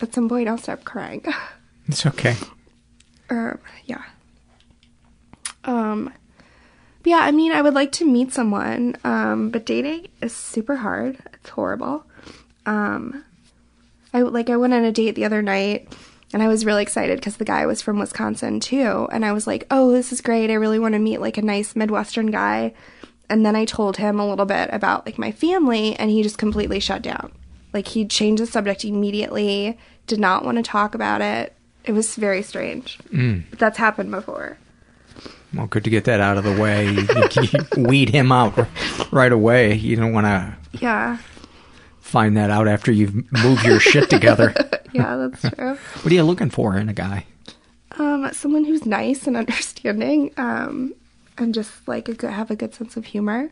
[0.00, 1.24] At some point, I'll stop crying.
[1.88, 2.34] It's okay.
[3.30, 4.02] um yeah
[5.64, 6.12] um
[7.02, 10.74] but yeah i mean i would like to meet someone um but dating is super
[10.74, 12.04] hard it's horrible
[12.66, 13.24] um
[14.12, 15.86] i like i went on a date the other night
[16.32, 19.46] and i was really excited because the guy was from wisconsin too and i was
[19.46, 22.72] like oh this is great i really want to meet like a nice midwestern guy
[23.28, 26.38] and then i told him a little bit about like my family and he just
[26.38, 27.30] completely shut down
[27.72, 31.52] like he changed the subject immediately did not want to talk about it
[31.84, 33.44] it was very strange Mm.
[33.50, 34.58] but that's happened before
[35.54, 36.90] Well, good to get that out of the way.
[36.90, 37.06] You,
[37.76, 38.58] you weed him out
[39.12, 39.74] right away.
[39.74, 41.18] You don't want to yeah
[42.00, 44.52] find that out after you've moved your shit together.
[44.96, 45.76] yeah that's true.
[46.02, 47.26] What are you looking for in a guy?
[47.98, 50.92] um someone who's nice and understanding um
[51.38, 53.50] and just like a good have a good sense of humor.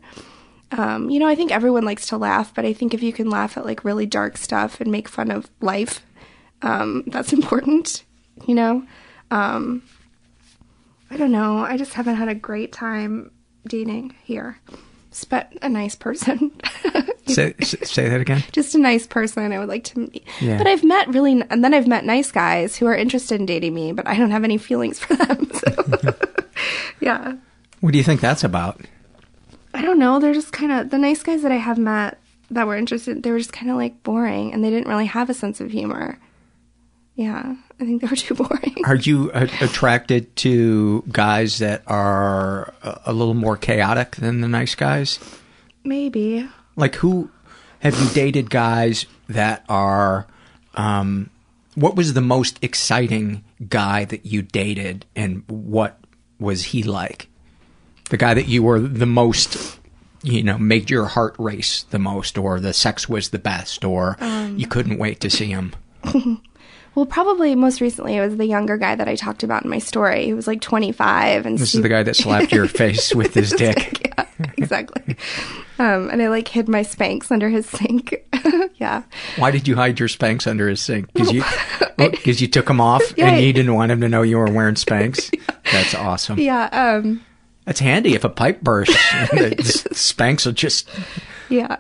[0.73, 3.31] Um you know i think everyone likes to laugh but i think if you can
[3.31, 6.05] laugh at like really dark stuff and make fun of life
[6.63, 8.03] um that's important
[8.49, 8.83] you know?
[9.31, 9.83] Um
[11.11, 11.59] i don't know.
[11.59, 13.31] I just haven't had a great time
[13.69, 14.59] dating here
[15.23, 16.51] but a nice person
[17.27, 18.43] Say, say that again.
[18.53, 20.27] just a nice person I would like to meet.
[20.41, 20.59] Yeah.
[20.59, 23.73] But I've met really, and then I've met nice guys who are interested in dating
[23.75, 25.51] me, but I don't have any feelings for them.
[25.65, 26.15] So,
[27.01, 27.35] yeah.
[27.81, 28.81] What do you think that's about?
[29.73, 30.19] I don't know.
[30.21, 32.19] They're just kind of, the nice guys that I have met
[32.51, 35.31] that were interested, they were just kind of like boring and they didn't really have
[35.31, 36.19] a sense of humor.
[37.15, 37.57] Yeah.
[37.85, 38.75] I think they were too boring.
[38.87, 44.49] Are you a- attracted to guys that are a, a little more chaotic than the
[44.49, 45.19] nice guys?
[45.85, 46.49] Maybe.
[46.77, 47.31] Like who
[47.81, 50.27] have you dated guys that are
[50.75, 51.29] um
[51.75, 56.01] what was the most exciting guy that you dated and what
[56.39, 57.29] was he like?
[58.11, 59.79] The guy that you were the most
[60.23, 64.17] you know, made your heart race the most or the sex was the best or
[64.21, 64.57] Um.
[64.59, 65.75] you couldn't wait to see him.
[66.95, 69.79] well, probably most recently it was the younger guy that I talked about in my
[69.79, 70.25] story.
[70.27, 73.51] He was like 25 and This is the guy that slapped your face with his
[73.51, 74.01] dick.
[74.17, 74.27] yeah,
[74.57, 75.17] exactly.
[75.79, 78.15] Um, and I like hid my Spanx under his sink.
[78.77, 79.03] yeah.
[79.37, 81.13] Why did you hide your Spanx under his sink?
[81.13, 81.43] Because you,
[81.97, 84.51] because you took them off Yeah, and you didn't want him to know you were
[84.51, 85.33] wearing Spanx.
[85.73, 86.39] That's awesome.
[86.39, 86.67] Yeah.
[86.67, 87.25] Um,
[87.65, 88.95] That's handy if a pipe bursts.
[89.33, 89.57] the
[89.95, 90.89] Spanx will just.
[91.49, 91.77] yeah.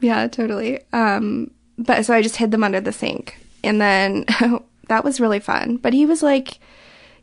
[0.00, 0.80] Yeah, totally.
[0.92, 3.36] Um, but so I just hid them under the sink.
[3.64, 4.24] And then
[4.88, 5.76] that was really fun.
[5.76, 6.58] But he was like,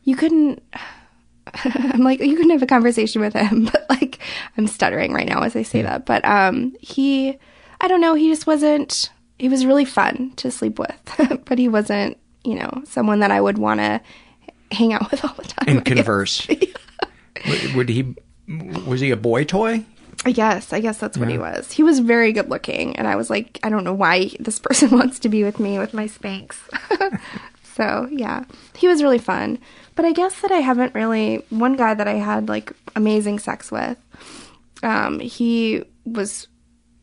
[0.04, 0.62] you couldn't.
[1.64, 4.18] I'm like, you couldn't have a conversation with him, but like,
[4.56, 6.06] I'm stuttering right now as I say that.
[6.06, 7.38] But um, he,
[7.80, 9.10] I don't know, he just wasn't.
[9.38, 13.38] He was really fun to sleep with, but he wasn't, you know, someone that I
[13.38, 14.00] would want to
[14.72, 15.76] hang out with all the time.
[15.76, 16.48] And converse.
[16.48, 18.14] would, would he?
[18.86, 19.84] Was he a boy toy?
[20.24, 20.72] I guess.
[20.72, 21.70] I guess that's what he was.
[21.70, 24.90] He was very good looking, and I was like, I don't know why this person
[24.90, 26.56] wants to be with me with my Spanx.
[27.74, 28.44] so yeah,
[28.74, 29.58] he was really fun.
[29.94, 31.44] But I guess that I haven't really.
[31.50, 33.98] One guy that I had like amazing sex with,
[34.82, 36.48] um, he was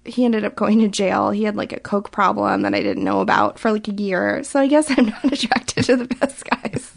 [0.05, 1.29] he ended up going to jail.
[1.31, 4.43] He had like a coke problem that I didn't know about for like a year.
[4.43, 6.93] So I guess I'm not attracted to the best guys.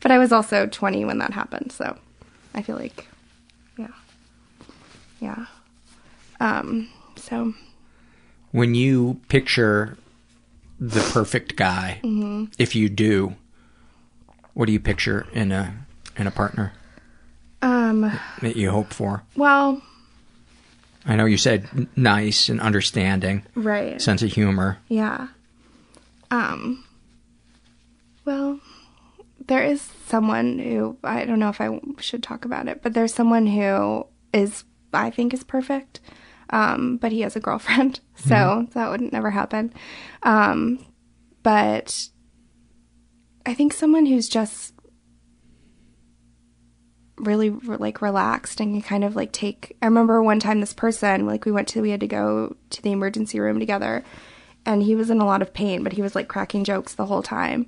[0.00, 1.98] but I was also 20 when that happened, so
[2.54, 3.11] I feel like yeah.
[5.22, 5.46] Yeah.
[6.40, 7.54] Um so
[8.50, 9.96] When you picture
[10.80, 12.52] the perfect guy, Mhm.
[12.58, 13.36] if you do,
[14.54, 15.74] what do you picture in a
[16.18, 16.72] in a partner
[17.62, 18.00] um
[18.42, 19.22] that you hope for?
[19.36, 19.80] well,
[21.06, 24.00] I know you said nice and understanding, right.
[24.02, 24.78] sense of humor.
[24.88, 25.28] Yeah.
[26.30, 26.84] Um
[28.24, 28.60] well,
[29.46, 33.14] there is someone who I don't know if I should talk about it, but there's
[33.14, 34.64] someone who is
[35.00, 36.00] I think is perfect.
[36.50, 39.72] Um but he has a girlfriend, so that would never happen.
[40.22, 40.84] Um
[41.42, 42.08] but
[43.44, 44.74] I think someone who's just
[47.16, 51.26] really like relaxed and can kind of like take I remember one time this person
[51.26, 54.02] like we went to we had to go to the emergency room together
[54.66, 57.06] and he was in a lot of pain but he was like cracking jokes the
[57.06, 57.66] whole time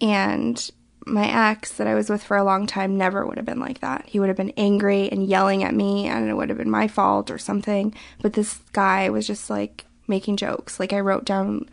[0.00, 0.70] and
[1.06, 3.80] my ex that I was with for a long time never would have been like
[3.80, 4.04] that.
[4.06, 6.88] He would have been angry and yelling at me and it would have been my
[6.88, 7.94] fault or something.
[8.20, 10.80] But this guy was just like making jokes.
[10.80, 11.68] Like I wrote down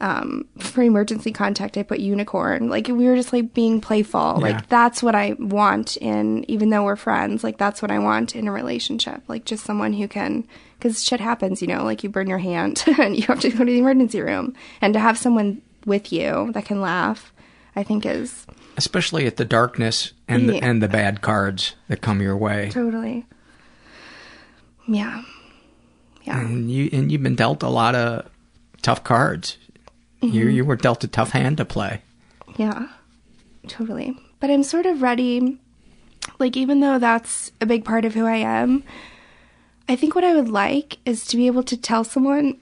[0.00, 2.68] um, for emergency contact, I put unicorn.
[2.68, 4.36] Like we were just like being playful.
[4.38, 4.42] Yeah.
[4.42, 8.34] Like that's what I want in, even though we're friends, like that's what I want
[8.34, 9.22] in a relationship.
[9.28, 10.46] Like just someone who can,
[10.78, 13.58] because shit happens, you know, like you burn your hand and you have to go
[13.58, 14.54] to the emergency room.
[14.80, 17.32] And to have someone with you that can laugh,
[17.76, 18.46] I think is
[18.76, 22.70] Especially at the darkness and the, and the bad cards that come your way.
[22.72, 23.24] totally.
[24.88, 25.22] Yeah.
[26.24, 26.40] Yeah.
[26.40, 28.28] And you and you've been dealt a lot of
[28.82, 29.58] tough cards.
[30.20, 30.54] You Mhm.
[30.54, 32.00] you were dealt a tough hand to play.
[32.56, 32.88] Yeah,
[33.68, 34.16] totally.
[34.40, 35.58] But I'm sort of ready.
[36.38, 38.82] Like, even though that's a big part of who I am,
[39.88, 42.56] I think what I would like is to be able to tell someone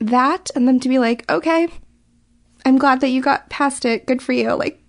[0.00, 1.68] that and them to be like, okay,
[2.64, 4.06] I'm glad that you got past it.
[4.06, 4.52] Good for you.
[4.54, 4.82] Like,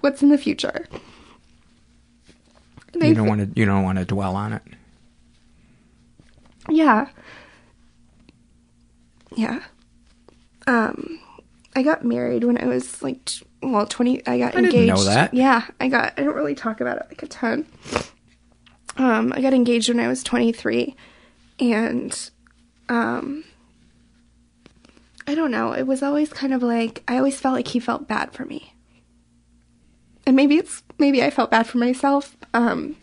[0.00, 0.86] what's in the future?
[2.94, 4.62] And You don't want to you don't want to dwell on it.
[6.68, 7.08] Yeah.
[9.36, 9.60] Yeah.
[10.66, 11.20] Um,
[11.76, 14.88] I got married when I was like, t- well, 20, I got I didn't engaged.
[14.94, 15.32] know that.
[15.32, 17.66] Yeah, I got, I don't really talk about it like a ton.
[18.96, 20.94] Um, I got engaged when I was 23
[21.60, 22.30] and,
[22.88, 23.44] um,
[25.28, 25.72] I don't know.
[25.72, 28.72] It was always kind of like, I always felt like he felt bad for me.
[30.26, 32.36] And maybe it's, maybe I felt bad for myself.
[32.54, 32.96] Um,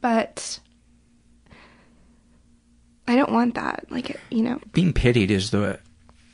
[0.00, 0.58] but
[3.06, 3.86] I don't want that.
[3.90, 5.78] Like, you know, Being pitied is the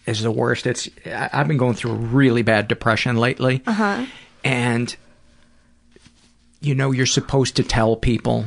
[0.06, 0.66] is the worst.
[0.66, 3.62] It's I, I've been going through a really bad depression lately.
[3.66, 4.06] uh huh.
[4.44, 4.94] and
[6.60, 8.46] you know you're supposed to tell people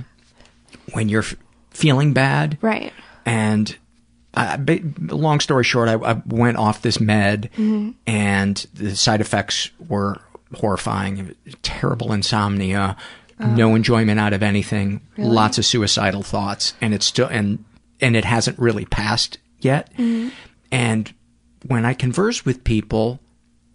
[0.93, 1.35] when you're f-
[1.69, 2.91] feeling bad Right.
[3.25, 3.75] and
[4.33, 4.79] uh, ba-
[5.13, 7.95] long story short I, I went off this med Mhm.
[8.07, 10.17] and the side effects were
[10.55, 12.95] horrifying terrible insomnia
[13.39, 15.31] no enjoyment out of anything Really?
[15.31, 17.63] lots of suicidal thoughts and it's still and
[17.99, 20.31] and it hasn't really passed yet Mhm.
[20.71, 21.11] and
[21.65, 23.19] when i converse with people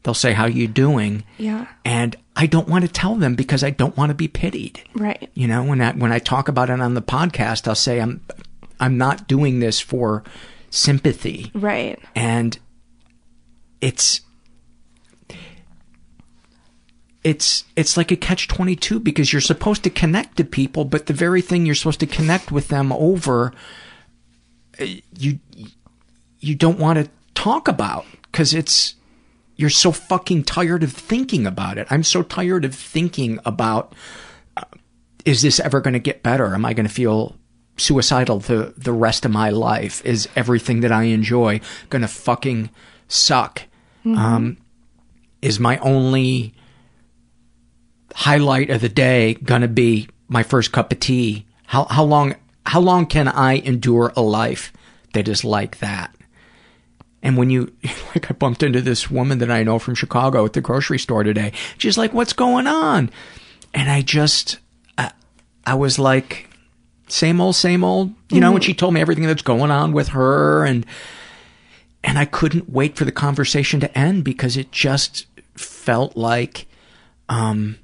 [0.04, 1.66] they'll say how you doing Yeah.
[1.84, 4.82] and I don't want to tell them because I don't want to be pitied.
[4.94, 5.30] Right.
[5.32, 8.20] You know, when I when I talk about it on the podcast, I'll say I'm
[8.80, 10.22] I'm not doing this for
[10.70, 11.50] sympathy.
[11.54, 11.98] Right.
[12.14, 12.58] And
[13.80, 14.20] it's
[17.22, 21.12] it's it's like a catch 22 because you're supposed to connect to people but the
[21.12, 23.52] very thing you're supposed to connect with them over
[24.80, 24.84] uh,
[25.18, 25.40] you
[26.38, 28.94] you don't want to talk about cuz it's
[29.56, 31.86] you're so fucking tired of thinking about it.
[31.90, 33.94] I'm so tired of thinking about
[34.56, 34.64] uh,
[35.24, 36.54] is this ever going to get better?
[36.54, 37.36] Am I going to feel
[37.76, 40.04] suicidal the the rest of my life?
[40.04, 41.60] Is everything that I enjoy
[41.90, 42.70] going to fucking
[43.08, 43.62] suck?
[44.04, 44.16] Mhm.
[44.16, 44.56] Um,
[45.42, 46.54] is my only
[48.14, 51.46] highlight of the day going to be my first cup of tea?
[51.66, 54.72] How how long how long can I endure a life
[55.12, 56.12] that is like that?
[57.22, 57.72] And when you,
[58.14, 61.24] like, I bumped into this woman that I know from Chicago at the grocery store
[61.24, 61.52] today.
[61.78, 63.10] She's like, what's going on?
[63.74, 64.58] And I just,
[64.96, 65.10] I,
[65.64, 66.48] I was like,
[67.08, 70.08] same old, same old, you know, and she told me everything that's going on with
[70.08, 70.84] her and,
[72.04, 76.66] and I couldn't wait for the conversation to end because it just felt like,
[77.28, 77.78] um,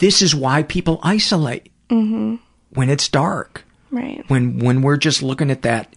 [0.00, 2.36] this is why people isolate Mm-hmm.
[2.74, 4.24] when it's dark Right.
[4.28, 5.92] when when we're just looking at that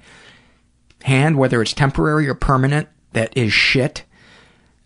[1.03, 4.03] hand, whether it's temporary or permanent, that is shit.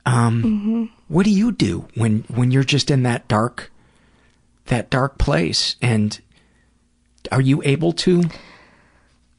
[0.05, 0.89] Um, Mhm.
[1.07, 3.71] what do you do when when you're just in that dark,
[4.65, 5.77] that dark place?
[5.81, 6.19] And
[7.31, 8.23] are you able to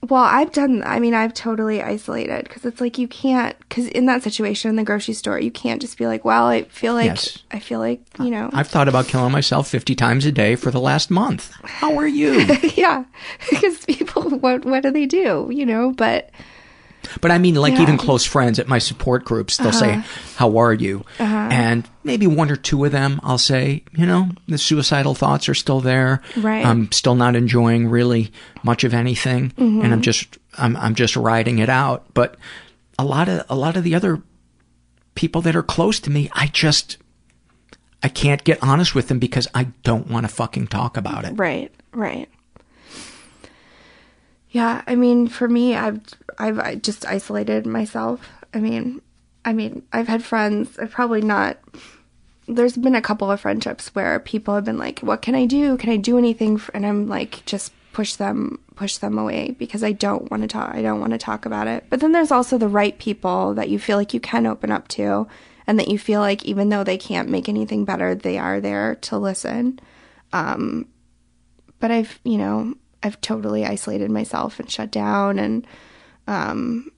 [0.09, 0.85] Well, I've done.
[0.87, 3.59] I mean, I've totally isolated because it's like you can't.
[3.59, 6.63] Because in that situation in the grocery store, you can't just be like, "Well, I
[6.65, 7.39] feel like Yes.
[7.51, 10.71] I feel like you know." I've thought about killing myself 50 times a day for
[10.71, 11.53] the last month.
[11.65, 12.39] How are you?
[12.77, 13.05] yeah,
[13.51, 15.49] because people, what what do they do?
[15.53, 16.31] You know, but
[17.21, 17.83] But I mean, like Yeah.
[17.83, 20.03] even close friends at my support groups, they'll say, Uh-huh.
[20.37, 21.35] "How are you?" Uh-huh.
[21.51, 25.55] And maybe one or two of them, I'll say, you know, the suicidal thoughts are
[25.55, 26.21] still there.
[26.37, 26.65] Right.
[26.65, 28.31] I'm still not enjoying really
[28.63, 29.85] much of anything, Mhm.
[29.85, 32.05] and I'm just, I'm, I'm just riding it out.
[32.15, 32.37] But
[32.99, 34.21] a lot of, a lot of the other
[35.15, 36.97] people that are close to me, I just,
[38.03, 41.33] I can't get honest with them because I don't want to fucking talk about it.
[41.37, 42.29] Right, right.
[44.59, 46.01] Yeah, I mean, for me, I've
[46.37, 48.29] I've I just isolated myself.
[48.53, 49.01] I mean,
[49.45, 50.77] I mean, I've had friends.
[50.81, 51.59] I've probably not.
[52.49, 55.77] There's been a couple of friendships where people have been like, "What can I do?
[55.77, 59.93] Can I do anything?" and I'm like, just push them, push them away because I
[59.93, 60.75] don't want to talk.
[60.75, 61.85] I don't want to talk about it.
[61.89, 64.89] But then there's also the right people that you feel like you can open up
[64.99, 65.29] to,
[65.69, 68.97] and that you feel like even though they can't make anything better, they are there
[69.03, 69.79] to listen.
[70.33, 70.89] Um,
[71.79, 75.67] but I've, you know, I've totally isolated myself and shut down and
[76.27, 76.91] um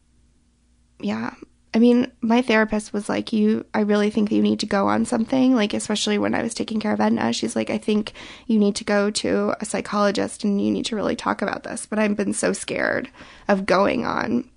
[1.00, 1.34] yeah.
[1.72, 4.88] I mean, my therapist was like, "You I really think that you need to go
[4.88, 8.12] on something." Like especially when I was taking care of Edna, she's like, "I think
[8.46, 11.86] you need to go to a psychologist and you need to really talk about this."
[11.86, 13.08] But I've been so scared
[13.46, 14.50] of going on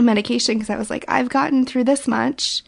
[0.00, 2.62] medication because I was like, "I've gotten through this much.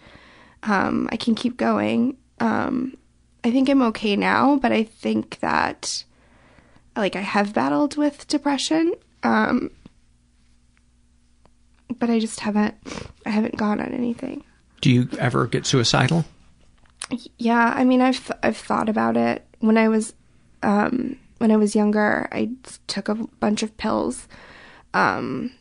[0.64, 2.96] Um I can keep going." Um
[3.44, 6.04] I think I'm okay now, but I think that
[6.99, 8.92] like I have battled with depression.
[9.22, 9.70] Um
[11.99, 12.74] but I just haven't
[13.26, 14.44] I haven't gone on anything.
[14.80, 16.24] Do you ever get suicidal?
[17.38, 19.44] Yeah, I mean I've I've thought about it.
[19.61, 20.14] When I was
[20.62, 22.51] um when I was younger, I
[22.86, 24.28] took a bunch of pills.
[24.94, 25.53] Um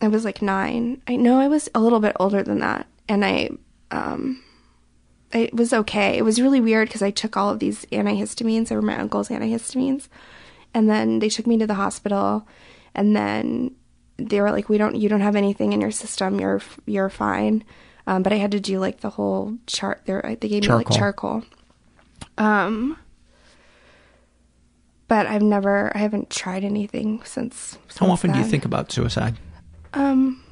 [0.00, 1.02] I was like 9.
[1.08, 3.50] I know I was a little bit older than that and I
[3.90, 4.42] um
[5.32, 6.16] it was okay.
[6.16, 8.68] It was really weird because I took all of these antihistamines.
[8.68, 10.08] They were my uncle's antihistamines.
[10.78, 12.46] And then they took me to the hospital
[12.94, 13.74] and then
[14.16, 16.38] they were like, "We don't, you don't have anything in your system.
[16.38, 17.64] You're, you're fine."
[18.06, 20.02] Um, but I had to do like the whole chart.
[20.06, 21.40] There, they gave me like Charcoal.
[21.40, 21.42] charcoal.
[22.38, 22.96] Um,
[25.08, 27.74] but I've never, I haven't tried anything since.
[27.74, 29.36] How since often do you think about suicide?
[29.94, 30.44] Um,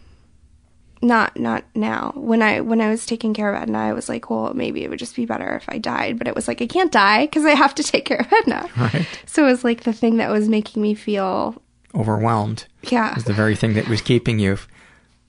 [1.02, 2.12] not not now.
[2.14, 4.90] When I when I was taking care of Edna, I was like, well, maybe it
[4.90, 6.18] would just be better if I died.
[6.18, 8.68] But it was like I can't die because I have to take care of Edna.
[8.76, 9.06] Right.
[9.26, 11.60] So it was like the thing that was making me feel
[11.94, 12.66] Overwhelmed.
[12.82, 13.16] Yeah.
[13.16, 14.58] Is the very thing that was keeping you.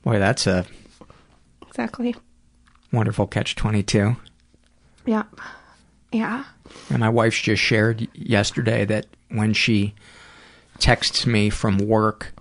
[0.04, 0.66] Boy, that's a
[1.66, 2.16] exactly.
[2.92, 4.16] wonderful catch 22.
[5.06, 5.24] Yeah.
[6.12, 6.44] Yeah.
[6.90, 9.94] And my wife's just shared yesterday that when she
[10.80, 12.34] texts me from work,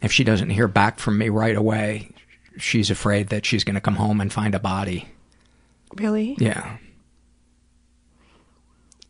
[0.00, 2.10] if she doesn't hear back from me right away,
[2.56, 5.08] she's afraid that she's going to come home and find a body.
[5.96, 6.36] Really?
[6.38, 6.78] Yeah.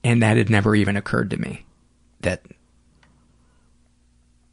[0.02, 1.64] And that had never even occurred to me
[2.20, 2.42] that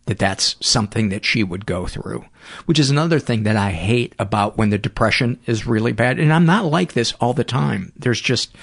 [0.06, 2.26] that that's something that she would go through,
[2.66, 6.20] which is another thing that I hate about when the depression is really bad.
[6.20, 7.94] And I'm not like this all the time.
[7.96, 8.56] There's just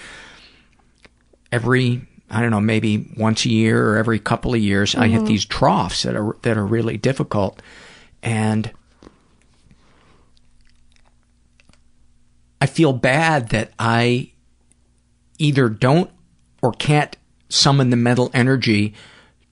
[1.52, 5.18] every I don't know, maybe once a year or every couple of years, I hit
[5.18, 5.26] mm-hmm.
[5.26, 7.62] these troughs that are that are really difficult,
[8.22, 8.70] and
[12.60, 14.32] I feel bad that I
[15.38, 16.10] either don't
[16.62, 17.16] or can't
[17.48, 18.94] summon the mental energy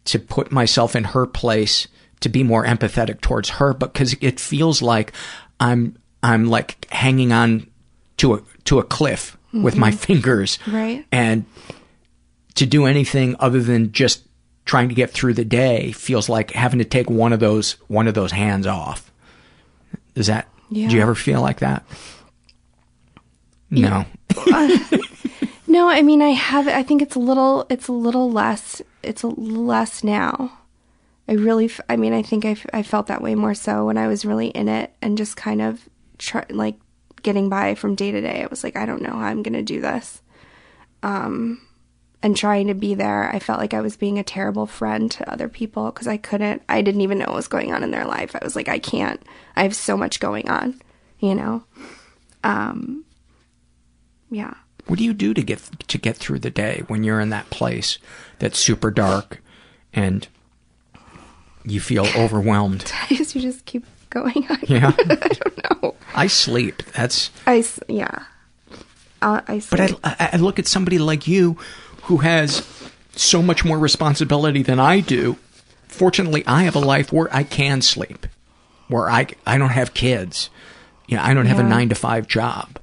[0.07, 1.86] to put myself in her place
[2.20, 5.12] to be more empathetic towards her because it feels like
[5.61, 7.68] I'm I'm like hanging on
[8.18, 9.94] to a to a cliff with my Mhm.
[9.94, 11.04] fingers Right.
[11.12, 11.44] and
[12.57, 14.22] to do anything other than just
[14.64, 18.09] trying to get through the day feels like having to take one of those one
[18.09, 19.12] of those hands off.
[20.14, 20.88] Is that yeah.
[20.88, 21.84] do you ever feel like that?
[23.71, 24.05] No.
[24.37, 24.79] Uh,
[25.67, 26.69] no, I mean I have.
[26.69, 27.67] I think it's a little.
[27.69, 28.83] It's a little less.
[29.03, 30.59] It's a less now.
[31.29, 31.67] I really.
[31.67, 34.07] f- I mean, I think I, f- I felt that way more so when I
[34.07, 35.89] was really in it and just kind of
[36.19, 36.77] try like
[37.23, 38.43] getting by from day to day.
[38.43, 40.23] I was like, I don't know how I'm gonna do this.
[41.03, 41.61] Um,
[42.23, 45.31] and trying to be there, I felt like I was being a terrible friend to
[45.31, 46.62] other people because I couldn't.
[46.69, 48.35] I didn't even know what was going on in their life.
[48.35, 49.21] I was like, I can't.
[49.57, 50.81] I have so much going on,
[51.19, 51.64] you know.
[52.45, 53.03] Um.
[54.31, 54.55] Yeah.
[54.87, 55.59] What do you do to get
[55.89, 57.99] to get through the day when you're in that place
[58.39, 59.41] that's super dark
[59.93, 60.27] and
[61.64, 62.93] you feel overwhelmed?
[63.11, 64.59] You just keep going on.
[64.62, 64.93] Yeah.
[64.99, 65.95] I don't know.
[66.14, 66.83] I sleep.
[66.95, 68.24] That's I yeah.
[69.20, 71.59] Uh, I But I, I look at somebody like you
[72.05, 72.66] who has
[73.16, 75.37] so much more responsibility than I do
[75.97, 78.27] fortunately, I have a life where I can sleep,
[78.89, 80.51] where I I don't have kids.
[81.09, 82.79] You know, I don't have a nine to five job.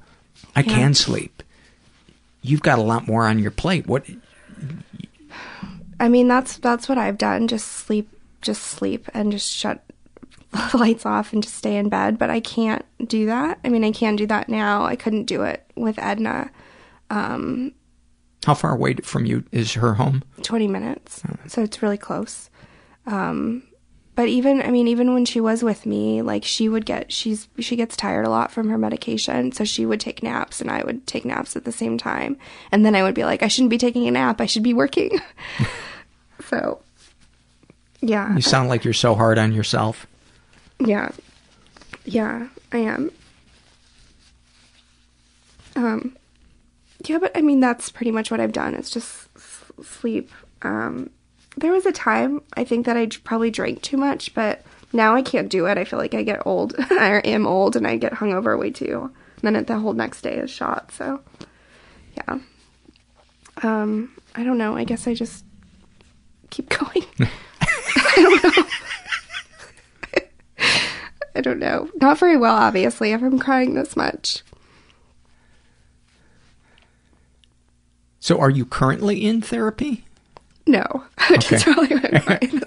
[0.56, 0.72] I Yeah.
[0.74, 1.42] can sleep.
[2.42, 3.86] You've got a lot more on your plate.
[3.86, 4.04] What?
[6.00, 7.48] I mean, that's that's what I've done.
[7.48, 8.08] Just sleep,
[8.42, 9.82] just sleep, and just shut
[10.52, 12.18] the lights off and just stay in bed.
[12.18, 13.58] But I can't do that.
[13.64, 14.84] I mean, I can do that now.
[14.84, 16.50] I couldn't do it with Edna.
[17.10, 17.72] Um,
[18.44, 20.22] How far away from you is her home?
[20.42, 21.22] 20 minutes.
[21.46, 22.50] So it's really close.
[23.06, 23.62] Um,
[24.14, 27.48] but even, I mean, even when she was with me, like she would get, she's,
[27.58, 29.50] she gets tired a lot from her medication.
[29.52, 32.36] So she would take naps and I would take naps at the same time.
[32.70, 34.40] And then I would be like, I shouldn't be taking a nap.
[34.40, 35.20] I should be working.
[36.48, 36.80] so,
[38.00, 38.34] yeah.
[38.36, 40.06] You sound like you're so hard on yourself.
[40.78, 41.10] Yeah.
[42.04, 43.10] Yeah, I am.
[45.76, 46.16] Um
[47.06, 48.74] yeah, but I mean that's pretty much what I've done.
[48.74, 50.30] It's just s- sleep.
[50.62, 51.10] Um
[51.56, 55.22] there was a time I think that I probably drank too much, but now I
[55.22, 55.78] can't do it.
[55.78, 56.74] I feel like I get old.
[56.78, 59.10] I am old and I get hungover way too.
[59.42, 61.20] And then the whole next day is shot, so
[62.16, 62.38] yeah.
[63.62, 64.76] Um I don't know.
[64.76, 65.44] I guess I just
[66.50, 67.04] keep going.
[67.18, 68.64] I don't know.
[71.36, 71.88] I don't know.
[72.00, 74.42] Not very well, obviously, if I'm crying this much.
[78.20, 80.04] So, are you currently in therapy?
[80.66, 81.04] No.
[81.40, 81.72] Just Okay.
[81.72, 82.62] why I'm crying.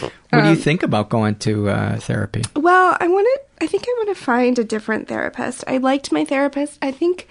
[0.00, 2.42] What do you Um, think about going to uh, therapy?
[2.54, 3.64] Well, I want to.
[3.64, 5.64] I think I want to find a different therapist.
[5.66, 6.78] I liked my therapist.
[6.80, 7.26] I think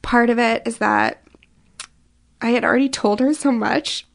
[0.00, 1.22] part of it is that
[2.40, 4.06] I had already told her so much,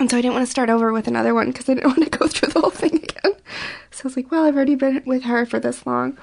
[0.00, 2.10] and so I didn't want to start over with another one because I didn't want
[2.10, 3.34] to go through the whole thing again.
[3.90, 6.16] So I was like, well, I've already been with her for this long.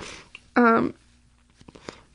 [0.55, 0.93] Um,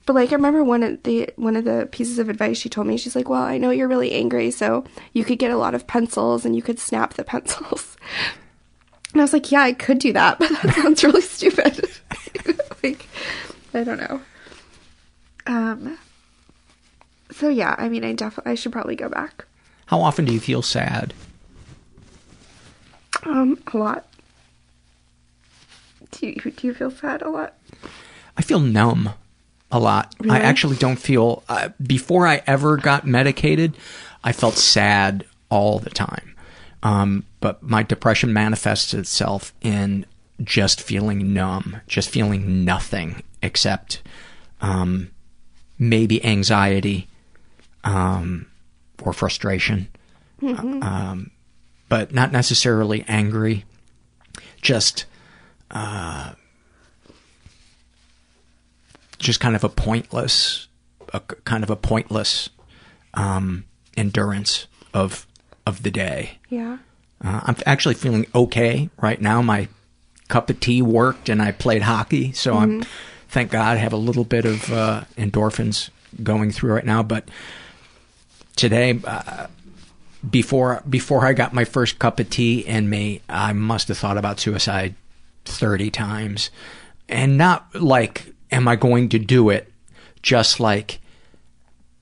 [0.06, 2.86] but like, I remember one of the one of the pieces of advice she told
[2.86, 2.96] me.
[2.96, 5.88] She's like, well, I know you're really angry, so you could get a lot of
[5.88, 7.96] pencils and you could snap the pencils.
[9.12, 11.88] And I was like, yeah, I could do that, but that sounds really stupid.
[12.82, 13.08] like,
[13.72, 14.20] I don't know.
[15.46, 15.98] Um.
[17.30, 19.46] So yeah, I mean, I definitely I should probably go back.
[19.86, 21.14] How often do you feel sad?
[23.22, 24.06] Um, a lot.
[26.10, 27.54] Do you do you feel sad a lot?
[28.36, 29.14] I feel numb
[29.72, 30.14] a lot.
[30.30, 31.42] I actually don't feel.
[31.48, 33.76] Uh, before I ever got medicated,
[34.22, 36.34] I felt sad all the time.
[36.82, 40.06] Um, but my depression manifests itself in
[40.44, 44.02] just feeling numb, just feeling nothing except
[44.60, 45.10] um,
[45.78, 47.08] maybe anxiety
[47.84, 48.46] um,
[49.02, 49.88] or frustration,
[50.42, 50.82] Mhm.
[50.84, 51.30] um,
[51.88, 53.64] but not necessarily angry.
[54.60, 55.06] Just
[55.70, 56.32] uh,
[59.18, 60.68] just kind of a pointless,
[61.12, 62.48] a kind of a pointless
[63.14, 63.64] um,
[63.96, 65.26] endurance of
[65.66, 66.38] of the day.
[66.50, 66.78] Yeah.
[67.24, 69.40] Uh, I'm actually feeling okay right now.
[69.42, 69.68] My
[70.28, 72.86] cup of tea worked, and I played hockey, so I'm Mhm.
[73.28, 75.90] thank God I have a little bit of uh, endorphins
[76.22, 77.02] going through right now.
[77.02, 77.28] But
[78.56, 79.46] today, uh,
[80.28, 84.18] before before I got my first cup of tea in me, I must have thought
[84.18, 84.94] about suicide
[85.44, 86.50] thirty times,
[87.08, 89.72] and not like, am I going to do it?
[90.22, 91.00] Just like,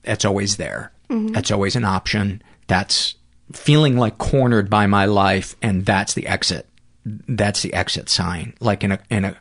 [0.03, 0.91] that's always there.
[1.09, 1.33] Mhm.
[1.33, 2.41] That's always an option.
[2.67, 3.15] That's
[3.53, 6.67] feeling like cornered by my life, and that's the exit.
[7.05, 9.37] That's the exit sign, like in a in a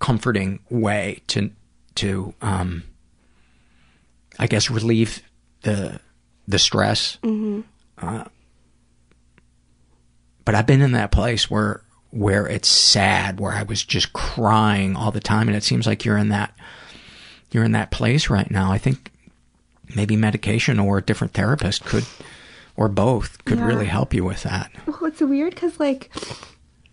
[0.00, 1.50] comforting way to
[1.96, 2.82] to um,
[4.38, 5.22] I guess relieve
[5.62, 6.00] the
[6.48, 7.18] the stress.
[7.22, 7.62] Mhm.
[7.98, 8.24] Uh,
[10.44, 11.82] but I've been in that place where
[12.14, 16.04] where it's sad, where I was just crying all the time, and it seems like
[16.04, 16.54] you're in that
[17.50, 18.70] you're in that place right now.
[18.72, 19.10] I think
[19.94, 22.04] maybe medication or a different therapist could,
[22.76, 23.66] or both, could Yeah.
[23.66, 24.70] really help you with that.
[24.86, 26.10] Well, it's weird because like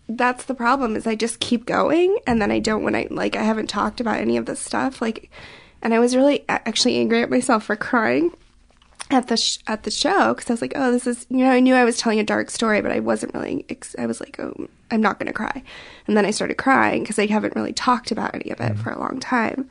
[0.08, 3.34] that's the problem is I just keep going and then I don't when I like
[3.36, 5.30] I haven't talked about any of this stuff like,
[5.80, 8.32] and I was really actually angry at myself for crying
[9.12, 11.50] at the sh- at the show because I was like, oh, this is you know
[11.50, 13.64] I knew I was telling a dark story, but I wasn't really.
[13.68, 15.62] Ex- I was like, oh, I'm not gonna cry,
[16.06, 18.90] and then I started crying because I haven't really talked about any of it for
[18.90, 19.68] a long time,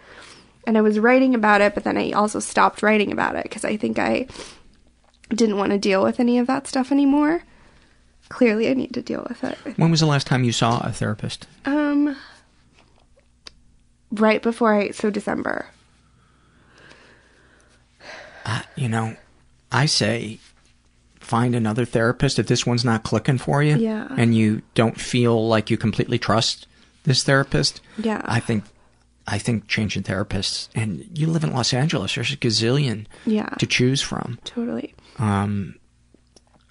[0.65, 3.65] and I was writing about it, but then I also stopped writing about it because
[3.65, 4.27] I think I
[5.29, 7.43] didn't want to deal with any of that stuff anymore.
[8.29, 9.57] Clearly, I need to deal with it.
[9.77, 11.47] When was the last time you saw a therapist?
[11.65, 12.15] Um,
[14.11, 15.67] right before I so December.
[18.45, 19.15] Uh, you know,
[19.71, 20.39] I say
[21.19, 24.07] find another therapist if this one's not clicking for you Yeah.
[24.17, 26.67] and you don't feel like you completely trust
[27.03, 27.79] this therapist.
[27.97, 28.21] Yeah.
[28.25, 28.63] I think
[29.27, 33.49] I think changing therapists and you live in Los Angeles, there's a gazillion Yeah.
[33.59, 34.39] to choose from.
[34.43, 34.93] Totally.
[35.19, 35.75] Um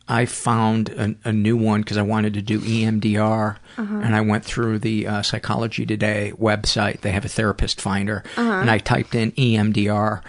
[0.09, 3.95] I found a, a new one because I wanted to do EMDR, Uh-huh.
[4.03, 7.03] and I went through the uh, Psychology Today website.
[7.03, 8.43] They have a therapist finder, Uh-huh.
[8.61, 10.21] and I typed in EMDR,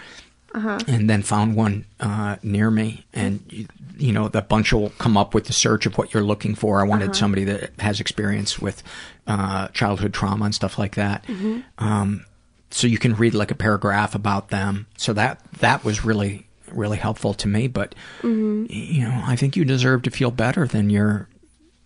[0.54, 0.80] Uh-huh.
[0.88, 3.06] and then found one uh, near me.
[3.14, 3.68] And you,
[3.98, 6.82] you know, the bunch will come up with the search of what you're looking for.
[6.82, 7.14] I wanted Uh-huh.
[7.14, 8.84] somebody that has experience with
[9.28, 11.26] uh, childhood trauma and stuff like that.
[11.28, 11.64] Mhm.
[11.78, 12.26] Um,
[12.70, 14.88] so you can read like a paragraph about them.
[14.98, 17.68] So that that was really really helpful to me.
[17.68, 18.66] But Mhm.
[18.70, 21.28] you know, I think you deserve to feel better than you're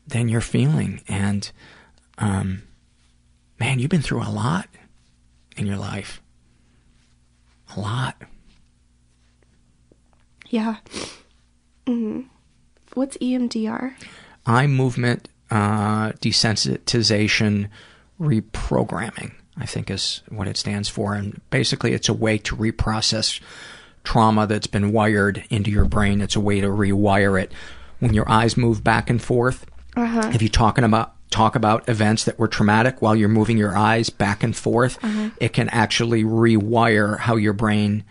[0.07, 1.01] than you're feeling.
[1.07, 1.51] And
[2.17, 2.61] um,
[3.59, 4.67] man, you've been through a lot
[5.57, 6.21] in your life.
[7.75, 8.15] A lot.
[10.56, 10.76] Yeah.
[11.86, 12.22] hmm
[12.94, 13.94] What's EMDR?
[14.45, 17.68] eye movement uh, desensitization
[18.22, 21.14] reprogramming, I think is what it stands for.
[21.14, 23.41] And basically, it's a way to reprocess
[24.03, 26.22] trauma that's been wired into your brain.
[26.22, 27.52] It's a way to rewire it.
[27.99, 29.65] When your eyes move back and forth,
[29.98, 30.32] Uh-huh.
[30.34, 34.10] if you talking about talk about events that were traumatic while you're moving your eyes
[34.10, 35.30] back and forth, Uh-huh.
[35.41, 38.03] it can actually rewire how your brain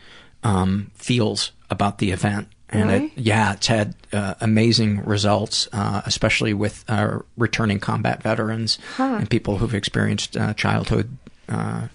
[0.44, 2.48] um, feels about the event.
[2.70, 3.04] And Really?
[3.06, 9.16] it, yeah, it's had uh, amazing results, uh, especially with uh, returning combat veterans Huh.
[9.20, 11.16] and people who've experienced uh, childhood
[11.48, 11.88] uh,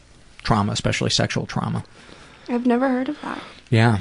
[0.44, 1.84] trauma, especially sexual trauma.
[2.48, 3.42] I've never heard of that.
[3.70, 4.00] Yeah.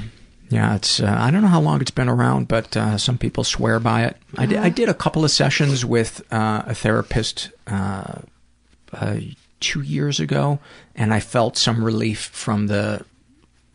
[0.49, 0.99] Yeah, it's.
[0.99, 4.05] Uh, I don't know how long it's been around, but uh, some people swear by
[4.05, 4.17] it.
[4.35, 8.21] I, did, I did a couple of sessions with uh, a therapist uh,
[8.91, 9.17] uh,
[9.59, 10.57] two years ago,
[10.95, 13.05] and I felt some relief from the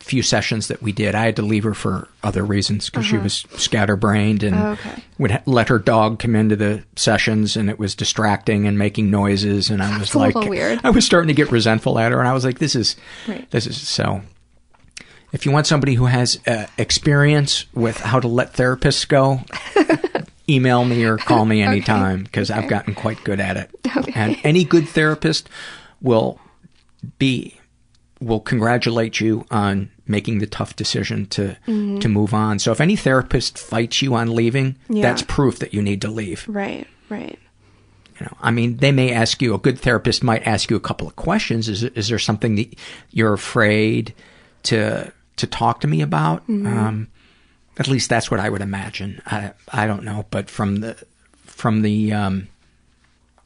[0.05, 1.15] few sessions that we did.
[1.15, 3.25] I had to leave her for other reasons because she Uh-huh.
[3.25, 5.03] was scatterbrained and Oh, okay.
[5.19, 9.11] would ha- let her dog come into the sessions, and it was distracting and making
[9.11, 9.71] noises.
[9.71, 10.81] And I was That's like, weird.
[10.85, 13.51] I was starting to get resentful at her, and I was like, this is Right.
[13.51, 14.21] this is so.
[15.33, 19.41] If you want somebody who has uh, experience with how to let therapists go,
[20.49, 23.71] email me or call me anytime because I've gotten quite good at it.
[23.97, 24.13] Okay.
[24.15, 25.49] And any good therapist
[26.01, 26.39] will
[27.19, 27.59] be
[28.25, 32.01] will congratulate you on making the tough decision to Mhm.
[32.01, 32.59] to move on.
[32.59, 35.03] So if any therapist fights you on leaving, Yeah.
[35.03, 36.45] that's proof that you need to leave.
[36.49, 37.39] Right, right.
[38.21, 39.55] You know, I mean, they may ask you.
[39.55, 41.69] A good therapist might ask you a couple of questions.
[41.69, 42.75] Is is there something that
[43.11, 44.15] you're afraid
[44.65, 46.47] to to talk to me about?
[46.49, 46.67] Mhm.
[46.67, 47.09] Um,
[47.77, 49.21] at least that's what I would imagine.
[49.27, 50.97] I I don't know, but from the
[51.45, 52.49] from the um,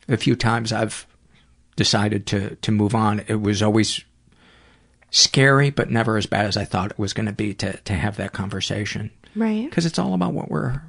[0.06, 1.06] the few times I've
[1.76, 4.00] decided to to move on, it was always
[5.10, 7.92] scary, but never as bad as I thought it was going to be to to
[7.94, 9.10] have that conversation.
[9.34, 9.68] Right.
[9.68, 10.82] Because it's all about what we're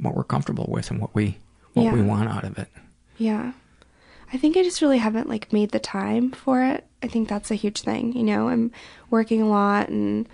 [0.00, 1.38] what we're comfortable with and what we
[1.74, 2.68] what we want out of it.
[3.18, 3.52] Yeah.
[4.32, 6.84] I think I just really haven't like made the time for it.
[7.02, 8.48] I think that's a huge thing, you know.
[8.48, 8.72] I'm
[9.10, 10.28] working a lot and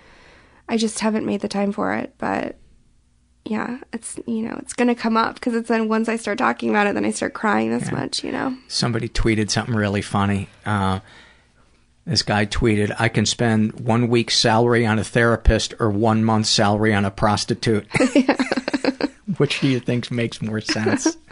[0.68, 2.56] I just haven't made the time for it, but
[3.44, 6.38] yeah, it's you know, it's going to come up because it's then once I start
[6.38, 7.98] talking about it then I start crying this Yeah.
[7.98, 8.56] much, you know.
[8.68, 10.48] somebody tweeted something really funny.
[10.64, 11.00] Uh,
[12.05, 16.49] this guy tweeted, I can spend one week's salary on a therapist or one month's
[16.51, 17.87] salary on a prostitute.
[19.39, 21.16] Which do you think makes more sense?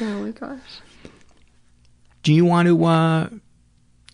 [0.00, 0.58] Oh my gosh.
[2.24, 3.28] Do you want to uh,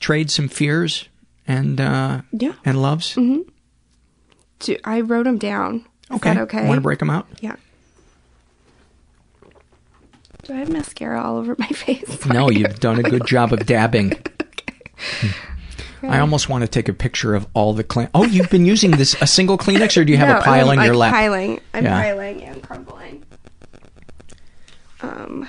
[0.00, 1.08] trade some fears
[1.46, 2.52] and uh, Yeah.
[2.64, 3.14] and loves?
[3.14, 3.48] Mhm.
[4.58, 5.86] Do, I wrote them down.
[6.10, 6.38] Is Okay.
[6.40, 6.66] okay?
[6.66, 7.26] Want to break them out?
[7.40, 7.56] Yeah.
[10.42, 12.26] Do I have mascara all over my face?
[12.26, 14.12] No, you've done a good job of dabbing.
[16.02, 18.08] I almost want to take a picture of all the clean.
[18.14, 20.70] Oh, you've been using this a single Kleenex, or do you have No, a pile
[20.70, 21.12] I'm, on your lap?
[21.12, 21.60] Piling.
[21.74, 22.00] I'm Yeah.
[22.02, 23.24] piling and crumbling.
[25.00, 25.48] Um,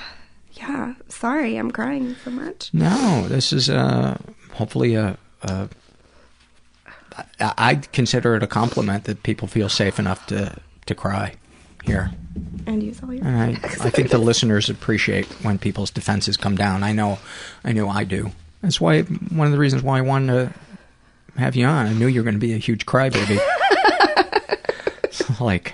[0.54, 0.94] yeah.
[1.08, 2.70] Sorry, I'm crying so much.
[2.74, 4.18] No, this is uh,
[4.54, 5.18] hopefully a.
[5.44, 5.70] a
[7.40, 10.56] I- I'd consider it a compliment that people feel safe enough to
[10.86, 11.36] to cry
[11.84, 12.12] here.
[12.66, 13.26] And use all your.
[13.26, 16.84] And I, I think the listeners appreciate when people's defenses come down.
[16.84, 17.20] I know,
[17.64, 18.32] I know I do.
[18.61, 20.53] That's why one of the reasons why I wanted to
[21.40, 21.88] have you on.
[21.88, 23.40] I knew you were going to be a huge crybaby.
[25.40, 25.73] Like,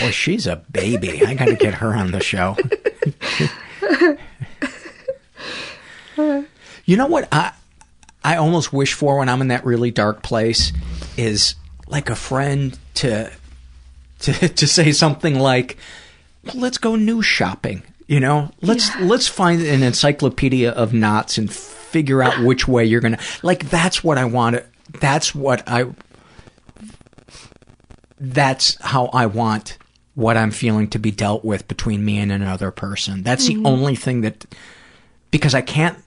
[0.00, 1.24] boy, she's a baby.
[1.26, 2.56] I got to get her on the show.
[6.84, 7.52] You know what I
[8.24, 10.72] I almost wish for when I'm in that really dark place
[11.16, 11.54] is
[11.86, 13.30] like a friend to
[14.20, 15.76] to to say something like
[16.54, 18.50] let's go news shopping, you know?
[18.60, 21.50] Let's let's find an encyclopedia of knots and
[21.92, 24.64] figure out which way you're going to like that's what I want to
[25.00, 25.86] that's what I
[28.18, 29.78] that's how I want
[30.14, 33.22] what I'm feeling to be dealt with between me and another person.
[33.22, 33.62] That's Mhm.
[33.62, 34.44] the only thing that
[35.30, 35.98] because I can't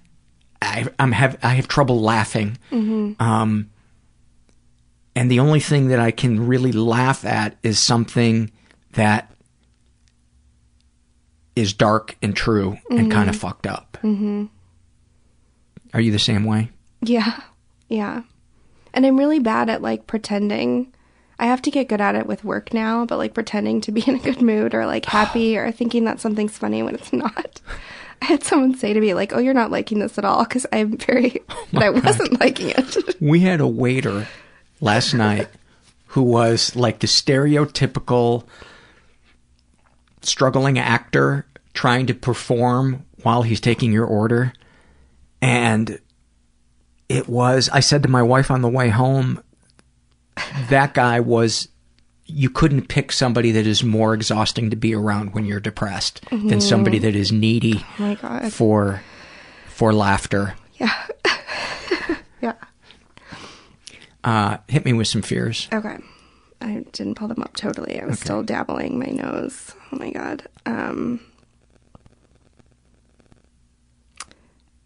[0.61, 2.57] I I'm have I have trouble laughing.
[2.71, 3.19] Mhm.
[3.21, 3.69] Um
[5.15, 8.51] and the only thing that I can really laugh at is something
[8.93, 9.31] that
[11.55, 13.11] is dark and true and Mhm.
[13.11, 13.97] kind of fucked up.
[14.03, 14.49] Mhm.
[15.95, 16.69] Are you the same way?
[17.01, 17.39] Yeah.
[17.87, 18.23] Yeah.
[18.93, 20.93] And I'm really bad at like pretending.
[21.39, 24.03] I have to get good at it with work now, but like pretending to be
[24.05, 27.61] in a good mood or like happy or thinking that something's funny when it's not.
[28.21, 30.65] I had someone say to me like, "Oh, you're not liking this at all," because
[30.73, 33.15] I'm very, oh but I wasn't liking it.
[33.21, 34.27] We had a waiter
[34.81, 35.47] last night
[36.07, 38.43] who was like the stereotypical
[40.21, 44.51] struggling actor trying to perform while he's taking your order.
[45.41, 45.99] And
[47.09, 49.41] it was, I said to my wife on the way home,
[50.69, 51.67] that guy was,
[52.25, 56.49] you couldn't pick somebody that is more exhausting to be around when you're depressed than
[56.49, 56.61] Mhm.
[56.61, 58.51] somebody that is needy Oh my God.
[58.51, 59.01] for,
[59.67, 60.55] for laughter.
[60.79, 60.93] yeah.
[62.41, 62.53] yeah.
[64.23, 65.67] Uh, hit me with some fears.
[65.71, 65.97] Okay.
[66.61, 68.01] I didn't pull them up totally.
[68.01, 69.75] I was still dabbling my nose.
[69.91, 70.47] Oh my god.
[70.65, 71.19] Um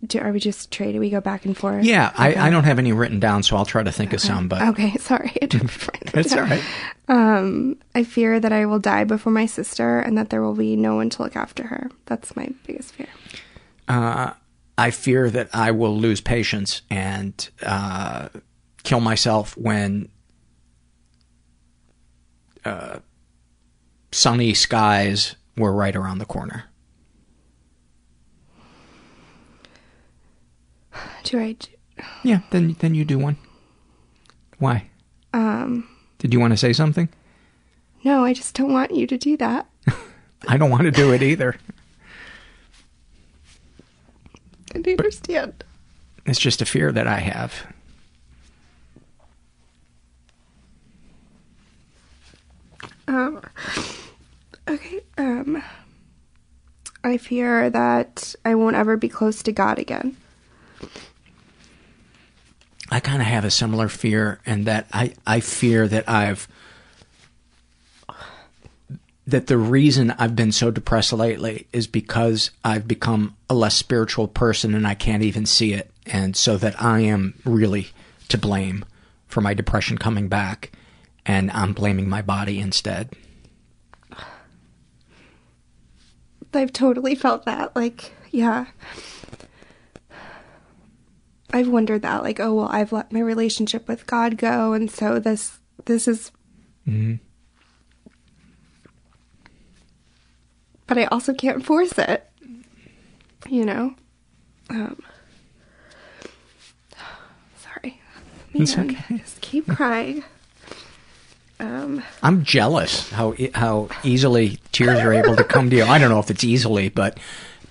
[0.05, 0.99] do, are we just trading?
[0.99, 1.83] We go back and forth.
[1.83, 2.39] Yeah, I, Okay.
[2.39, 4.47] I don't have any written down, so I'll try to think of some.
[4.47, 5.67] But okay, sorry, I didn't
[6.13, 6.63] them all right.
[7.09, 10.75] Um, I fear that I will die before my sister, and that there will be
[10.75, 11.89] no one to look after her.
[12.05, 13.07] That's my biggest fear.
[13.87, 14.31] uh,
[14.77, 18.29] I fear that I will lose patience and uh,
[18.83, 20.07] kill myself when
[22.63, 22.99] uh,
[24.13, 26.63] sunny skies were right around the corner.
[31.29, 31.51] Do I?
[31.53, 31.67] Do,
[32.23, 33.37] Yeah, then then you do one.
[34.57, 34.89] Why?
[35.31, 35.87] um,
[36.17, 37.07] Did you want to say something?
[38.03, 39.67] no, I just don't want you to do that.
[40.47, 41.55] I don't want to do it either.
[44.73, 45.63] I do understand.
[46.25, 47.53] It's just a fear that I have.
[53.07, 53.41] Um,
[54.67, 55.01] okay.
[55.17, 55.61] Um,
[57.03, 60.17] I fear that I won't ever be close to God again.
[62.91, 66.47] I kind of have a similar fear, and that I, I fear that I've
[69.27, 74.27] that the reason I've been so depressed lately is because I've become a less spiritual
[74.27, 77.89] person and I can't even see it, and so that I am really
[78.29, 78.85] to blame
[79.27, 80.71] for my depression coming back,
[81.25, 83.13] and I'm blaming my body instead.
[86.51, 87.75] I've totally felt that.
[87.75, 88.65] Like, yeah.
[91.51, 92.23] I've wondered that.
[92.23, 96.31] Like, oh well, I've let my relationship with God go, and so this this is.
[96.87, 97.15] Mm-hmm.
[100.87, 102.29] But I also can't force it.
[103.47, 103.95] You know.
[104.69, 105.01] Um.
[107.57, 107.99] Sorry.
[108.53, 109.17] It's okay.
[109.17, 110.23] Just keep crying.
[111.59, 112.03] Um.
[112.23, 115.83] I'm jealous how how easily tears are able to come to you.
[115.83, 117.17] I don't know if it's easily, but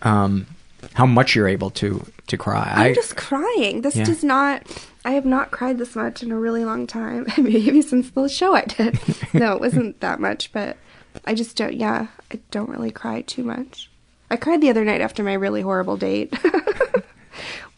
[0.03, 0.47] um,
[0.95, 2.71] how much you're able to to cry.
[2.75, 3.83] I'm I, just crying.
[3.83, 4.05] This Yeah.
[4.05, 4.63] does not.
[5.05, 7.27] I have not cried this much in a really long time.
[7.39, 8.99] Maybe since the show I did.
[9.35, 10.77] no, it wasn't that much, but
[11.25, 11.75] I just don't.
[11.75, 13.91] Yeah, I don't really cry too much.
[14.31, 16.31] I cried the other night after my really horrible date.
[16.43, 17.05] With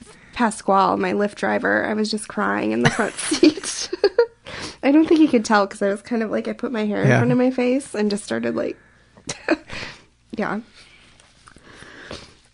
[0.33, 3.91] Pasquale, my Lyft driver, I was just crying in the front seat.
[4.83, 6.87] I don't think he could tell because I was kind of like I put my
[6.87, 7.19] hair in Yeah.
[7.19, 8.77] front of my face and just started like,
[10.37, 10.61] yeah.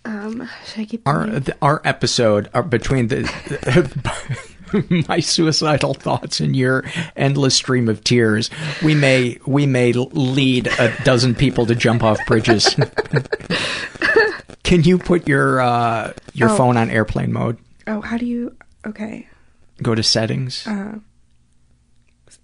[0.06, 1.42] Um, should I keep our going?
[1.42, 6.84] th- our episode are between the, my suicidal thoughts and your
[7.16, 8.48] endless stream of tears.
[8.84, 12.76] We may we may lead a dozen people to jump off bridges.
[14.62, 16.56] Can you put your uh, your Oh.
[16.56, 17.58] phone on airplane mode?
[17.86, 18.56] Oh, how do you?
[18.86, 19.28] Okay.
[19.82, 20.66] Go to settings.
[20.66, 20.98] Uh,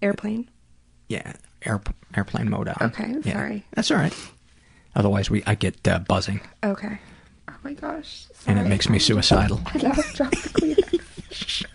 [0.01, 0.49] airplane.
[1.09, 1.33] Yeah,
[1.65, 1.81] air,
[2.17, 2.77] airplane mode on.
[2.81, 3.33] Okay, Yeah.
[3.35, 3.65] sorry.
[3.75, 4.15] That's all right.
[4.95, 6.99] Otherwise, we I get uh, buzzing, Okay.
[7.49, 8.27] Oh my gosh.
[8.47, 9.61] and it makes me suicidal.
[9.67, 11.67] I almost dropped the Kleenex.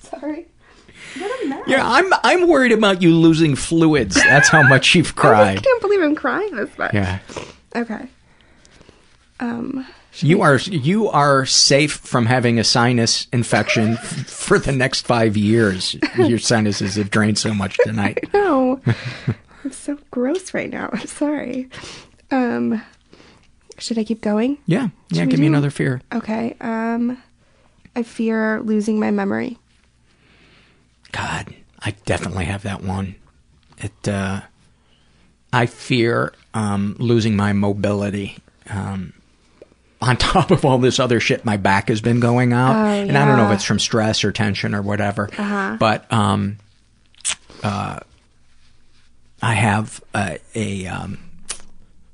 [0.00, 0.46] sorry.
[1.66, 4.14] Yeah, I'm I'm worried about you losing fluids.
[4.14, 5.58] That's how much you've cried.
[5.58, 6.94] I can't believe I'm crying this much.
[6.94, 7.18] Yeah.
[7.74, 8.08] Okay.
[9.40, 9.86] Um.
[10.18, 13.96] You are you are safe from having a sinus infection
[14.26, 15.96] for the next five years.
[16.16, 18.24] Your sinuses have drained so much tonight.
[18.34, 18.80] No.
[19.64, 20.88] I'm so gross right now.
[20.92, 21.68] I'm sorry.
[22.30, 22.82] Um.
[23.78, 24.58] Should I keep going?
[24.66, 25.22] Yeah, yeah.
[25.22, 26.00] Should Give me do- another fear.
[26.12, 26.56] Okay.
[26.60, 27.20] Um.
[27.96, 29.58] I fear losing my memory.
[31.12, 33.16] God, I definitely have that one.
[33.78, 34.08] It.
[34.08, 34.42] uh
[35.52, 38.38] I fear um, losing my mobility.
[38.68, 39.12] Um,
[40.00, 43.18] on top of all this other shit, my back has been going out, Oh, and
[43.18, 45.28] I don't know if it's from stress or tension or whatever.
[45.36, 45.76] Uh-huh.
[45.80, 46.58] But um,
[47.64, 47.98] uh,
[49.42, 51.18] I have a, a um,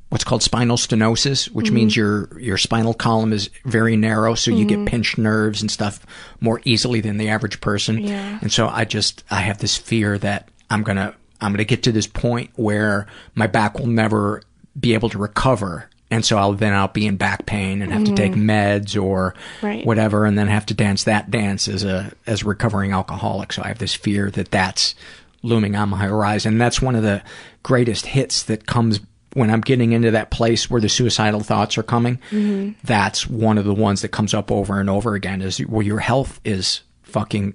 [0.08, 1.74] what's called spinal stenosis, which Mhm.
[1.74, 4.68] means your your spinal column is very narrow, so you Mhm.
[4.68, 6.00] get pinched nerves and stuff
[6.40, 7.98] more easily than the average person.
[8.00, 8.38] Yeah.
[8.40, 11.92] And so I just I have this fear that I'm gonna I'm gonna get to
[11.92, 14.42] this point where my back will never
[14.78, 15.90] be able to recover.
[16.10, 18.44] And so I'll then I'll be in back pain and have to take Mhm.
[18.44, 19.84] meds or Right.
[19.84, 23.52] whatever, and then have to dance that dance as a as a recovering alcoholic.
[23.52, 24.94] So I have this fear that that's
[25.42, 26.54] looming on my horizon.
[26.54, 27.22] And that's one of the
[27.64, 29.00] greatest hits that comes
[29.36, 32.18] when I'm getting into that place where the suicidal thoughts are coming.
[32.30, 32.74] Mhm.
[32.84, 35.98] That's one of the ones that comes up over and over again is where your
[36.00, 37.54] health is fucking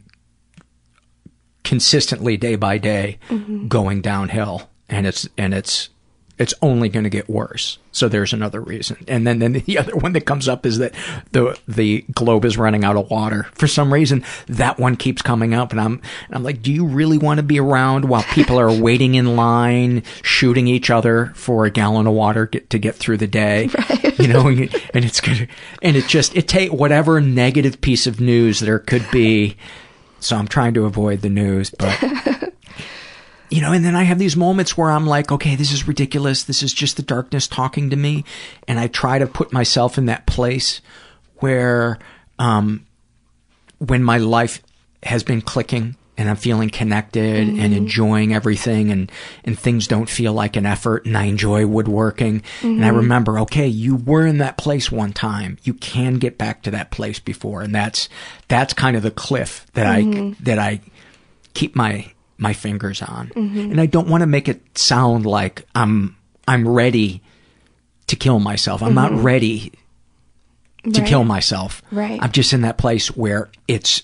[1.63, 3.67] consistently day by day Mhm.
[3.67, 5.89] going downhill and it's and it's
[6.41, 7.77] it's only going to get worse.
[7.91, 8.97] So there's another reason.
[9.07, 10.93] And then, then the other one that comes up is that
[11.31, 13.47] the the globe is running out of water.
[13.53, 16.85] For some reason, that one keeps coming up, and I'm and I'm like, do you
[16.85, 21.65] really want to be around while people are waiting in line, shooting each other for
[21.65, 23.69] a gallon of water get, to get through the day?
[24.21, 24.59] You know, and,
[24.93, 25.47] and it's gonna
[25.81, 29.57] and it just it take whatever negative piece of news there could be.
[30.19, 31.97] So I'm trying to avoid the news, but
[33.51, 36.43] you know, and then I have these moments where I'm like, okay, this is ridiculous.
[36.45, 38.23] This is just the darkness talking to me.
[38.67, 40.81] And I try to put myself in that place
[41.35, 41.99] where,
[42.39, 42.85] um,
[43.79, 44.61] when my life
[45.03, 47.77] has been clicking and I'm feeling connected and Mhm.
[47.77, 49.11] enjoying everything and,
[49.43, 52.43] and things don't feel like an effort and I enjoy woodworking.
[52.61, 52.95] And I Mhm.
[52.95, 55.57] remember, okay, you were in that place one time.
[55.63, 57.63] You can get back to that place before.
[57.63, 58.07] And that's,
[58.47, 60.35] that's kind of the cliff that I, Mhm.
[60.41, 60.79] that I
[61.53, 62.05] keep my
[62.41, 63.29] my fingers on.
[63.35, 63.71] Mhm.
[63.71, 66.15] And I don't want to make it sound like I'm
[66.47, 67.21] I'm ready
[68.07, 68.81] to kill myself.
[68.81, 69.23] I'm not Mhm.
[69.23, 69.71] ready
[70.91, 71.07] to Right.
[71.07, 71.81] kill myself.
[71.91, 72.19] Right.
[72.21, 74.01] I'm just in that place where it's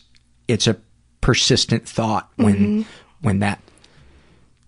[0.48, 0.78] it's a
[1.20, 2.86] persistent thought when Mhm.
[3.22, 3.60] when that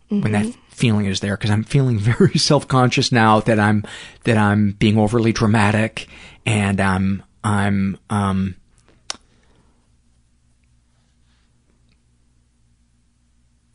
[0.10, 0.56] when that Mhm.
[0.72, 3.84] feeling is there because I'm feeling very self-conscious now that I'm
[4.24, 6.08] that I'm being overly dramatic
[6.46, 8.56] and I'm I'm um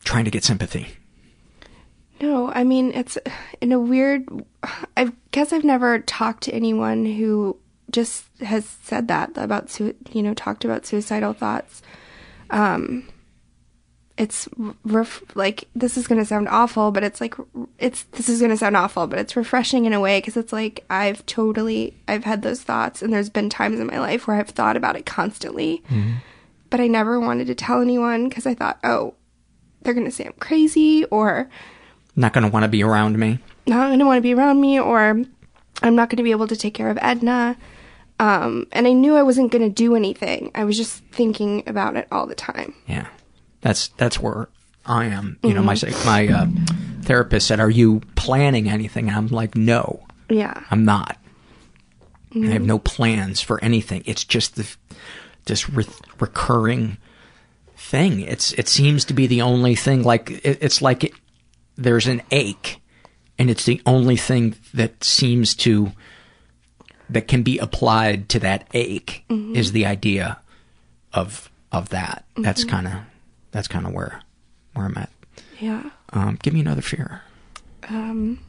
[0.05, 0.87] trying to get sympathy.
[2.21, 3.17] No, I mean it's
[3.59, 4.25] in a weird.
[4.95, 7.57] I guess I've never talked to anyone who
[7.91, 11.81] just has said that about you know talked about suicidal thoughts.
[12.49, 13.09] Um,
[14.17, 14.47] it's
[14.85, 17.35] ref- like this is gonna sound awful, but it's like
[17.79, 20.85] it's this is gonna sound awful, but it's refreshing in a way because it's like
[20.89, 24.49] I've totally I've had those thoughts, and there's been times in my life where I've
[24.49, 25.83] thought about it constantly,
[26.69, 29.15] but I never wanted to tell anyone because I thought, oh,
[29.85, 31.49] they're gonna say I'm crazy or
[32.17, 33.39] Not going to want to be around me.
[33.67, 34.99] not going to want to be around me or
[35.83, 37.55] I'm not going to be able to take care of Edna.
[38.19, 40.49] Um, and I knew I wasn't going to do anything.
[40.55, 42.73] I was just thinking about it all the time.
[42.87, 43.07] Yeah,
[43.61, 44.47] that's that's where
[44.85, 45.37] I am.
[45.43, 45.79] You know, my Mhm.
[45.79, 46.47] psych- my uh,
[47.01, 50.61] therapist said, "Are you planning anything?" And I'm like, "No, Yeah.
[50.71, 51.17] I'm not.
[52.33, 52.65] I have Mhm.
[52.65, 54.03] no plans for anything.
[54.05, 54.65] It's just the
[55.45, 55.85] this re-
[56.21, 56.97] recurring
[57.95, 58.19] thing.
[58.21, 60.03] It's it seems to be the only thing.
[60.03, 61.13] Like it, it's like it,
[61.77, 62.81] there's an ache,
[63.39, 65.91] and it's the only thing that seems to
[67.09, 69.55] that can be applied to that ache Mhm.
[69.55, 70.39] is the idea
[71.13, 72.25] of of that.
[72.37, 72.69] That's Mhm.
[72.69, 72.93] kind of
[73.51, 74.21] that's kind of where
[74.73, 75.09] where I'm at.
[75.59, 75.83] Yeah.
[76.11, 77.21] Um, give me another fear.
[77.89, 78.39] Um,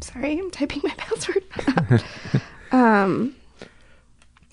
[0.00, 1.42] sorry, I'm typing my password.
[2.72, 3.34] um,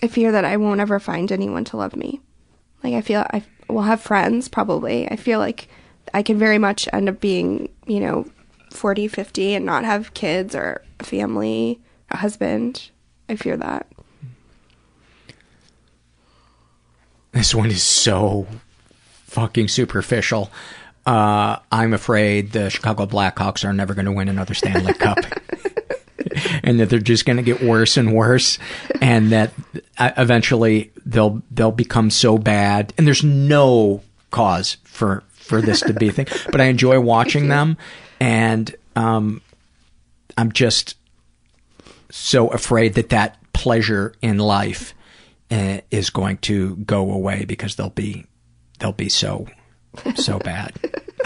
[0.02, 2.22] I fear that I won't ever find anyone to love me.
[2.83, 5.09] Like I feel I will have friends probably.
[5.09, 5.67] I feel like
[6.13, 8.25] I could very much end up being, you know,
[8.71, 11.79] 40, 50 and not have kids or a family,
[12.09, 12.89] a husband.
[13.29, 13.87] I fear that.
[17.31, 18.47] This one is so
[19.25, 20.49] fucking superficial.
[21.05, 25.19] Uh, I'm afraid the Chicago Blackhawks are never going to win another Stanley Cup.
[26.64, 28.60] and that they're just going to get worse and worse
[29.02, 29.52] and that
[29.98, 32.94] uh, eventually they'll they'll become so bad.
[32.98, 36.27] And there's no cause for for this to be a thing.
[36.52, 37.77] But I enjoy watching them
[38.19, 39.41] and um
[40.38, 40.95] I'm just
[42.10, 44.94] so afraid that that pleasure in life
[45.49, 48.26] uh, is going to go away because they'll be
[48.80, 49.48] they'll be so
[50.15, 50.73] so bad.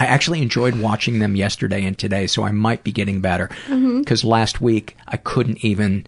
[0.00, 3.48] I actually enjoyed watching them yesterday and today, so I might be getting better.
[3.66, 4.00] Mm-hmm.
[4.00, 6.06] Because last week I couldn't even,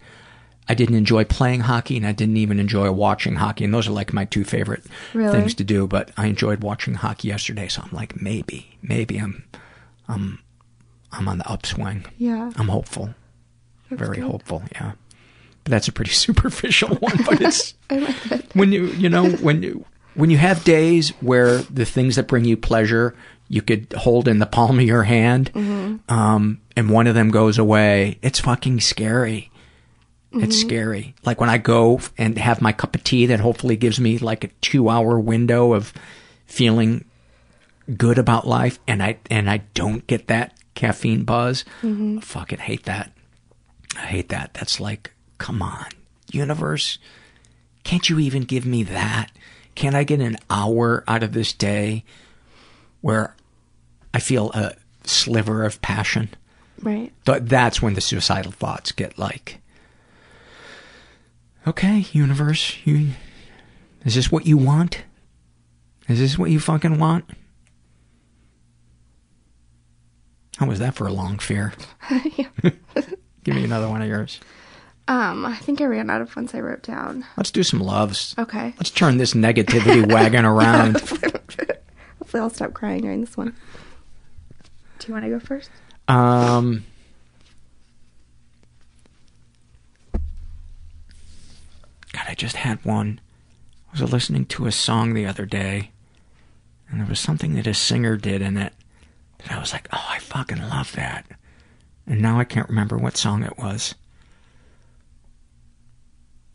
[0.67, 3.91] I didn't enjoy playing hockey and I didn't even enjoy watching hockey, and those are
[3.91, 4.83] like my two favorite
[5.13, 5.31] Really?
[5.39, 5.87] things to do.
[5.87, 9.43] But I enjoyed watching hockey yesterday, so I'm like, maybe, maybe I'm,
[10.07, 10.39] I'm,
[11.11, 12.05] I'm on the upswing.
[12.17, 12.51] Yeah.
[12.57, 13.13] I'm hopeful,
[13.89, 14.25] That's very good.
[14.25, 14.63] hopeful.
[14.73, 14.93] Yeah,
[15.63, 17.17] but that's a pretty superficial one.
[17.25, 18.55] But it's I like it.
[18.55, 19.85] when you you know when you
[20.15, 23.15] when you have days where the things that bring you pleasure
[23.47, 25.99] you could hold in the palm of your hand, Mhm.
[26.11, 28.17] um, and one of them goes away.
[28.23, 29.51] It's fucking scary.
[30.33, 30.61] It's Mhm.
[30.67, 31.15] scary.
[31.23, 34.43] Like when I go and have my cup of tea that hopefully gives me like
[34.43, 35.93] a two hour window of
[36.45, 37.05] feeling
[37.95, 41.63] good about life and I and I don't get that caffeine buzz.
[41.83, 42.17] Mhm.
[42.17, 43.11] I fucking hate that.
[43.95, 44.53] I hate that.
[44.55, 45.85] That's like, come on,
[46.31, 46.97] universe.
[47.83, 49.31] Can't you even give me that?
[49.75, 52.03] Can't I get an hour out of this day
[53.01, 53.35] where
[54.13, 54.73] I feel a
[55.03, 56.29] sliver of passion?
[56.81, 57.11] Right.
[57.25, 59.59] But that's when the suicidal thoughts get like,
[61.67, 63.11] okay, universe, you,
[64.03, 65.03] is this what you want?
[66.07, 67.25] Is this what you fucking want?
[70.57, 71.73] How was that for a long fear?
[73.43, 74.39] Give me another one of yours.
[75.07, 77.25] Um, I think I ran out of ones I wrote down.
[77.37, 78.33] Let's do some loves.
[78.39, 78.73] Okay.
[78.77, 80.99] Let's turn this negativity wagon around.
[82.19, 83.55] Hopefully, I'll stop crying during this one.
[84.99, 85.69] Do you want to go first?
[86.07, 86.85] Um,
[92.13, 93.19] God, I just had one.
[93.93, 95.91] I was listening to a song the other day,
[96.89, 98.73] and there was something that a singer did in it
[99.39, 101.25] that I was like, oh, I fucking love that.
[102.07, 103.93] And now I can't remember what song it was.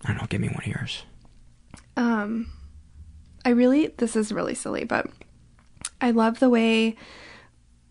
[0.05, 1.05] I don't know, give me one of yours.
[1.97, 2.51] Um,
[3.45, 5.07] I really, this is really silly, but
[6.01, 6.97] I love the way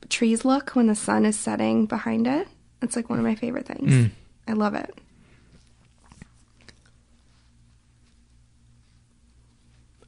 [0.09, 2.47] trees look when the sun is setting behind it.
[2.81, 3.91] It's like one of my favorite things.
[3.91, 4.11] Mm.
[4.47, 4.97] I love it.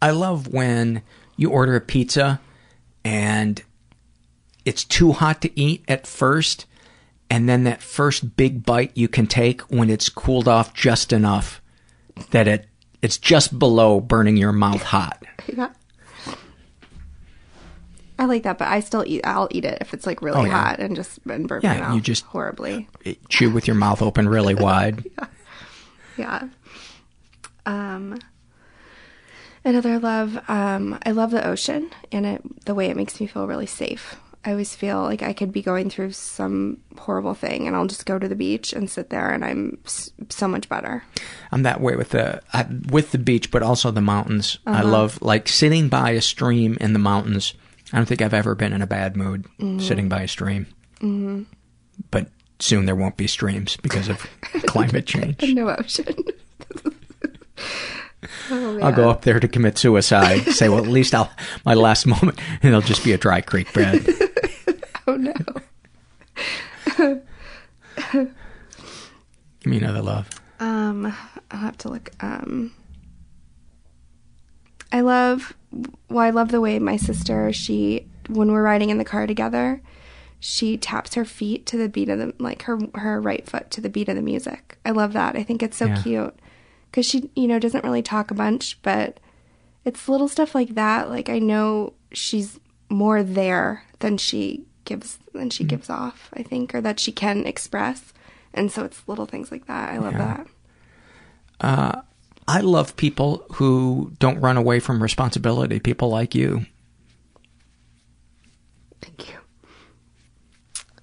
[0.01, 1.03] I love when
[1.37, 2.41] you order a pizza
[3.05, 3.61] and
[4.65, 6.65] it's too hot to eat at first,
[7.29, 11.60] and then that first big bite you can take when it's cooled off just enough
[12.31, 12.67] that it
[13.01, 15.21] it's just below burning your mouth hot.
[15.47, 15.69] Yeah.
[18.19, 19.21] I like that, but I still eat.
[19.25, 20.51] I'll eat it if it's like really Oh, yeah.
[20.69, 22.87] hot and just and burn Yeah, my mouth you just- horribly.
[23.29, 25.03] Chew with your mouth open really wide.
[26.17, 26.49] Yeah.
[27.65, 28.19] Um.
[29.65, 30.37] Another love.
[30.47, 30.99] Um.
[31.05, 34.17] I love the ocean and it the way it makes me feel really safe.
[34.43, 38.07] I always feel like I could be going through some horrible thing, and I'll just
[38.07, 41.03] go to the beach and sit there, and I'm s- so much better.
[41.51, 44.57] I'm that way with the I, with the beach, but also the mountains.
[44.65, 44.87] I Uh-huh.
[44.89, 47.53] love like sitting by a stream in the mountains.
[47.93, 49.79] I don't think I've ever been in a bad mood Mhm.
[49.81, 50.65] sitting by a stream.
[51.01, 51.43] Mm-hmm.
[52.09, 54.25] But soon there won't be streams because of
[54.65, 55.43] climate change.
[55.53, 56.15] no ocean.
[58.49, 60.41] oh, I'll go up there to commit suicide.
[60.53, 61.31] Say, well, at least I'll
[61.65, 64.05] my last moment, and it'll just be a dry creek bed.
[65.07, 65.33] Oh no.
[68.11, 68.29] Give
[69.65, 70.29] me another love.
[70.59, 71.07] Um,
[71.49, 72.11] I'll have to look.
[72.19, 72.71] Um,
[74.91, 75.53] I love.
[76.09, 77.51] Well, I love the way my sister.
[77.53, 79.81] She when we're riding in the car together,
[80.39, 83.81] she taps her feet to the beat of the like her her right foot to
[83.81, 84.77] the beat of the music.
[84.85, 85.35] I love that.
[85.35, 86.01] I think it's so Yeah.
[86.01, 86.35] cute
[86.91, 89.19] because she you know doesn't really talk a bunch, but
[89.85, 91.09] it's little stuff like that.
[91.09, 92.59] Like I know she's
[92.89, 96.29] more there than she gives than she gives off.
[96.33, 98.13] I think or that she can express.
[98.53, 99.93] And so it's little things like that.
[99.93, 100.47] I love that.
[101.61, 102.01] Uh,
[102.47, 105.79] I love people who don't run away from responsibility.
[105.79, 106.65] People like you.
[109.01, 109.37] Thank you.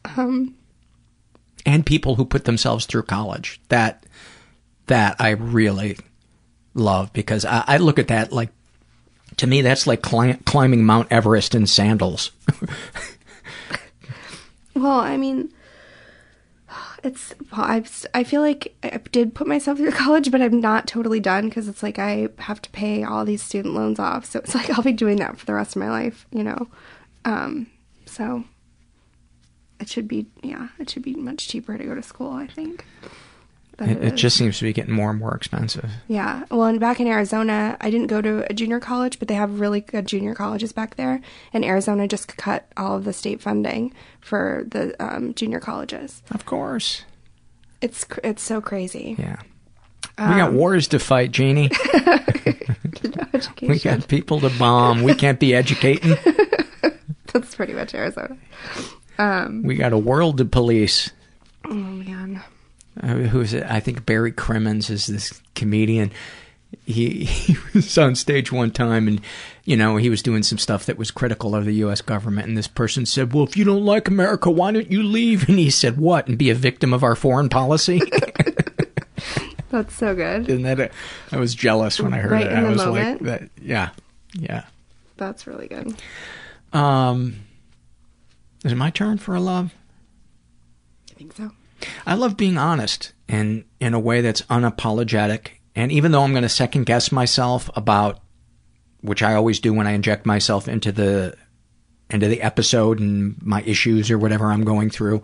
[0.05, 0.57] Um,
[1.65, 3.61] and people who put themselves through college.
[3.69, 4.05] That
[4.89, 5.97] that I really
[6.75, 8.51] love because I, I look at that like
[9.39, 12.33] to me that's like cli- climbing Mount Everest in sandals.
[14.75, 15.53] well, I mean,
[17.03, 17.85] it's well, I
[18.15, 21.69] I feel like I did put myself through college, but I'm not totally done because
[21.69, 24.25] it's like I have to pay all these student loans off.
[24.25, 26.69] So it's like I'll be doing that for the rest of my life, you know.
[27.25, 27.69] Um,
[28.07, 28.45] so
[29.81, 32.33] it should be yeah, it should be much cheaper to go to school.
[32.33, 32.85] I think.
[33.81, 35.89] It, it just seems to be getting more and more expensive.
[36.09, 36.45] Yeah.
[36.51, 39.61] Well, and back in Arizona, I didn't go to a junior college, but they have
[39.61, 41.21] really good junior colleges back there.
[41.53, 46.23] And Arizona just cut all of the state funding for the um, junior colleges.
[46.33, 47.05] Of course.
[47.81, 49.15] It's it's so crazy.
[49.17, 49.37] Yeah.
[50.19, 51.71] we got Um, wars to fight, Jeannie.
[53.63, 55.03] we got people to bomb.
[55.03, 56.17] We can't be educating.
[57.33, 58.37] That's pretty much Arizona.
[59.19, 61.11] Um, We got a world to police.
[61.67, 62.43] oh man.
[63.03, 63.65] Uh, who is it?
[63.69, 66.11] I think Barry Crimmins is this comedian.
[66.85, 69.21] He, he was on stage one time and,
[69.65, 72.01] you know, he was doing some stuff that was critical of the U.S.
[72.03, 72.49] government.
[72.49, 75.49] And this person said, Well, if you don't like America, why don't you leave?
[75.49, 76.29] And he said, What?
[76.29, 78.01] And be a victim of our foreign policy?
[79.71, 80.49] That's so good.
[80.49, 80.91] Isn't that a,
[81.31, 82.53] I was jealous when I heard Right it.
[82.53, 83.23] in I the was moment?
[83.23, 83.91] like, that, Yeah.
[84.33, 84.65] Yeah.
[85.19, 85.95] That's really good.
[86.73, 87.37] Um,
[88.65, 89.75] Is it my turn for a love?
[91.11, 91.51] I think so.
[92.07, 95.49] I love being honest and in a way that's unapologetic.
[95.75, 98.21] And even though I'm going to second guess myself about,
[99.01, 101.37] which I always do when I inject myself into the
[102.11, 105.23] into the episode and my issues or whatever I'm going through,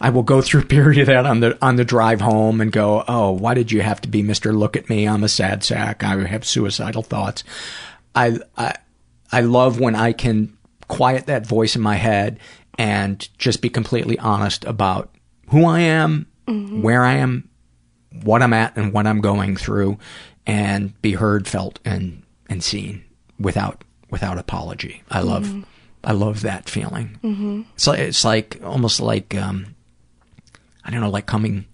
[0.00, 2.70] I will go through a period of that on the on the drive home and
[2.70, 4.52] go, oh, why did you have to be Mister?
[4.52, 6.04] Look at me, I'm a sad sack.
[6.04, 7.44] I have suicidal thoughts.
[8.14, 8.74] I I
[9.32, 10.56] I love when I can
[10.88, 12.38] quiet that voice in my head
[12.78, 15.15] and just be completely honest about
[15.48, 16.82] who I am, Mm-hmm.
[16.82, 17.48] where I am,
[18.22, 19.98] what I'm at, and what I'm going through,
[20.46, 23.02] and be heard, felt, and and seen
[23.40, 25.02] without without apology.
[25.10, 25.64] I love Mhm.
[26.04, 27.18] I love that feeling.
[27.24, 27.64] Mhm.
[27.74, 29.74] It's like it's like almost like um,
[30.84, 31.64] I don't know, like coming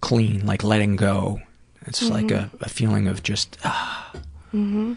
[0.00, 1.40] clean, like letting go.
[1.86, 4.10] It's like a, a feeling of just ah,
[4.54, 4.94] Mm-hmm.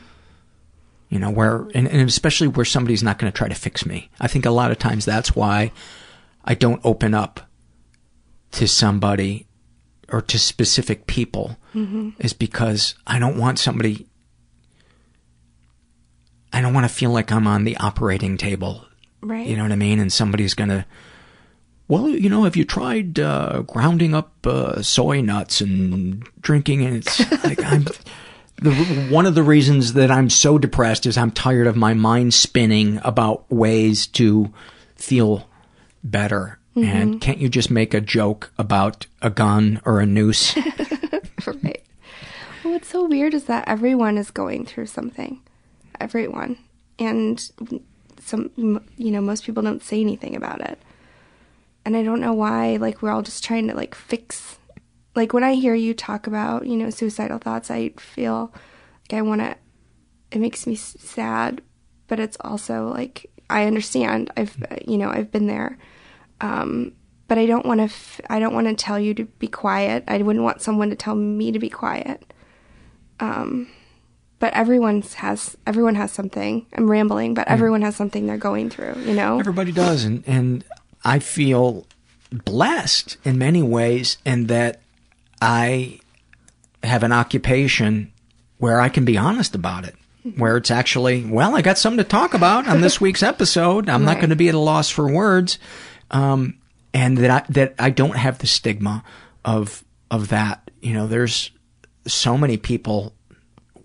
[1.09, 4.09] you know, where and, and especially where somebody's not going to try to fix me.
[4.21, 5.71] I think a lot of times that's why
[6.45, 7.41] I don't open up
[8.51, 9.45] to somebody
[10.11, 12.13] or to specific people Mhm.
[12.19, 14.07] is because I don't want somebody
[16.51, 18.85] I don't want to feel like I'm on the operating table.
[19.21, 19.45] Right.
[19.47, 19.99] You know what I mean?
[19.99, 20.85] And somebody's going to
[21.87, 26.85] well, you know, have you tried uh, grounding up uh, soy nuts and drinking?
[26.85, 27.85] And it's like I'm
[28.61, 28.73] the
[29.09, 32.99] one of the reasons that I'm so depressed is I'm tired of my mind spinning
[33.03, 34.53] about ways to
[34.95, 35.47] feel
[36.03, 36.58] better.
[36.75, 36.83] Mhm.
[36.85, 40.55] And can't you just make a joke about a gun or a noose?
[41.45, 41.83] right.
[42.63, 45.41] Well, what's so weird is that everyone is going through something.
[45.99, 46.57] Everyone.
[46.99, 47.39] And
[48.19, 48.51] some,
[48.97, 50.79] you know, most people don't say anything about it.
[51.85, 54.57] And I don't know why, like, we're all just trying to, like, fix.
[55.15, 58.53] Like, when I hear you talk about, you know, suicidal thoughts, I feel
[59.09, 59.55] like I want to.
[60.31, 61.61] It makes me sad,
[62.07, 64.31] but it's also, like, I understand.
[64.37, 64.55] I've,
[64.85, 65.77] you know, I've been there.
[66.41, 66.93] Um,
[67.27, 67.85] but I don't want to.
[67.85, 70.03] F- I don't want to tell you to be quiet.
[70.07, 72.33] I wouldn't want someone to tell me to be quiet.
[73.19, 73.69] Um,
[74.39, 76.65] but everyone's has everyone has something.
[76.73, 78.95] I'm rambling, but everyone has something they're going through.
[79.03, 79.39] You know.
[79.39, 80.63] Everybody does, and and
[81.03, 81.85] I feel
[82.31, 84.81] blessed in many ways in that
[85.41, 85.99] I
[86.83, 88.11] have an occupation
[88.57, 89.95] where I can be honest about it.
[90.35, 93.89] Where it's actually, well, I got something to talk about on this week's episode.
[93.89, 95.57] I'm not going to be at a loss for words,
[96.11, 96.55] um,
[96.93, 99.03] and that I, that I don't have the stigma
[99.45, 100.69] of of that.
[100.81, 101.51] You know, there's
[102.07, 103.13] so many people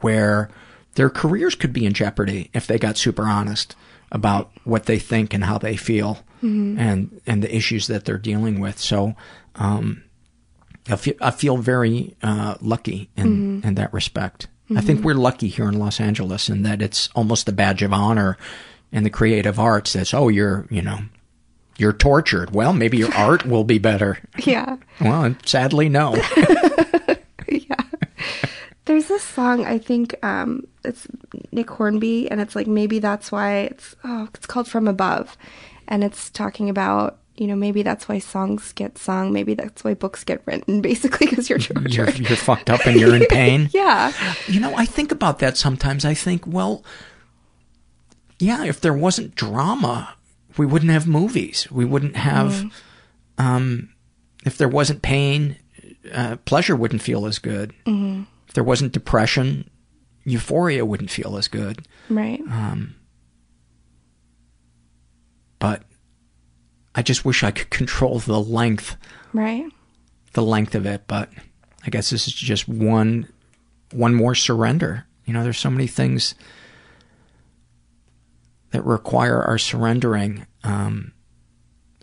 [0.00, 0.48] where
[0.94, 3.74] their careers could be in jeopardy if they got super honest
[4.12, 6.78] about what they think and how they feel Mhm.
[6.78, 8.78] and and the issues that they're dealing with.
[8.78, 9.16] So
[9.56, 10.02] um,
[10.88, 13.64] I feel I feel very uh, lucky in Mhm.
[13.66, 14.46] in that respect.
[14.74, 15.04] I think Mhm.
[15.04, 18.38] we're lucky here in Los Angeles in that it's almost a badge of honor
[18.92, 19.92] in the creative arts.
[19.94, 21.00] That's oh you're you know
[21.78, 22.52] you're tortured.
[22.52, 24.18] Well, maybe your art will be better.
[24.44, 24.76] Yeah.
[25.00, 26.16] Well, sadly, no.
[27.46, 27.76] Yeah.
[28.86, 31.06] There's this song I think um, it's
[31.52, 35.36] Nick Hornby, and it's like maybe that's why it's oh it's called From Above,
[35.86, 39.94] and it's talking about you know maybe that's why songs get sung, maybe that's why
[39.94, 41.92] books get written, basically because you're tortured.
[41.92, 43.68] you're, you're fucked up and you're in pain.
[43.72, 44.12] yeah.
[44.48, 46.04] You know, I think about that sometimes.
[46.04, 46.82] I think, well,
[48.38, 50.14] yeah, if there wasn't drama,
[50.56, 51.66] we wouldn't have movies.
[51.70, 52.70] We wouldn't have, Mhm.
[53.38, 53.88] um,
[54.44, 55.56] if there wasn't pain,
[56.12, 57.72] uh, pleasure wouldn't feel as good.
[57.86, 58.26] Mhm.
[58.48, 59.68] If there wasn't depression,
[60.24, 61.86] euphoria wouldn't feel as good.
[62.08, 62.40] Right.
[62.50, 62.94] Um,
[65.58, 65.82] but
[66.94, 68.96] I just wish I could control the length
[69.32, 69.64] Right.
[70.34, 71.30] the length of it, but
[71.86, 73.28] I guess this is just one
[73.92, 75.06] one more surrender.
[75.24, 76.34] You know, there's so many things
[78.74, 80.46] that require our surrendering.
[80.64, 81.12] Um,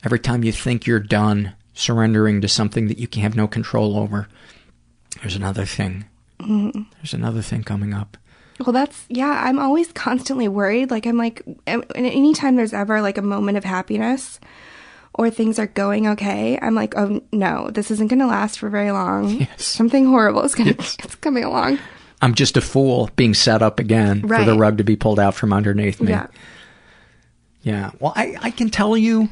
[0.04, 3.98] every time you think you're done surrendering to something that you can have no control
[4.00, 4.28] over,
[5.22, 6.06] there's another thing.
[6.40, 6.86] Mhm.
[6.98, 8.18] There's another thing coming up.
[8.60, 9.44] Well, that's yeah.
[9.46, 10.92] I'm always constantly worried.
[10.92, 14.40] Like I'm like, and anytime there's ever like a moment of happiness,
[15.14, 18.70] or things are going okay, I'm like, oh no, this isn't going to last for
[18.70, 19.30] very long.
[19.42, 19.66] Yes.
[19.66, 21.80] Something horrible is going to it's coming along.
[22.22, 25.34] I'm just a fool being set up again for the rug to be pulled out
[25.34, 26.12] from underneath me.
[26.12, 26.28] Yeah.
[27.62, 27.92] Yeah.
[28.00, 29.30] Well, I, I can tell you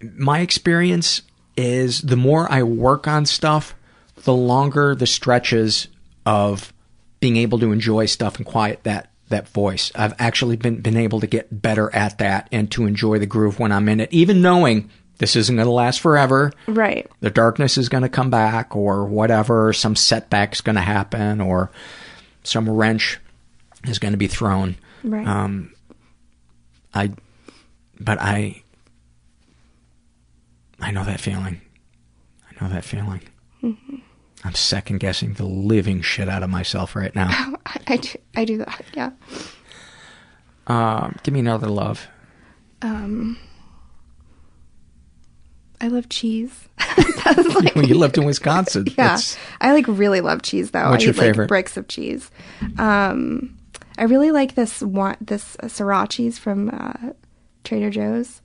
[0.00, 1.22] my experience
[1.56, 3.74] is the more I work on stuff,
[4.16, 5.88] the longer the stretches
[6.24, 6.72] of
[7.20, 9.92] being able to enjoy stuff and quiet that that voice.
[9.94, 13.58] I've actually been been able to get better at that and to enjoy the groove
[13.58, 16.52] when I'm in it, even knowing this isn't going to last forever.
[16.66, 17.10] Right.
[17.20, 21.70] The darkness is going to come back or whatever, some setback's going to happen or
[22.44, 23.18] some wrench
[23.84, 24.76] is going to be thrown.
[25.02, 25.26] Right.
[25.26, 25.74] Um,
[26.94, 27.10] I,
[28.00, 28.62] but I,
[30.80, 31.60] I know that feeling.
[32.50, 33.22] I know that feeling.
[33.60, 33.74] hmm
[34.44, 37.28] I'm second guessing the living shit out of myself right now.
[37.66, 38.84] I, I do, I do that.
[38.94, 39.10] Yeah.
[40.68, 42.06] Um, give me another love.
[42.80, 43.36] Um,
[45.80, 46.68] I love cheese.
[47.74, 48.86] when you lived in Wisconsin.
[48.96, 49.18] yeah,
[49.60, 50.90] I like really love cheese though.
[50.90, 51.48] What's I your eat, like, favorite?
[51.48, 52.30] bricks of cheese.
[52.78, 53.57] Um,
[53.98, 55.68] I really like this one, this uh,
[56.38, 57.12] from uh,
[57.64, 58.40] Trader Joe's.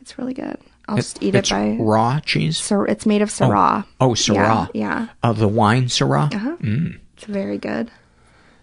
[0.00, 0.56] It's really good.
[0.88, 2.58] I'll It- just eat it by raw cheese.
[2.58, 3.84] So it's made of Syrah.
[4.00, 4.68] Oh, Syrah.
[4.74, 5.06] Yeah, yeah.
[5.22, 6.34] Uh, the wine Syrah.
[6.34, 6.56] Uh-huh.
[6.60, 6.98] Mm.
[7.16, 7.90] It's very good.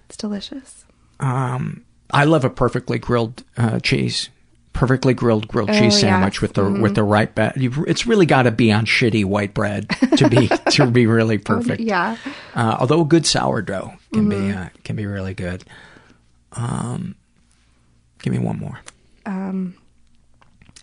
[0.07, 0.85] It's delicious.
[1.19, 4.29] Um, I love a perfectly grilled uh, cheese,
[4.73, 6.81] perfectly grilled grilled Oh, cheese sandwich with the Mhm.
[6.81, 7.53] with the right bread.
[7.55, 11.81] It's really got to be on shitty white bread to be to be really perfect.
[11.81, 12.15] yeah.
[12.55, 14.65] Uh, although a good sourdough can be Mhm.
[14.65, 15.63] uh, can be really good.
[16.57, 17.15] Um,
[18.21, 18.79] give me one more.
[19.25, 19.75] Um,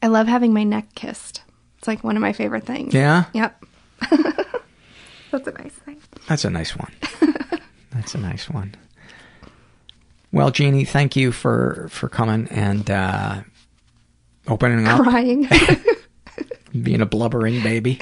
[0.02, 1.42] I love having my neck kissed.
[1.78, 2.94] It's like one of my favorite things.
[2.94, 3.24] Yeah?
[3.34, 3.64] Yep.
[5.30, 6.00] That's a nice thing.
[6.28, 6.92] That's a nice one.
[7.92, 8.74] That's a nice one.
[10.32, 13.42] Well, Jeannie, thank you for for coming and uh,
[14.48, 15.48] opening up, Crying.
[16.82, 18.00] being a blubbering baby,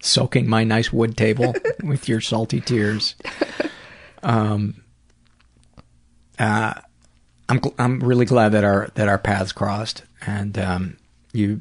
[0.00, 1.54] soaking my nice wood table
[1.84, 3.14] with your salty tears.
[4.22, 4.82] Um,
[6.38, 6.74] uh,
[7.48, 10.96] I'm gl- I'm really glad that our that our paths crossed, and um,
[11.32, 11.60] you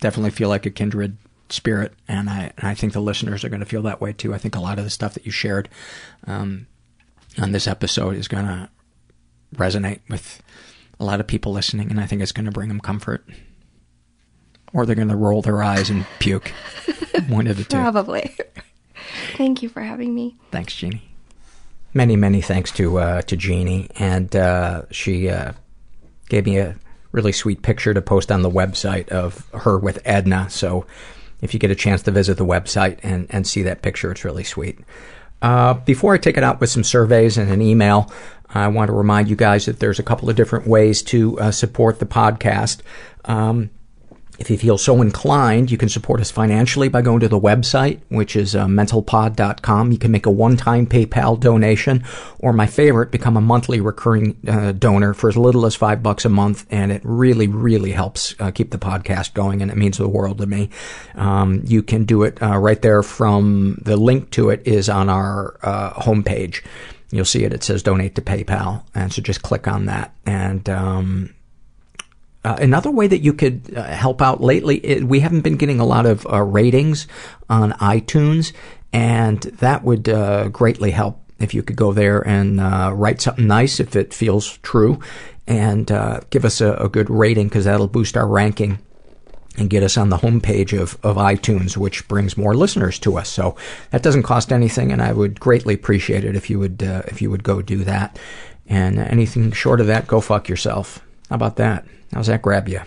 [0.00, 1.16] definitely feel like a kindred
[1.48, 4.34] spirit, and I and I think the listeners are going to feel that way too.
[4.34, 5.68] I think a lot of the stuff that you shared
[6.26, 6.66] um,
[7.40, 8.68] on this episode is going to
[9.56, 10.42] resonate with
[11.00, 13.24] a lot of people listening, and I think it's going to bring them comfort,
[14.72, 16.48] or they're going to roll their eyes and puke.
[17.28, 17.76] One of the two.
[17.76, 18.36] Probably.
[19.36, 20.36] Thank you for having me.
[20.50, 21.13] Thanks, Jeannie.
[21.96, 25.52] Many, many thanks to uh, to Jeannie, and uh, she uh,
[26.28, 26.74] gave me a
[27.12, 30.50] really sweet picture to post on the website of her with Edna.
[30.50, 30.86] So,
[31.40, 34.24] if you get a chance to visit the website and and see that picture, it's
[34.24, 34.80] really sweet.
[35.40, 38.10] Uh, before I take it out with some surveys and an email,
[38.48, 41.50] I want to remind you guys that there's a couple of different ways to uh,
[41.52, 42.80] support the podcast.
[43.24, 43.70] Um,
[44.38, 48.00] if you feel so inclined, you can support us financially by going to the website,
[48.08, 49.92] which is uh, mentalpod.com.
[49.92, 52.04] You can make a one-time PayPal donation,
[52.40, 56.24] or my favorite, become a monthly recurring uh, donor for as little as five bucks
[56.24, 59.98] a month, and it really, really helps uh, keep the podcast going, and it means
[59.98, 60.70] the world to me.
[61.14, 65.08] Um, you can do it uh, right there from the link to it is on
[65.08, 66.64] our uh, homepage.
[67.10, 67.52] You'll see it.
[67.52, 71.33] It says donate to PayPal, and so just click on that, and um,
[72.44, 75.84] uh, another way that you could uh, help out lately, we haven't been getting a
[75.84, 77.06] lot of uh, ratings
[77.48, 78.52] on iTunes,
[78.92, 83.46] and that would uh, greatly help if you could go there and uh, write something
[83.46, 85.00] nice if it feels true,
[85.46, 85.86] and
[86.30, 88.78] give us a, a good rating because that'll boost our ranking
[89.56, 93.28] and get us on the homepage of, of iTunes, which brings more listeners to us.
[93.28, 93.56] So
[93.90, 97.30] that doesn't cost anything, and I would greatly appreciate it if you would if you
[97.30, 98.18] would go do that.
[98.66, 101.00] And anything short of that, go fuck yourself.
[101.28, 101.86] How about that?
[102.14, 102.80] How's that grab you?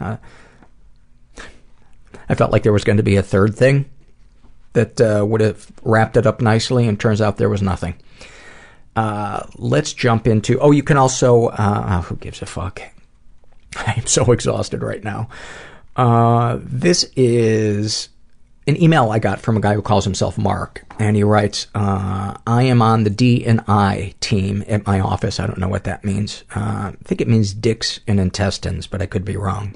[0.00, 0.16] Uh,
[2.28, 3.90] I felt like there was going to be a third thing
[4.72, 7.94] that uh, would have wrapped it up nicely, and turns out there was nothing.
[8.96, 10.58] Uh, let's jump into.
[10.60, 11.48] Oh, you can also.
[11.48, 12.80] Uh, oh, who gives a fuck?
[13.76, 15.28] I am so exhausted right now.
[15.94, 18.08] Uh, this is
[18.68, 22.34] an email I got from a guy who calls himself Mark, and he writes, uh,
[22.46, 25.40] "I am on the D and I team at my office.
[25.40, 26.44] I don't know what that means.
[26.54, 29.74] Uh, I think it means dicks and intestines, but I could be wrong."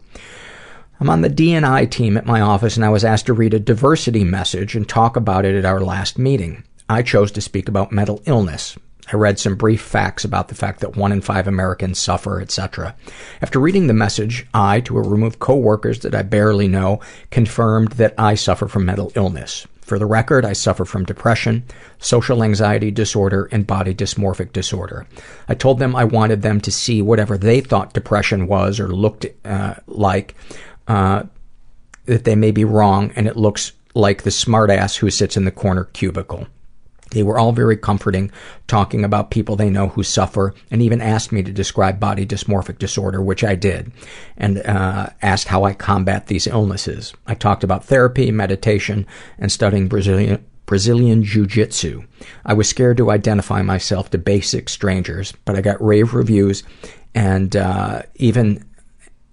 [1.00, 3.58] I'm on the D&I team at my office and I was asked to read a
[3.58, 6.62] diversity message and talk about it at our last meeting.
[6.88, 8.78] I chose to speak about mental illness.
[9.10, 12.94] I read some brief facts about the fact that one in five Americans suffer, etc.
[13.40, 17.00] After reading the message, I, to a room of coworkers that I barely know,
[17.30, 19.66] confirmed that I suffer from mental illness.
[19.80, 21.64] For the record, I suffer from depression,
[21.98, 25.06] social anxiety disorder, and body dysmorphic disorder.
[25.48, 29.26] I told them I wanted them to see whatever they thought depression was or looked
[29.44, 30.36] uh, like,
[30.86, 31.24] uh,
[32.06, 35.50] that they may be wrong, and it looks like the smartass who sits in the
[35.50, 36.46] corner cubicle.
[37.12, 38.30] They were all very comforting,
[38.66, 42.78] talking about people they know who suffer, and even asked me to describe body dysmorphic
[42.78, 43.92] disorder, which I did,
[44.36, 47.12] and uh, asked how I combat these illnesses.
[47.26, 49.06] I talked about therapy, meditation,
[49.38, 52.04] and studying Brazilian Brazilian Jiu-Jitsu.
[52.46, 56.62] I was scared to identify myself to basic strangers, but I got rave reviews,
[57.14, 58.64] and uh, even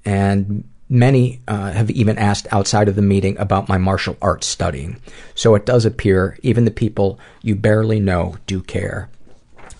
[0.04, 5.00] and Many uh, have even asked outside of the meeting about my martial arts studying.
[5.36, 9.10] So it does appear even the people you barely know do care.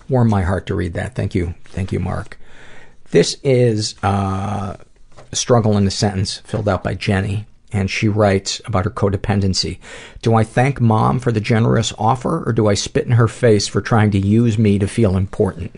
[0.08, 1.16] Warm my heart to read that.
[1.16, 1.54] Thank you.
[1.64, 2.38] Thank you, Mark.
[3.10, 4.76] This is uh,
[5.32, 7.46] a struggle in a sentence filled out by Jenny.
[7.72, 9.78] And she writes about her codependency.
[10.22, 13.68] Do I thank mom for the generous offer, or do I spit in her face
[13.68, 15.76] for trying to use me to feel important?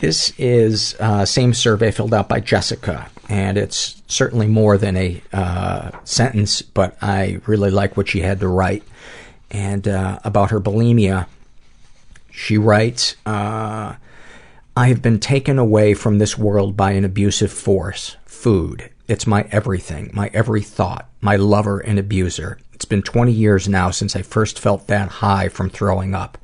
[0.00, 5.22] This is uh, same survey filled out by Jessica, and it's certainly more than a
[5.30, 8.82] uh, sentence, but I really like what she had to write.
[9.50, 11.26] And uh, about her bulimia,
[12.30, 13.96] she writes, uh,
[14.74, 18.88] I have been taken away from this world by an abusive force, food.
[19.06, 22.58] It's my everything, my every thought, my lover and abuser.
[22.72, 26.38] It's been 20 years now since I first felt that high from throwing up.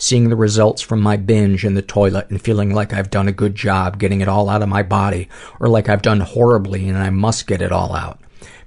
[0.00, 3.32] Seeing the results from my binge in the toilet and feeling like I've done a
[3.32, 6.96] good job getting it all out of my body, or like I've done horribly and
[6.96, 8.20] I must get it all out.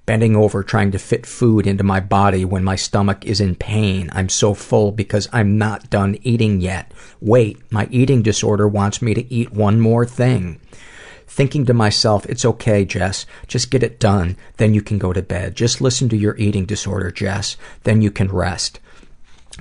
[0.05, 4.09] Bending over trying to fit food into my body when my stomach is in pain.
[4.11, 6.91] I'm so full because I'm not done eating yet.
[7.21, 10.59] Wait, my eating disorder wants me to eat one more thing.
[11.27, 13.25] Thinking to myself, it's okay, Jess.
[13.47, 14.35] Just get it done.
[14.57, 15.55] Then you can go to bed.
[15.55, 17.55] Just listen to your eating disorder, Jess.
[17.83, 18.81] Then you can rest.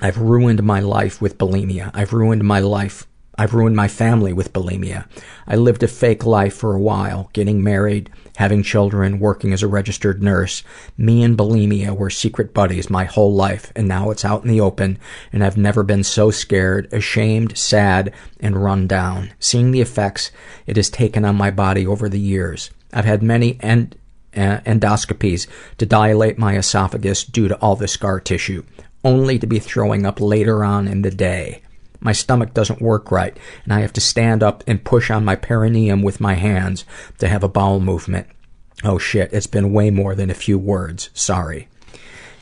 [0.03, 1.91] I've ruined my life with bulimia.
[1.93, 3.05] I've ruined my life.
[3.37, 5.05] I've ruined my family with bulimia.
[5.47, 9.67] I lived a fake life for a while, getting married, having children, working as a
[9.67, 10.63] registered nurse.
[10.97, 14.59] Me and bulimia were secret buddies my whole life, and now it's out in the
[14.59, 14.97] open,
[15.31, 19.31] and I've never been so scared, ashamed, sad, and run down.
[19.39, 20.31] Seeing the effects
[20.65, 22.71] it has taken on my body over the years.
[22.91, 23.95] I've had many end,
[24.35, 25.45] uh, endoscopies
[25.77, 28.63] to dilate my esophagus due to all the scar tissue
[29.03, 31.61] only to be throwing up later on in the day.
[31.99, 35.35] My stomach doesn't work right, and I have to stand up and push on my
[35.35, 36.83] perineum with my hands
[37.19, 38.27] to have a bowel movement.
[38.83, 41.11] Oh shit, it's been way more than a few words.
[41.13, 41.67] Sorry.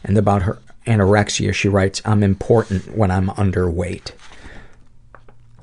[0.03, 4.11] And about her anorexia, she writes, I'm important when I'm underweight.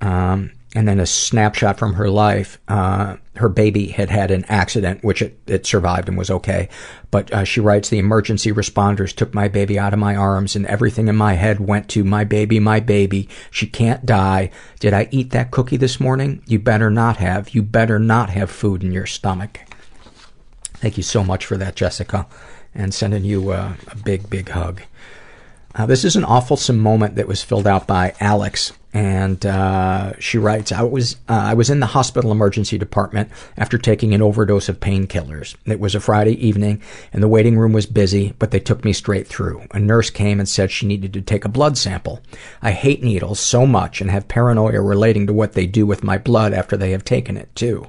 [0.02, 2.60] Um, and then a snapshot from her life.
[2.68, 6.68] Uh, her baby had had an accident, which it, it survived and was okay.
[7.10, 10.66] But uh, she writes, the emergency responders took my baby out of my arms and
[10.66, 13.26] everything in my head went to my baby, my baby.
[13.50, 14.50] She can't die.
[14.78, 16.42] Did I eat that cookie this morning?
[16.46, 17.54] You better not have.
[17.54, 19.60] You better not have food in your stomach.
[20.74, 22.26] Thank you so much for that, Jessica,
[22.74, 24.82] and sending you uh, a big, big hug.
[25.74, 30.38] Uh, this is an awful moment that was filled out by Alex and uh, she
[30.38, 34.70] writes, I was uh, I was in the hospital emergency department after taking an overdose
[34.70, 35.54] of painkillers.
[35.66, 36.80] It was a Friday evening,
[37.12, 39.66] and the waiting room was busy, but they took me straight through.
[39.72, 42.22] A nurse came and said she needed to take a blood sample.
[42.62, 46.16] I hate needles so much and have paranoia relating to what they do with my
[46.16, 47.88] blood after they have taken it too.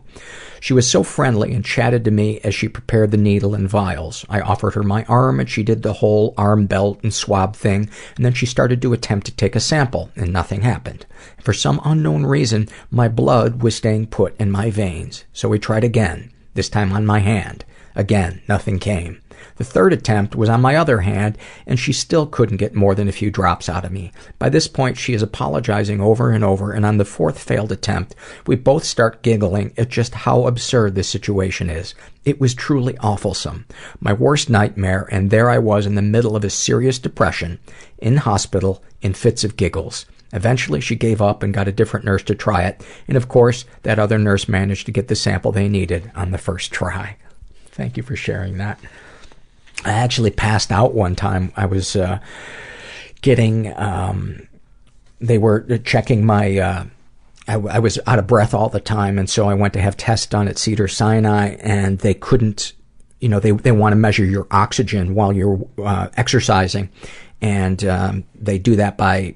[0.59, 4.25] She was so friendly and chatted to me as she prepared the needle and vials.
[4.29, 7.89] I offered her my arm and she did the whole arm belt and swab thing,
[8.15, 10.96] and then she started to attempt to take a sample, and nothing happened.
[11.41, 15.25] For some unknown reason, my blood was staying put in my veins.
[15.33, 17.65] So we tried again, this time on my hand.
[17.95, 19.21] Again, nothing came.
[19.57, 23.07] The third attempt was on my other hand, and she still couldn't get more than
[23.07, 24.11] a few drops out of me.
[24.37, 28.15] By this point, she is apologizing over and over, and on the fourth failed attempt,
[28.45, 31.95] we both start giggling at just how absurd this situation is.
[32.23, 33.65] It was truly awfulsome.
[33.99, 37.59] My worst nightmare, and there I was in the middle of a serious depression,
[37.97, 40.05] in hospital, in fits of giggles.
[40.33, 43.65] Eventually, she gave up and got a different nurse to try it, and of course,
[43.83, 47.15] that other nurse managed to get the sample they needed on the first try.
[47.67, 48.79] Thank you for sharing that.
[49.85, 51.53] I actually passed out one time.
[51.55, 52.19] I was uh,
[53.21, 54.47] getting, um,
[55.21, 56.85] they were checking my, uh,
[57.47, 59.95] I, I was out of breath all the time, and so I went to have
[59.95, 62.73] tests done at Cedar Sinai, and they couldn't,
[63.21, 66.89] you know, they they want to measure your oxygen while you're uh, exercising,
[67.41, 69.35] and um, they do that by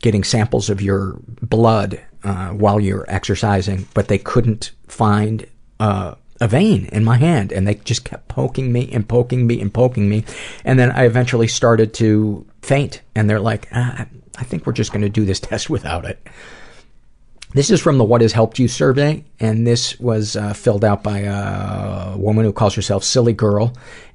[0.00, 5.46] getting samples of your blood uh, while you're exercising, but they couldn't find
[5.80, 9.60] uh, a vein in my hand, and they just kept poking me and poking me
[9.60, 10.24] and poking me,
[10.64, 14.06] and then I eventually started to faint, and they're like, ah,
[14.36, 16.24] "I think we're just going to do this test without it."
[17.54, 21.02] This is from the What Has Helped You survey, and this was uh, filled out
[21.02, 23.72] by a woman who calls herself Silly Girl.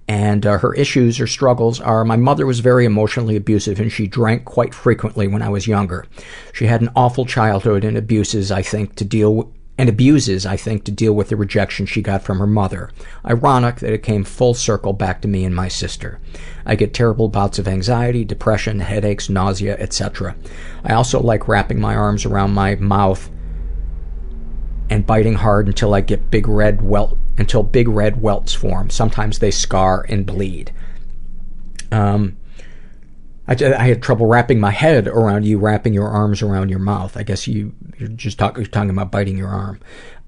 [0.07, 4.07] And uh, her issues or struggles are my mother was very emotionally abusive and she
[4.07, 6.05] drank quite frequently when I was younger.
[6.53, 9.47] She had an awful childhood and abuses, I think, to deal with
[9.77, 12.91] and abuses, I think, to deal with the rejection she got from her mother.
[13.25, 16.19] Ironic that it came full circle back to me and my sister.
[16.65, 20.35] I get terrible bouts of anxiety, depression, headaches, nausea, etc.
[20.84, 23.31] I also like wrapping my arms around my mouth
[24.89, 28.89] and biting hard until I get big red welt until big red welts form.
[28.89, 30.72] Sometimes they scar and bleed.
[31.91, 32.38] Um,
[33.47, 37.18] I, I had trouble wrapping my head around you wrapping your arms around your mouth.
[37.18, 39.80] I guess you, you're just talk, you're talking about biting your arm.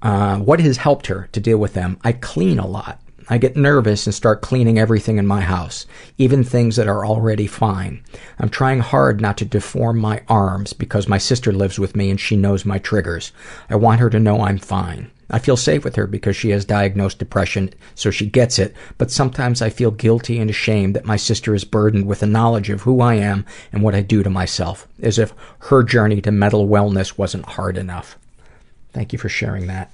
[0.02, 1.98] Uh, what has helped her to deal with them?
[2.02, 3.00] I clean a lot.
[3.28, 5.84] I get nervous and start cleaning everything in my house,
[6.16, 8.04] even things that are already fine.
[8.38, 12.20] I'm trying hard not to deform my arms because my sister lives with me and
[12.20, 13.32] she knows my triggers.
[13.68, 15.10] I want her to know I'm fine.
[15.28, 19.10] I feel safe with her because she has diagnosed depression, so she gets it, but
[19.10, 22.82] sometimes I feel guilty and ashamed that my sister is burdened with the knowledge of
[22.82, 26.68] who I am and what I do to myself, as if her journey to mental
[26.68, 28.16] wellness wasn't hard enough.
[28.92, 29.90] Thank you for sharing that.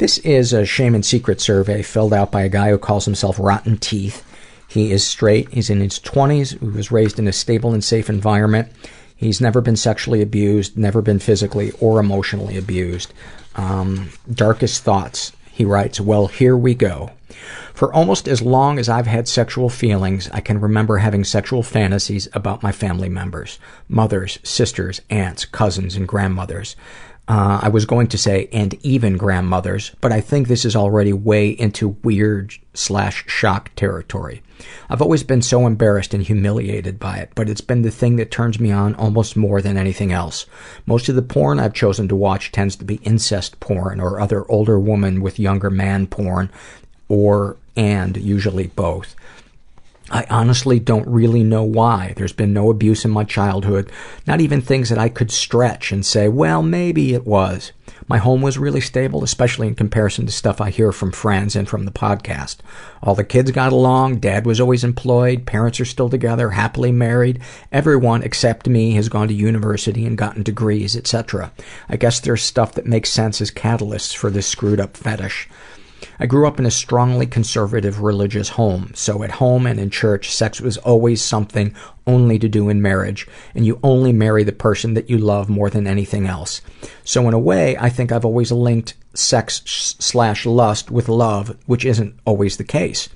[0.00, 3.38] This is a shame and secret survey filled out by a guy who calls himself
[3.38, 4.24] Rotten Teeth.
[4.66, 5.52] He is straight.
[5.52, 6.58] He's in his 20s.
[6.58, 8.72] He was raised in a stable and safe environment.
[9.14, 13.12] He's never been sexually abused, never been physically or emotionally abused.
[13.56, 15.32] Um, darkest thoughts.
[15.52, 17.10] He writes, Well, here we go.
[17.74, 22.26] For almost as long as I've had sexual feelings, I can remember having sexual fantasies
[22.32, 26.74] about my family members mothers, sisters, aunts, cousins, and grandmothers.
[27.30, 31.12] Uh, I was going to say, and even grandmothers, but I think this is already
[31.12, 34.42] way into weird slash shock territory.
[34.88, 38.32] I've always been so embarrassed and humiliated by it, but it's been the thing that
[38.32, 40.46] turns me on almost more than anything else.
[40.86, 44.44] Most of the porn I've chosen to watch tends to be incest porn or other
[44.50, 46.50] older woman with younger man porn,
[47.08, 49.14] or and usually both.
[50.10, 52.14] I honestly don't really know why.
[52.16, 53.92] There's been no abuse in my childhood,
[54.26, 57.72] not even things that I could stretch and say, well, maybe it was.
[58.08, 61.68] My home was really stable, especially in comparison to stuff I hear from friends and
[61.68, 62.56] from the podcast.
[63.04, 67.40] All the kids got along, dad was always employed, parents are still together, happily married.
[67.70, 71.52] Everyone except me has gone to university and gotten degrees, etc.
[71.88, 75.48] I guess there's stuff that makes sense as catalysts for this screwed up fetish.
[76.22, 80.30] I grew up in a strongly conservative religious home, so at home and in church,
[80.30, 81.74] sex was always something
[82.06, 85.70] only to do in marriage, and you only marry the person that you love more
[85.70, 86.60] than anything else.
[87.04, 91.86] So in a way, I think I've always linked sex slash lust with love, which
[91.86, 93.08] isn't always the case.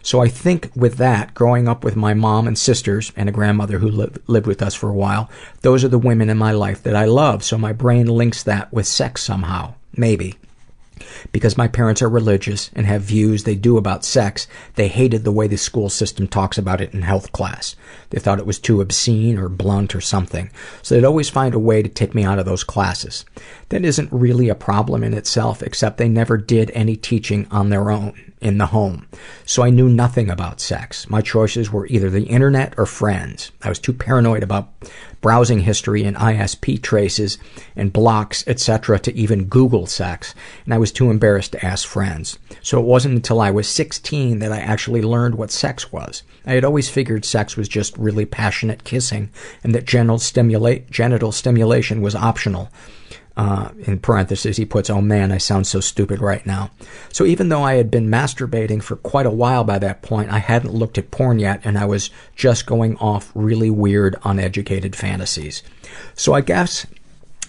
[0.00, 3.80] So I think with that, growing up with my mom and sisters and a grandmother
[3.80, 5.28] who li- lived with us for a while,
[5.62, 8.72] those are the women in my life that I love, so my brain links that
[8.72, 9.74] with sex somehow.
[9.96, 10.36] Maybe.
[11.32, 15.32] Because my parents are religious and have views they do about sex, they hated the
[15.32, 17.76] way the school system talks about it in health class.
[18.10, 20.50] They thought it was too obscene or blunt or something.
[20.82, 23.24] So they'd always find a way to take me out of those classes.
[23.70, 27.90] That isn't really a problem in itself, except they never did any teaching on their
[27.90, 29.06] own in the home.
[29.46, 31.08] So I knew nothing about sex.
[31.08, 33.52] My choices were either the internet or friends.
[33.62, 34.72] I was too paranoid about
[35.22, 37.38] browsing history and ISP traces
[37.74, 38.98] and blocks, etc.
[38.98, 40.34] to even Google sex,
[40.66, 42.38] and I was too embarrassed to ask friends.
[42.60, 46.22] So it wasn't until I was 16 that I actually learned what sex was.
[46.44, 49.30] I had always figured sex was just really passionate kissing
[49.64, 52.68] and that genital, stimulate, genital stimulation was optional.
[53.34, 56.70] Uh, in parentheses, he puts, oh man, I sound so stupid right now.
[57.10, 60.38] So even though I had been masturbating for quite a while by that point, I
[60.38, 65.62] hadn't looked at porn yet, and I was just going off really weird, uneducated fantasies.
[66.14, 66.86] So I guess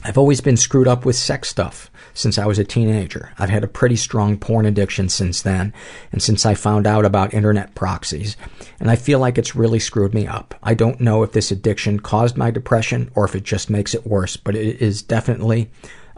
[0.06, 3.32] I've always been screwed up with sex stuff since I was a teenager.
[3.38, 5.74] I've had a pretty strong porn addiction since then,
[6.12, 8.38] and since I found out about internet proxies,
[8.80, 10.56] and I feel like it's really screwed me up.
[10.62, 14.08] I don't know if this addiction caused my depression or if it just makes it
[14.08, 15.70] worse, but it is definitely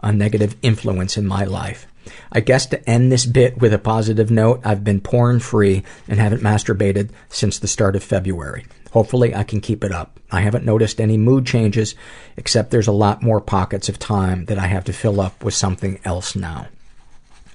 [0.02, 1.86] a negative influence in my life.
[2.30, 6.20] I guess to end this bit with a positive note, I've been porn free and
[6.20, 8.66] haven't masturbated since the start of February.
[8.92, 10.18] Hopefully I can keep it up.
[10.30, 11.94] I haven't noticed any mood changes,
[12.36, 15.54] except there's a lot more pockets of time that I have to fill up with
[15.54, 16.68] something else now.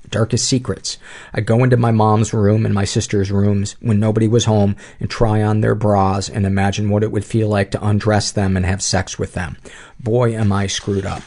[0.09, 0.97] Darkest secrets.
[1.33, 5.09] I go into my mom's room and my sister's rooms when nobody was home and
[5.09, 8.65] try on their bras and imagine what it would feel like to undress them and
[8.65, 9.57] have sex with them.
[9.99, 11.23] Boy, am I screwed up.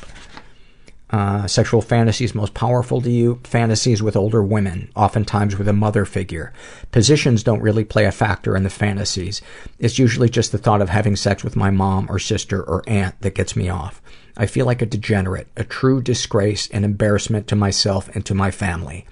[1.14, 6.04] Uh, sexual fantasies most powerful to you, fantasies with older women, oftentimes with a mother
[6.04, 6.52] figure.
[6.90, 9.40] Positions don't really play a factor in the fantasies.
[9.78, 13.14] It's usually just the thought of having sex with my mom or sister or aunt
[13.20, 14.02] that gets me off.
[14.36, 18.50] I feel like a degenerate, a true disgrace and embarrassment to myself and to my
[18.50, 19.06] family.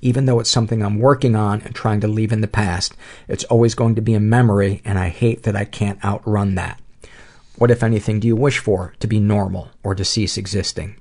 [0.00, 2.94] Even though it's something I'm working on and trying to leave in the past,
[3.26, 6.80] it's always going to be a memory and I hate that I can't outrun that.
[7.56, 8.94] What, if anything, do you wish for?
[9.00, 10.94] To be normal or to cease existing?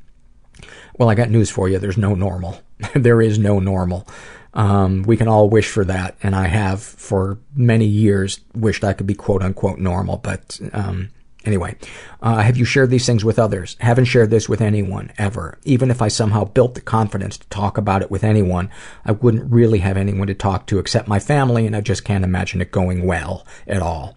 [0.97, 1.79] Well, I got news for you.
[1.79, 2.61] There's no normal.
[2.95, 4.07] there is no normal.
[4.53, 8.93] Um, we can all wish for that, and I have for many years wished I
[8.93, 11.09] could be quote unquote normal, but um,
[11.45, 11.75] anyway.
[12.21, 13.77] Uh, have you shared these things with others?
[13.79, 15.59] Haven't shared this with anyone, ever.
[15.63, 18.69] Even if I somehow built the confidence to talk about it with anyone,
[19.05, 22.23] I wouldn't really have anyone to talk to except my family, and I just can't
[22.23, 24.15] imagine it going well at all.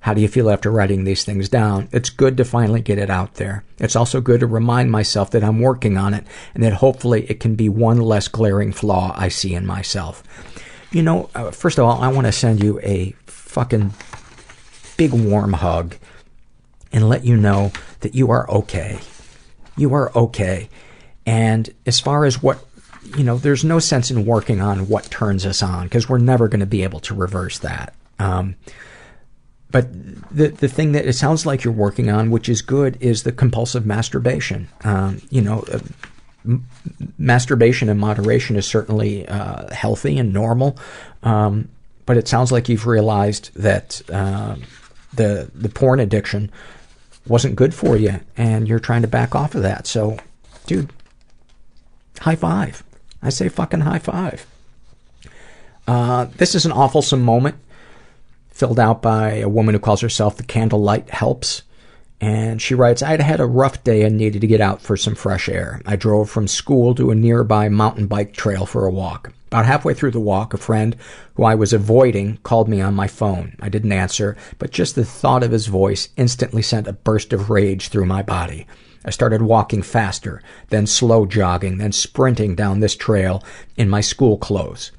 [0.00, 1.88] How do you feel after writing these things down?
[1.92, 3.64] It's good to finally get it out there.
[3.78, 6.24] It's also good to remind myself that I'm working on it
[6.54, 10.22] and that hopefully it can be one less glaring flaw I see in myself.
[10.90, 13.92] You know, uh, first of all, I want to send you a fucking
[14.96, 15.96] big warm hug
[16.92, 17.70] and let you know
[18.00, 18.98] that you are okay.
[19.76, 20.70] You are okay.
[21.26, 22.64] And as far as what,
[23.16, 26.48] you know, there's no sense in working on what turns us on because we're never
[26.48, 27.94] going to be able to reverse that.
[28.18, 28.56] Um,
[29.70, 29.88] but
[30.30, 33.32] the the thing that it sounds like you're working on, which is good, is the
[33.32, 34.68] compulsive masturbation.
[34.84, 35.78] Um, you know, uh,
[36.44, 36.66] m-
[37.18, 40.76] masturbation in moderation is certainly uh, healthy and normal,
[41.22, 41.68] um,
[42.06, 44.56] but it sounds like you've realized that uh,
[45.14, 46.50] the the porn addiction
[47.26, 49.86] wasn't good for you, and you're trying to back off of that.
[49.86, 50.16] So,
[50.66, 50.92] dude,
[52.20, 52.82] high five!
[53.22, 54.46] I say fucking high five.
[55.86, 57.56] Uh, this is an awful moment
[58.60, 61.62] filled out by a woman who calls herself the Candlelight Helps.
[62.20, 65.14] And she writes, I'd had a rough day and needed to get out for some
[65.14, 65.80] fresh air.
[65.86, 69.32] I drove from school to a nearby mountain bike trail for a walk.
[69.46, 70.94] About halfway through the walk, a friend
[71.36, 73.56] who I was avoiding called me on my phone.
[73.60, 77.48] I didn't answer, but just the thought of his voice instantly sent a burst of
[77.48, 78.66] rage through my body.
[79.06, 83.42] I started walking faster, then slow jogging, then sprinting down this trail
[83.78, 84.92] in my school clothes.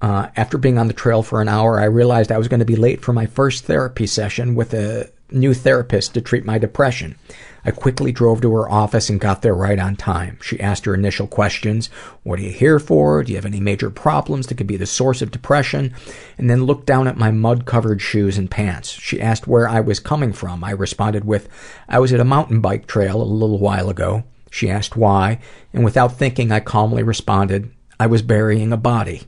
[0.00, 2.66] Uh, after being on the trail for an hour, I realized I was going to
[2.66, 7.16] be late for my first therapy session with a new therapist to treat my depression.
[7.64, 10.38] I quickly drove to her office and got there right on time.
[10.40, 11.90] She asked her initial questions.
[12.22, 13.22] What are you here for?
[13.22, 15.94] Do you have any major problems that could be the source of depression?
[16.38, 18.90] And then looked down at my mud covered shoes and pants.
[18.90, 20.64] She asked where I was coming from.
[20.64, 21.48] I responded with,
[21.88, 24.24] I was at a mountain bike trail a little while ago.
[24.50, 25.40] She asked why,
[25.74, 27.70] and without thinking, I calmly responded,
[28.00, 29.24] I was burying a body.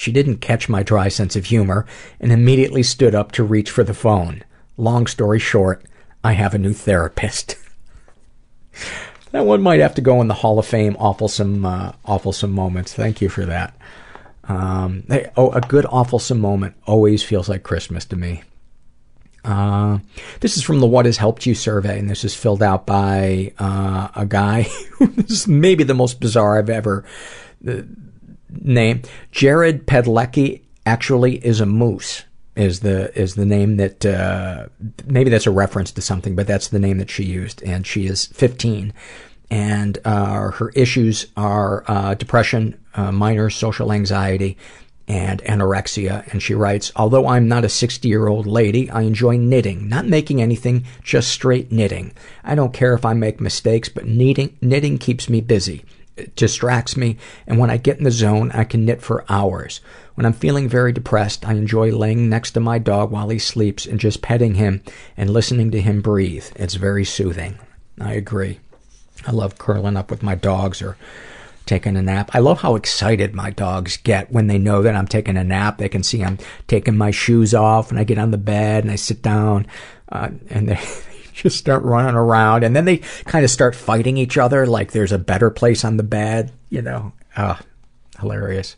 [0.00, 1.84] She didn't catch my dry sense of humor
[2.20, 4.42] and immediately stood up to reach for the phone.
[4.78, 5.84] Long story short,
[6.24, 7.56] I have a new therapist.
[9.32, 12.94] that one might have to go in the Hall of Fame awfulsome, uh, awfulsome moments.
[12.94, 13.76] Thank you for that.
[14.44, 15.04] Um,
[15.36, 18.42] oh, a good awfulsome moment always feels like Christmas to me.
[19.44, 19.98] Uh,
[20.40, 23.52] this is from the What Has Helped You survey, and this is filled out by
[23.58, 24.66] uh, a guy.
[24.98, 27.04] this is maybe the most bizarre I've ever
[28.52, 29.02] name.
[29.30, 32.24] Jared Padalecki actually is a moose.
[32.56, 34.66] Is the is the name that uh,
[35.06, 38.06] maybe that's a reference to something, but that's the name that she used, and she
[38.06, 38.92] is 15,
[39.50, 44.58] and uh, her issues are uh, depression, uh, minor social anxiety,
[45.10, 46.30] and anorexia.
[46.32, 49.88] And she writes, although I'm not a 60 year old lady, I enjoy knitting.
[49.88, 52.12] Not making anything, just straight knitting.
[52.44, 55.84] I don't care if I make mistakes, but knitting, knitting keeps me busy.
[56.36, 57.16] Distracts me,
[57.46, 59.80] and when I get in the zone, I can knit for hours.
[60.14, 63.86] When I'm feeling very depressed, I enjoy laying next to my dog while he sleeps
[63.86, 64.82] and just petting him
[65.16, 66.46] and listening to him breathe.
[66.56, 67.58] It's very soothing.
[68.00, 68.60] I agree.
[69.26, 70.96] I love curling up with my dogs or
[71.66, 72.30] taking a nap.
[72.34, 75.78] I love how excited my dogs get when they know that I'm taking a nap.
[75.78, 78.90] They can see I'm taking my shoes off and I get on the bed and
[78.90, 79.66] I sit down
[80.10, 80.74] uh, and they
[81.42, 85.12] just start running around and then they kind of start fighting each other like there's
[85.12, 87.12] a better place on the bed, you know.
[87.36, 87.56] Uh,
[88.20, 88.76] hilarious.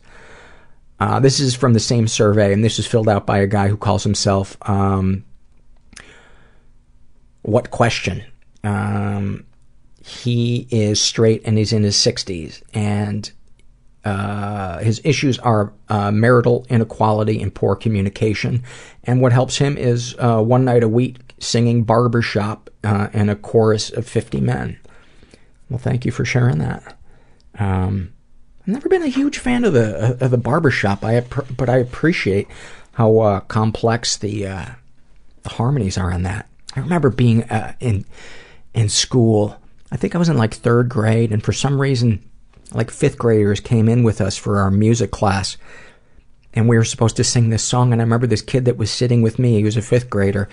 [0.99, 3.67] Uh, this is from the same survey, and this is filled out by a guy
[3.67, 5.25] who calls himself, um,
[7.41, 8.23] What Question?
[8.63, 9.45] Um,
[10.01, 13.29] he is straight and he's in his 60s, and
[14.05, 18.63] uh, his issues are uh, marital inequality and poor communication.
[19.03, 23.35] And what helps him is uh, one night a week singing barbershop uh, and a
[23.35, 24.79] chorus of 50 men.
[25.69, 26.97] Well, thank you for sharing that.
[27.57, 28.13] Um,
[28.61, 32.47] I've never been a huge fan of the of the barbershop, I but I appreciate
[32.93, 34.65] how uh, complex the uh,
[35.43, 36.47] the harmonies are in that.
[36.75, 38.05] I remember being uh, in
[38.73, 39.59] in school.
[39.91, 42.23] I think I was in like third grade, and for some reason,
[42.73, 45.57] like fifth graders came in with us for our music class,
[46.53, 47.91] and we were supposed to sing this song.
[47.91, 49.57] And I remember this kid that was sitting with me.
[49.57, 50.47] He was a fifth grader,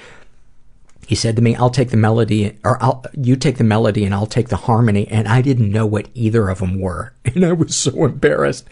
[1.11, 4.15] he said to me, I'll take the melody, or I'll, you take the melody and
[4.15, 5.09] I'll take the harmony.
[5.09, 7.13] And I didn't know what either of them were.
[7.35, 8.69] And I was so embarrassed.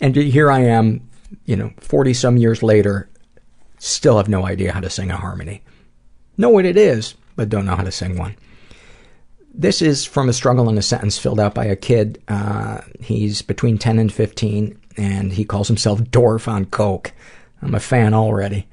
[0.00, 1.06] And here I am,
[1.44, 3.10] you know, 40 some years later,
[3.78, 5.60] still have no idea how to sing a harmony.
[6.38, 8.36] Know what it is, but don't know how to sing one.
[9.52, 12.22] This is from a struggle in a sentence filled out by a kid.
[12.26, 17.12] Uh, he's between 10 and 15, and he calls himself Dorf on Coke.
[17.60, 18.66] I'm a fan already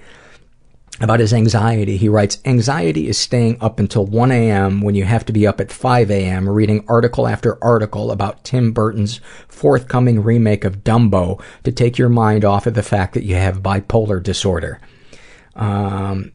[1.01, 1.97] about his anxiety.
[1.97, 4.81] He writes, Anxiety is staying up until 1 a.m.
[4.81, 6.49] when you have to be up at 5 a.m.
[6.49, 12.43] reading article after article about Tim Burton's forthcoming remake of Dumbo to take your mind
[12.43, 14.79] off of the fact that you have bipolar disorder.
[15.55, 16.31] Um,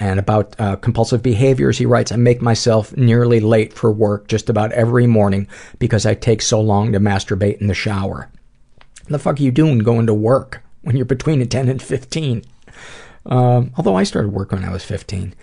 [0.00, 4.50] And about uh, compulsive behaviors, he writes, I make myself nearly late for work just
[4.50, 5.46] about every morning
[5.78, 8.28] because I take so long to masturbate in the shower.
[9.02, 12.42] What the fuck are you doing going to work when you're between 10 and 15?
[13.26, 15.34] Um, although I started work when I was 15.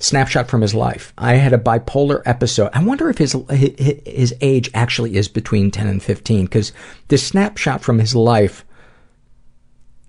[0.00, 1.12] Snapshot from his life.
[1.16, 2.70] I had a bipolar episode.
[2.72, 6.72] I wonder if his his age actually is between 10 and 15 because
[7.08, 8.64] this snapshot from his life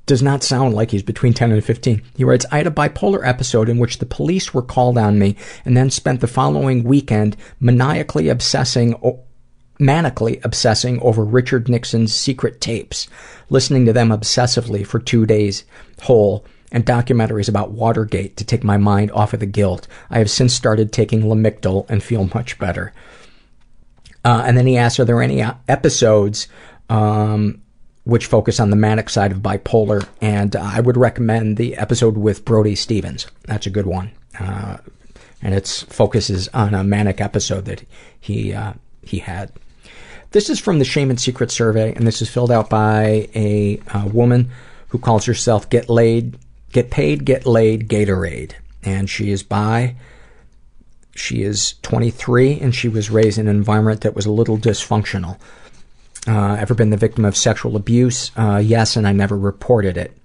[0.05, 2.01] does not sound like he's between 10 and 15.
[2.15, 5.35] He writes, I had a bipolar episode in which the police were called on me
[5.63, 8.95] and then spent the following weekend maniacally obsessing,
[9.79, 13.07] manically obsessing over Richard Nixon's secret tapes,
[13.49, 15.65] listening to them obsessively for two days
[16.01, 16.45] whole
[16.75, 19.87] and documentaries about Watergate to take my mind off of the guilt.
[20.09, 22.91] I have since started taking Lamictal and feel much better.
[24.25, 26.49] Uh, and then he asks, are there any episodes
[26.89, 27.61] um,
[28.03, 30.05] which focus on the manic side of bipolar?
[30.19, 33.25] And uh, I would recommend the episode with Brody Stevens.
[33.45, 34.11] That's a good one.
[34.37, 34.77] Uh,
[35.41, 37.85] and it focuses on a manic episode that
[38.19, 39.49] he uh, he had.
[40.31, 43.79] This is from the Shame and Secret survey, and this is filled out by a
[43.93, 44.49] uh, woman
[44.89, 46.37] who calls herself Get Laid
[46.75, 48.51] Get Paid, Get Laid, Gatorade.
[48.83, 49.95] And she is by.
[51.15, 55.39] She is 23 and she was raised in an environment that was a little dysfunctional.
[56.27, 58.29] Uh, ever been the victim of sexual abuse?
[58.35, 60.17] Uh, yes, and I never reported it.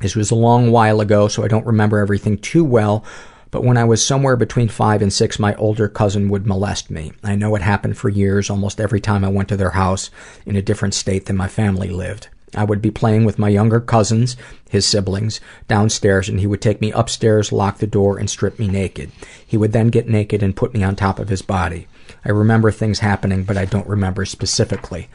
[0.00, 3.04] This was a long while ago, so I don't remember everything too well.
[3.50, 7.12] But when I was somewhere between five and six, my older cousin would molest me.
[7.22, 10.10] I know it happened for years, almost every time I went to their house
[10.46, 12.28] in a different state than my family lived.
[12.54, 14.36] I would be playing with my younger cousins,
[14.70, 18.68] his siblings, downstairs, and he would take me upstairs, lock the door, and strip me
[18.68, 19.10] naked.
[19.46, 21.86] He would then get naked and put me on top of his body.
[22.24, 25.08] I remember things happening, but I don't remember specifically.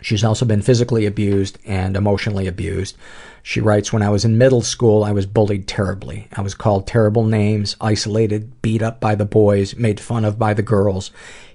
[0.00, 2.96] She's also been physically abused and emotionally abused.
[3.42, 6.28] She writes, When I was in middle school, I was bullied terribly.
[6.32, 10.54] I was called terrible names, isolated, beat up by the boys, made fun of by
[10.54, 11.10] the girls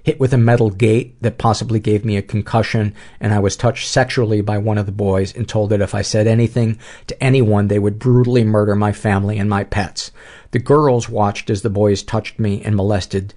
[0.06, 3.88] hit with a metal gate that possibly gave me a concussion, and I was touched
[3.88, 7.66] sexually by one of the boys and told that if I said anything to anyone,
[7.66, 10.12] they would brutally murder my family and my pets.
[10.52, 13.34] The girls watched as the boys touched me and molested,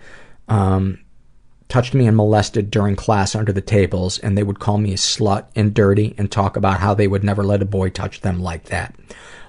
[0.47, 0.99] um,
[1.69, 4.97] touched me and molested during class under the tables, and they would call me a
[4.97, 8.41] slut and dirty and talk about how they would never let a boy touch them
[8.41, 8.95] like that.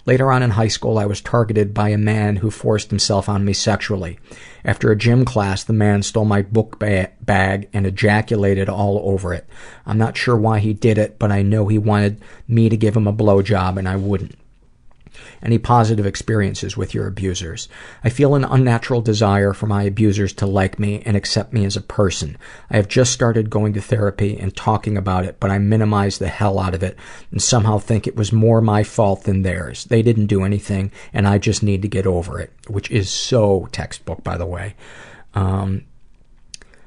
[0.07, 3.45] Later on in high school, I was targeted by a man who forced himself on
[3.45, 4.19] me sexually.
[4.65, 9.35] After a gym class, the man stole my book ba- bag and ejaculated all over
[9.35, 9.47] it.
[9.87, 12.97] I'm not sure why he did it, but I know he wanted me to give
[12.97, 14.37] him a blowjob and I wouldn't.
[15.43, 17.69] Any positive experiences with your abusers?
[18.05, 21.77] I feel an unnatural desire for my abusers to like me and accept me as
[21.77, 22.37] a person.
[22.71, 26.29] I have just started going to therapy and talking about it, but I minimize the
[26.29, 26.97] hell out of it
[27.31, 29.85] and somehow think it was more my fault than theirs.
[29.85, 33.69] They didn't do anything and I just need to get over it, which is so
[33.73, 34.75] textbook, by the way.
[35.35, 35.85] Um,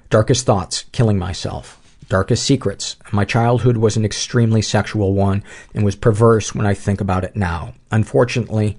[0.09, 1.82] darkest thoughts, killing myself
[2.13, 2.95] darkest secrets.
[3.11, 7.35] My childhood was an extremely sexual one and was perverse when I think about it
[7.35, 7.73] now.
[7.89, 8.77] Unfortunately,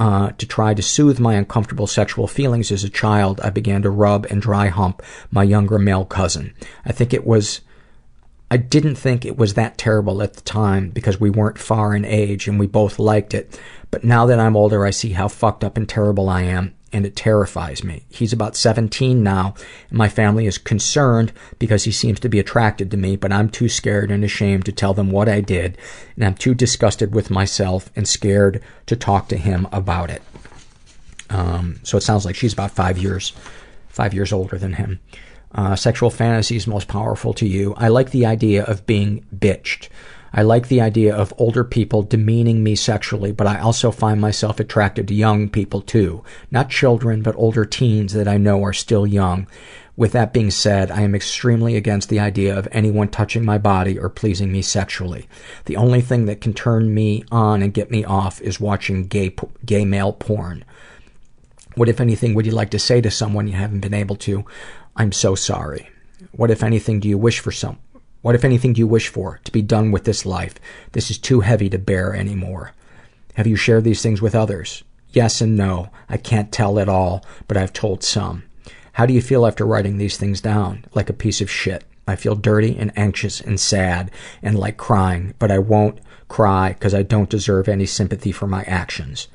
[0.00, 3.90] uh, to try to soothe my uncomfortable sexual feelings as a child, I began to
[3.90, 5.00] rub and dry hump
[5.30, 6.54] my younger male cousin.
[6.84, 7.60] I think it was,
[8.50, 12.04] I didn't think it was that terrible at the time because we weren't far in
[12.04, 13.60] age and we both liked it.
[13.92, 17.06] But now that I'm older, I see how fucked up and terrible I am and
[17.06, 18.04] it terrifies me.
[18.10, 19.54] He's about 17 now,
[19.88, 23.48] and my family is concerned because he seems to be attracted to me, but I'm
[23.48, 25.78] too scared and ashamed to tell them what I did,
[26.16, 30.22] and I'm too disgusted with myself and scared to talk to him about it.
[31.30, 33.32] Um, so it sounds like she's about five years,
[33.88, 35.00] five years older than him.
[35.54, 37.74] Uh, sexual fantasies most powerful to you.
[37.76, 39.88] I like the idea of being bitched.
[40.32, 44.58] I like the idea of older people demeaning me sexually, but I also find myself
[44.58, 46.24] attracted to young people too.
[46.50, 49.46] Not children, but older teens that I know are still young.
[49.94, 53.98] With that being said, I am extremely against the idea of anyone touching my body
[53.98, 55.28] or pleasing me sexually.
[55.66, 59.34] The only thing that can turn me on and get me off is watching gay,
[59.66, 60.64] gay male porn.
[61.74, 64.46] What, if anything, would you like to say to someone you haven't been able to?
[64.96, 65.90] I'm so sorry.
[66.32, 67.78] What, if anything, do you wish for some,
[68.22, 69.40] what, if anything, do you wish for?
[69.44, 70.54] To be done with this life.
[70.92, 72.72] This is too heavy to bear anymore.
[73.34, 74.84] Have you shared these things with others?
[75.10, 75.90] Yes and no.
[76.08, 78.44] I can't tell it all, but I've told some.
[78.92, 80.84] How do you feel after writing these things down?
[80.94, 81.84] Like a piece of shit.
[82.06, 84.10] I feel dirty and anxious and sad
[84.42, 88.62] and like crying, but I won't cry because I don't deserve any sympathy for my
[88.64, 89.28] actions.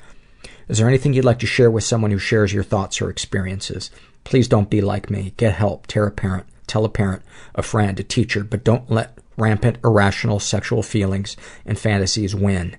[0.68, 3.90] Is there anything you'd like to share with someone who shares your thoughts or experiences?
[4.24, 5.32] Please don't be like me.
[5.36, 5.86] Get help.
[5.86, 6.46] Tell a parent.
[6.68, 7.22] Tell a parent,
[7.54, 12.76] a friend, a teacher, but don't let rampant irrational sexual feelings and fantasies win.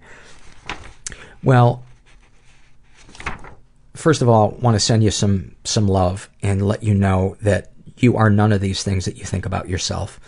[1.43, 1.83] Well,
[3.95, 7.71] first of all, want to send you some some love and let you know that
[7.97, 10.19] you are none of these things that you think about yourself.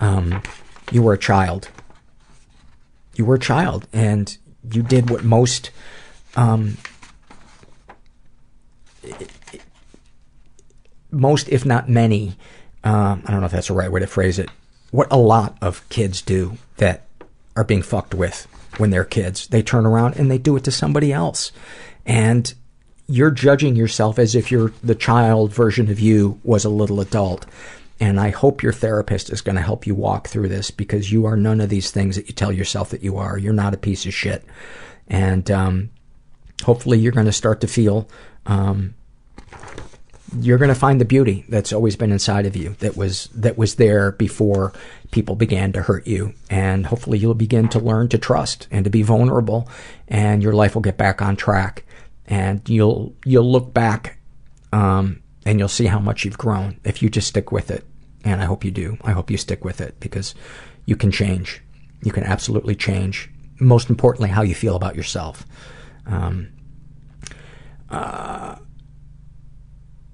[0.00, 0.42] Um,
[0.90, 1.68] you were a child.
[3.14, 4.36] You were a child, and
[4.72, 5.70] you did what most
[6.34, 6.76] um,
[11.10, 12.36] most, if not many,
[12.84, 14.48] um, I don't know if that's the right way to phrase it,
[14.90, 17.06] what a lot of kids do that
[17.56, 18.46] are being fucked with
[18.78, 19.46] when they're kids.
[19.48, 21.52] They turn around and they do it to somebody else.
[22.06, 22.52] And
[23.06, 27.46] you're judging yourself as if you're the child version of you was a little adult.
[28.00, 31.24] And I hope your therapist is going to help you walk through this because you
[31.26, 33.38] are none of these things that you tell yourself that you are.
[33.38, 34.44] You're not a piece of shit.
[35.08, 35.90] And um,
[36.64, 38.08] hopefully you're going to start to feel
[38.46, 38.94] um,
[40.38, 43.58] you're going to find the beauty that's always been inside of you that was that
[43.58, 44.72] was there before
[45.10, 46.34] people began to hurt you.
[46.50, 49.68] And hopefully you'll begin to learn to trust and to be vulnerable
[50.08, 51.84] and your life will get back on track.
[52.26, 54.18] And you'll you'll look back
[54.72, 57.84] um, and you'll see how much you've grown if you just stick with it.
[58.24, 58.96] And I hope you do.
[59.04, 60.34] I hope you stick with it because
[60.86, 61.60] you can change.
[62.02, 63.30] You can absolutely change.
[63.60, 65.44] Most importantly how you feel about yourself.
[66.06, 66.48] Um,
[67.90, 68.56] uh,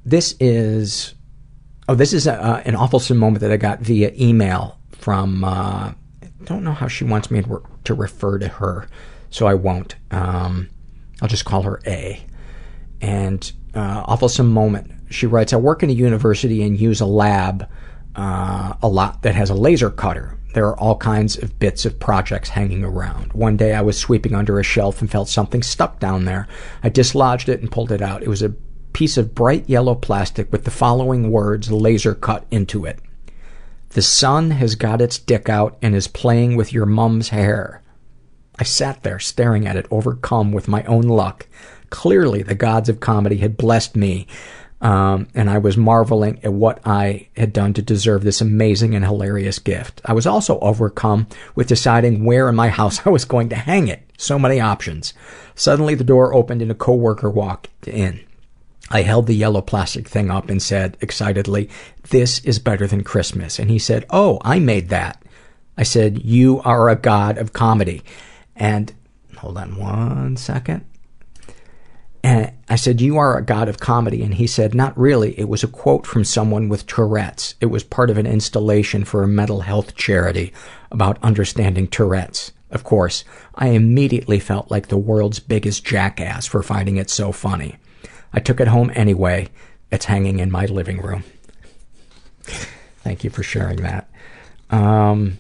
[0.09, 1.15] this is,
[1.89, 6.45] oh, this is a, an awful moment that I got via email from, uh, I
[6.45, 8.89] don't know how she wants me to, re- to refer to her,
[9.31, 9.97] so I won't.
[10.11, 10.71] Um,
[11.21, 12.25] I'll just call her A.
[13.01, 14.91] And, uh, awful moment.
[15.11, 17.69] She writes, I work in a university and use a lab,
[18.17, 20.39] uh, a lot that has a laser cutter.
[20.55, 23.35] There are all kinds of bits of projects hanging around.
[23.35, 26.49] One day I was sweeping under a shelf and felt something stuck down there.
[26.83, 28.23] I dislodged it and pulled it out.
[28.23, 28.55] It was a
[28.99, 32.99] piece of bright yellow plastic with the following words laser cut into it.
[33.91, 37.81] The sun has got its dick out and is playing with your mum's hair.
[38.59, 41.47] I sat there staring at it, overcome with my own luck.
[41.91, 44.27] Clearly, the gods of comedy had blessed me,
[44.81, 49.05] um, and I was marveling at what I had done to deserve this amazing and
[49.05, 50.01] hilarious gift.
[50.07, 53.87] I was also overcome with deciding where in my house I was going to hang
[53.87, 54.11] it.
[54.19, 55.15] So many options.
[55.55, 58.25] Suddenly, the door opened and a coworker walked in.
[58.91, 61.69] I held the yellow plastic thing up and said excitedly,
[62.11, 63.59] This is better than Christmas.
[63.59, 65.23] And he said, Oh, I made that.
[65.77, 68.03] I said, You are a god of comedy.
[68.57, 68.93] And
[69.37, 70.85] hold on one second.
[72.25, 74.23] And I said, You are a god of comedy.
[74.23, 75.39] And he said, Not really.
[75.39, 77.55] It was a quote from someone with Tourette's.
[77.61, 80.53] It was part of an installation for a mental health charity
[80.91, 82.53] about understanding Tourette's.
[82.71, 83.25] Of course,
[83.55, 87.77] I immediately felt like the world's biggest jackass for finding it so funny.
[88.33, 89.49] I took it home anyway.
[89.91, 91.25] It's hanging in my living room.
[93.03, 94.09] Thank you for sharing that.
[94.71, 95.39] Um,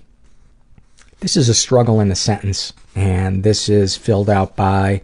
[1.21, 5.03] this is a struggle in a sentence, and this is filled out by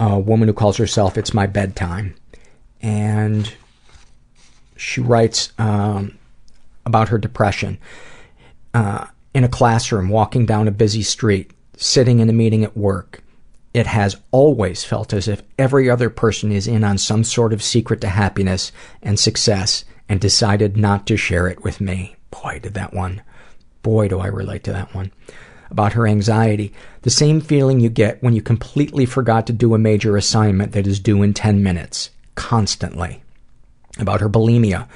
[0.00, 2.14] a woman who calls herself It's My Bedtime.
[2.80, 3.52] And
[4.76, 6.18] she writes um,
[6.84, 7.78] about her depression.
[8.74, 13.22] Uh, in a classroom, walking down a busy street, sitting in a meeting at work,
[13.74, 17.62] it has always felt as if every other person is in on some sort of
[17.62, 18.70] secret to happiness
[19.02, 22.16] and success and decided not to share it with me.
[22.30, 23.22] Boy, did that one.
[23.82, 25.10] Boy, do I relate to that one.
[25.70, 26.72] About her anxiety.
[27.00, 30.86] The same feeling you get when you completely forgot to do a major assignment that
[30.86, 32.10] is due in 10 minutes.
[32.34, 33.22] Constantly.
[33.98, 34.86] About her bulimia.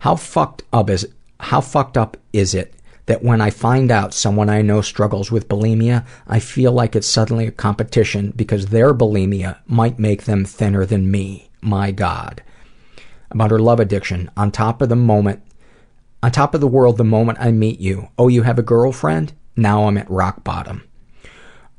[0.00, 1.08] How fucked up is,
[1.38, 2.74] how fucked up is it
[3.06, 7.06] that when I find out someone I know struggles with bulimia, I feel like it's
[7.06, 11.50] suddenly a competition because their bulimia might make them thinner than me.
[11.60, 12.42] My God.
[13.30, 14.30] About her love addiction.
[14.36, 15.42] On top of the moment,
[16.22, 18.08] on top of the world the moment I meet you.
[18.18, 19.32] Oh, you have a girlfriend?
[19.56, 20.84] Now I'm at rock bottom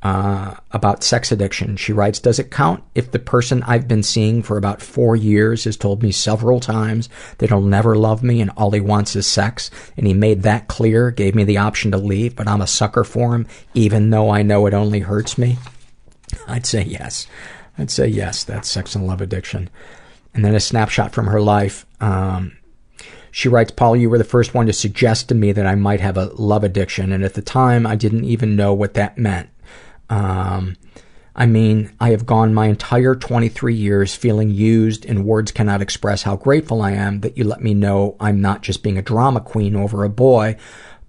[0.05, 1.75] about sex addiction.
[1.77, 5.63] She writes, Does it count if the person I've been seeing for about four years
[5.63, 7.09] has told me several times
[7.39, 9.71] that he'll never love me and all he wants is sex?
[9.97, 13.03] And he made that clear, gave me the option to leave, but I'm a sucker
[13.03, 15.57] for him, even though I know it only hurts me?
[16.47, 17.25] I'd say yes.
[17.77, 19.71] I'd say yes, that's sex and love addiction.
[20.35, 21.85] And then a snapshot from her life.
[21.99, 22.57] Um,
[23.31, 25.99] she writes, Paul, you were the first one to suggest to me that I might
[25.99, 29.49] have a love addiction, and at the time I didn't even know what that meant.
[30.09, 30.75] Um,
[31.35, 36.23] I mean, I have gone my entire 23 years feeling used and words cannot express
[36.23, 39.41] how grateful I am that you let me know I'm not just being a drama
[39.41, 40.55] queen over a boy,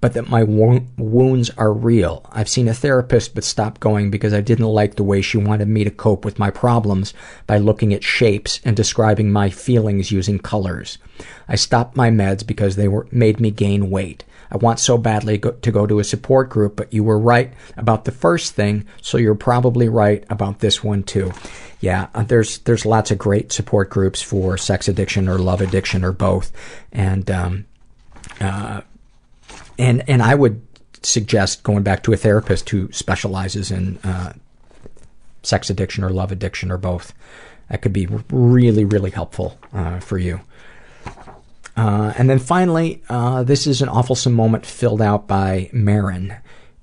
[0.01, 2.29] but that my wo- wounds are real.
[2.33, 5.69] I've seen a therapist but stopped going because I didn't like the way she wanted
[5.69, 7.15] me to cope with my problems
[7.47, 10.99] by looking at shapes and describing my feelings using colors.
[11.49, 14.25] I stopped my meds because they were made me gain weight.
[14.51, 17.53] I want so badly go- to go to a support group, but you were right
[17.77, 21.33] about the first thing, so you're probably right about this one too.
[21.81, 26.05] Yeah, uh, there's there's lots of great support groups for sex addiction or love addiction
[26.05, 26.53] or both,
[26.93, 27.67] and um,
[28.41, 28.83] uh,
[29.79, 30.63] and and I would
[31.03, 34.33] suggest going back to a therapist who specializes in uh,
[35.43, 37.13] sex addiction or love addiction or both.
[37.71, 40.41] That could be really, really helpful uh, for you.
[41.77, 46.35] Uh, and then finally, uh, this is an awful moment filled out by Marin.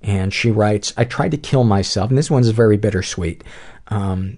[0.01, 3.43] And she writes, I tried to kill myself, and this one's very bittersweet.
[3.87, 4.37] Um,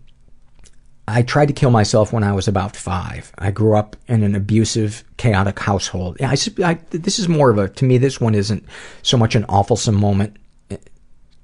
[1.08, 3.32] I tried to kill myself when I was about five.
[3.38, 6.18] I grew up in an abusive, chaotic household.
[6.22, 8.64] I, I, this is more of a, to me, this one isn't
[9.04, 10.38] so much an awful moment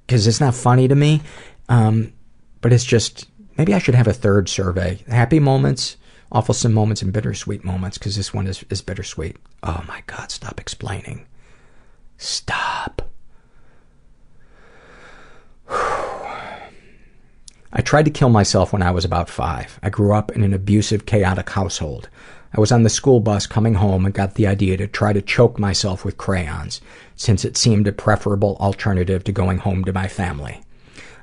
[0.08, 1.22] because it's not funny to me.
[1.70, 2.14] Um,
[2.62, 3.28] but it's just,
[3.58, 5.04] maybe I should have a third survey.
[5.08, 5.98] Happy moments,
[6.32, 9.38] awful moments, and bittersweet moments because this one is, is bittersweet.
[9.64, 11.26] Oh my God, stop explaining.
[12.18, 13.10] Stop.
[17.74, 19.80] I tried to kill myself when I was about five.
[19.82, 22.10] I grew up in an abusive, chaotic household.
[22.54, 25.22] I was on the school bus coming home and got the idea to try to
[25.22, 26.82] choke myself with crayons,
[27.16, 30.62] since it seemed a preferable alternative to going home to my family.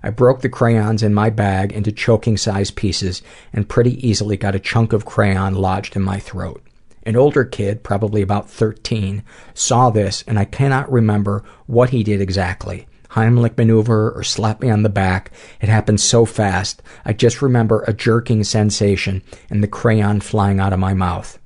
[0.02, 3.22] I broke the crayons in my bag into choking sized pieces
[3.52, 6.62] and pretty easily got a chunk of crayon lodged in my throat.
[7.04, 9.22] An older kid, probably about 13,
[9.54, 12.86] saw this and I cannot remember what he did exactly.
[13.10, 15.30] Heimlich maneuver or slap me on the back.
[15.60, 16.82] It happened so fast.
[17.04, 21.38] I just remember a jerking sensation and the crayon flying out of my mouth.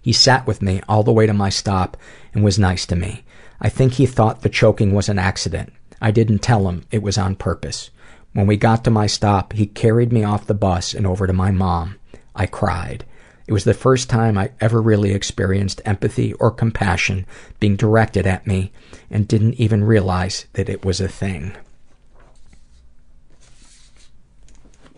[0.00, 1.96] He sat with me all the way to my stop
[2.32, 3.24] and was nice to me.
[3.60, 5.72] I think he thought the choking was an accident.
[6.00, 7.90] I didn't tell him it was on purpose.
[8.32, 11.32] When we got to my stop, he carried me off the bus and over to
[11.32, 11.96] my mom.
[12.34, 13.04] I cried.
[13.46, 17.26] It was the first time I ever really experienced empathy or compassion
[17.58, 18.72] being directed at me
[19.10, 21.56] and didn't even realize that it was a thing.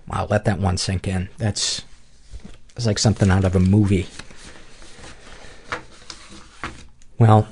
[0.09, 1.29] Wow, let that one sink in.
[1.39, 1.83] That's
[2.75, 4.09] it's like something out of a movie.
[7.19, 7.47] Well,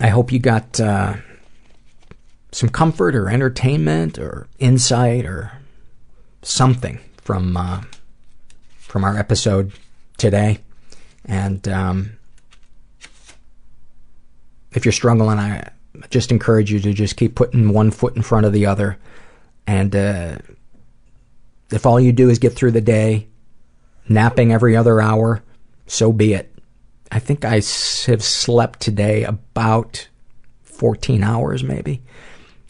[0.00, 1.16] I hope you got uh,
[2.52, 5.52] some comfort or entertainment or insight or
[6.42, 7.82] something from uh,
[8.78, 9.72] from our episode
[10.18, 10.58] today.
[11.24, 12.18] And um,
[14.72, 15.70] if you're struggling, I
[16.10, 18.98] just encourage you to just keep putting one foot in front of the other.
[19.66, 20.38] And uh,
[21.70, 23.28] if all you do is get through the day,
[24.08, 25.42] napping every other hour,
[25.86, 26.52] so be it.
[27.10, 30.08] I think I have slept today about
[30.62, 32.02] 14 hours, maybe.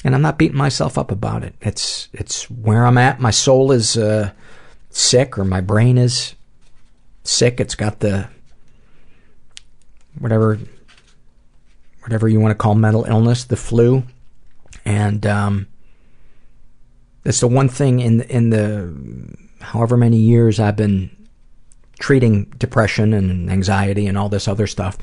[0.05, 1.55] And I'm not beating myself up about it.
[1.61, 3.21] It's it's where I'm at.
[3.21, 4.33] My soul is uh,
[4.91, 6.35] sick, or my brain is
[7.23, 7.61] sick.
[7.61, 8.29] It's got the
[10.19, 10.59] whatever
[12.01, 14.03] whatever you want to call mental illness, the flu,
[14.85, 15.69] and um,
[17.23, 18.93] that's the one thing in in the
[19.61, 21.11] however many years I've been
[21.99, 24.99] treating depression and anxiety and all this other stuff.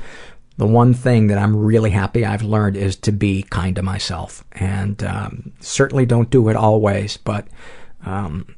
[0.59, 4.43] The one thing that I'm really happy I've learned is to be kind to myself,
[4.51, 7.47] and um, certainly don't do it always, but
[8.05, 8.57] um,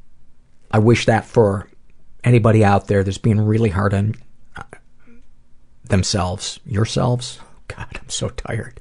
[0.72, 1.68] I wish that for
[2.24, 4.16] anybody out there that's being really hard on
[4.56, 4.64] uh,
[5.84, 7.38] themselves, yourselves.
[7.68, 8.80] God, I'm so tired.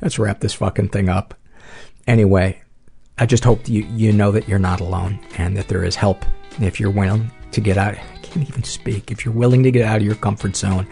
[0.00, 1.34] Let's wrap this fucking thing up.
[2.08, 2.62] Anyway,
[3.16, 6.24] I just hope you you know that you're not alone and that there is help
[6.60, 7.94] if you're willing to get out.
[7.94, 9.12] I can't even speak.
[9.12, 10.88] If you're willing to get out of your comfort zone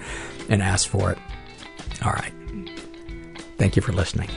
[0.50, 1.18] and ask for it.
[2.04, 2.32] All right.
[3.56, 4.28] Thank you for listening.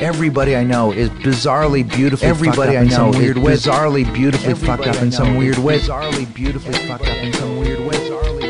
[0.00, 4.96] Everybody I know is bizarrely beautifully Everybody I know weird is bizarrely beautifully fucked up
[4.96, 5.78] in some weird way.
[5.78, 8.43] Bizarrely beautifully fucked up in some weird way.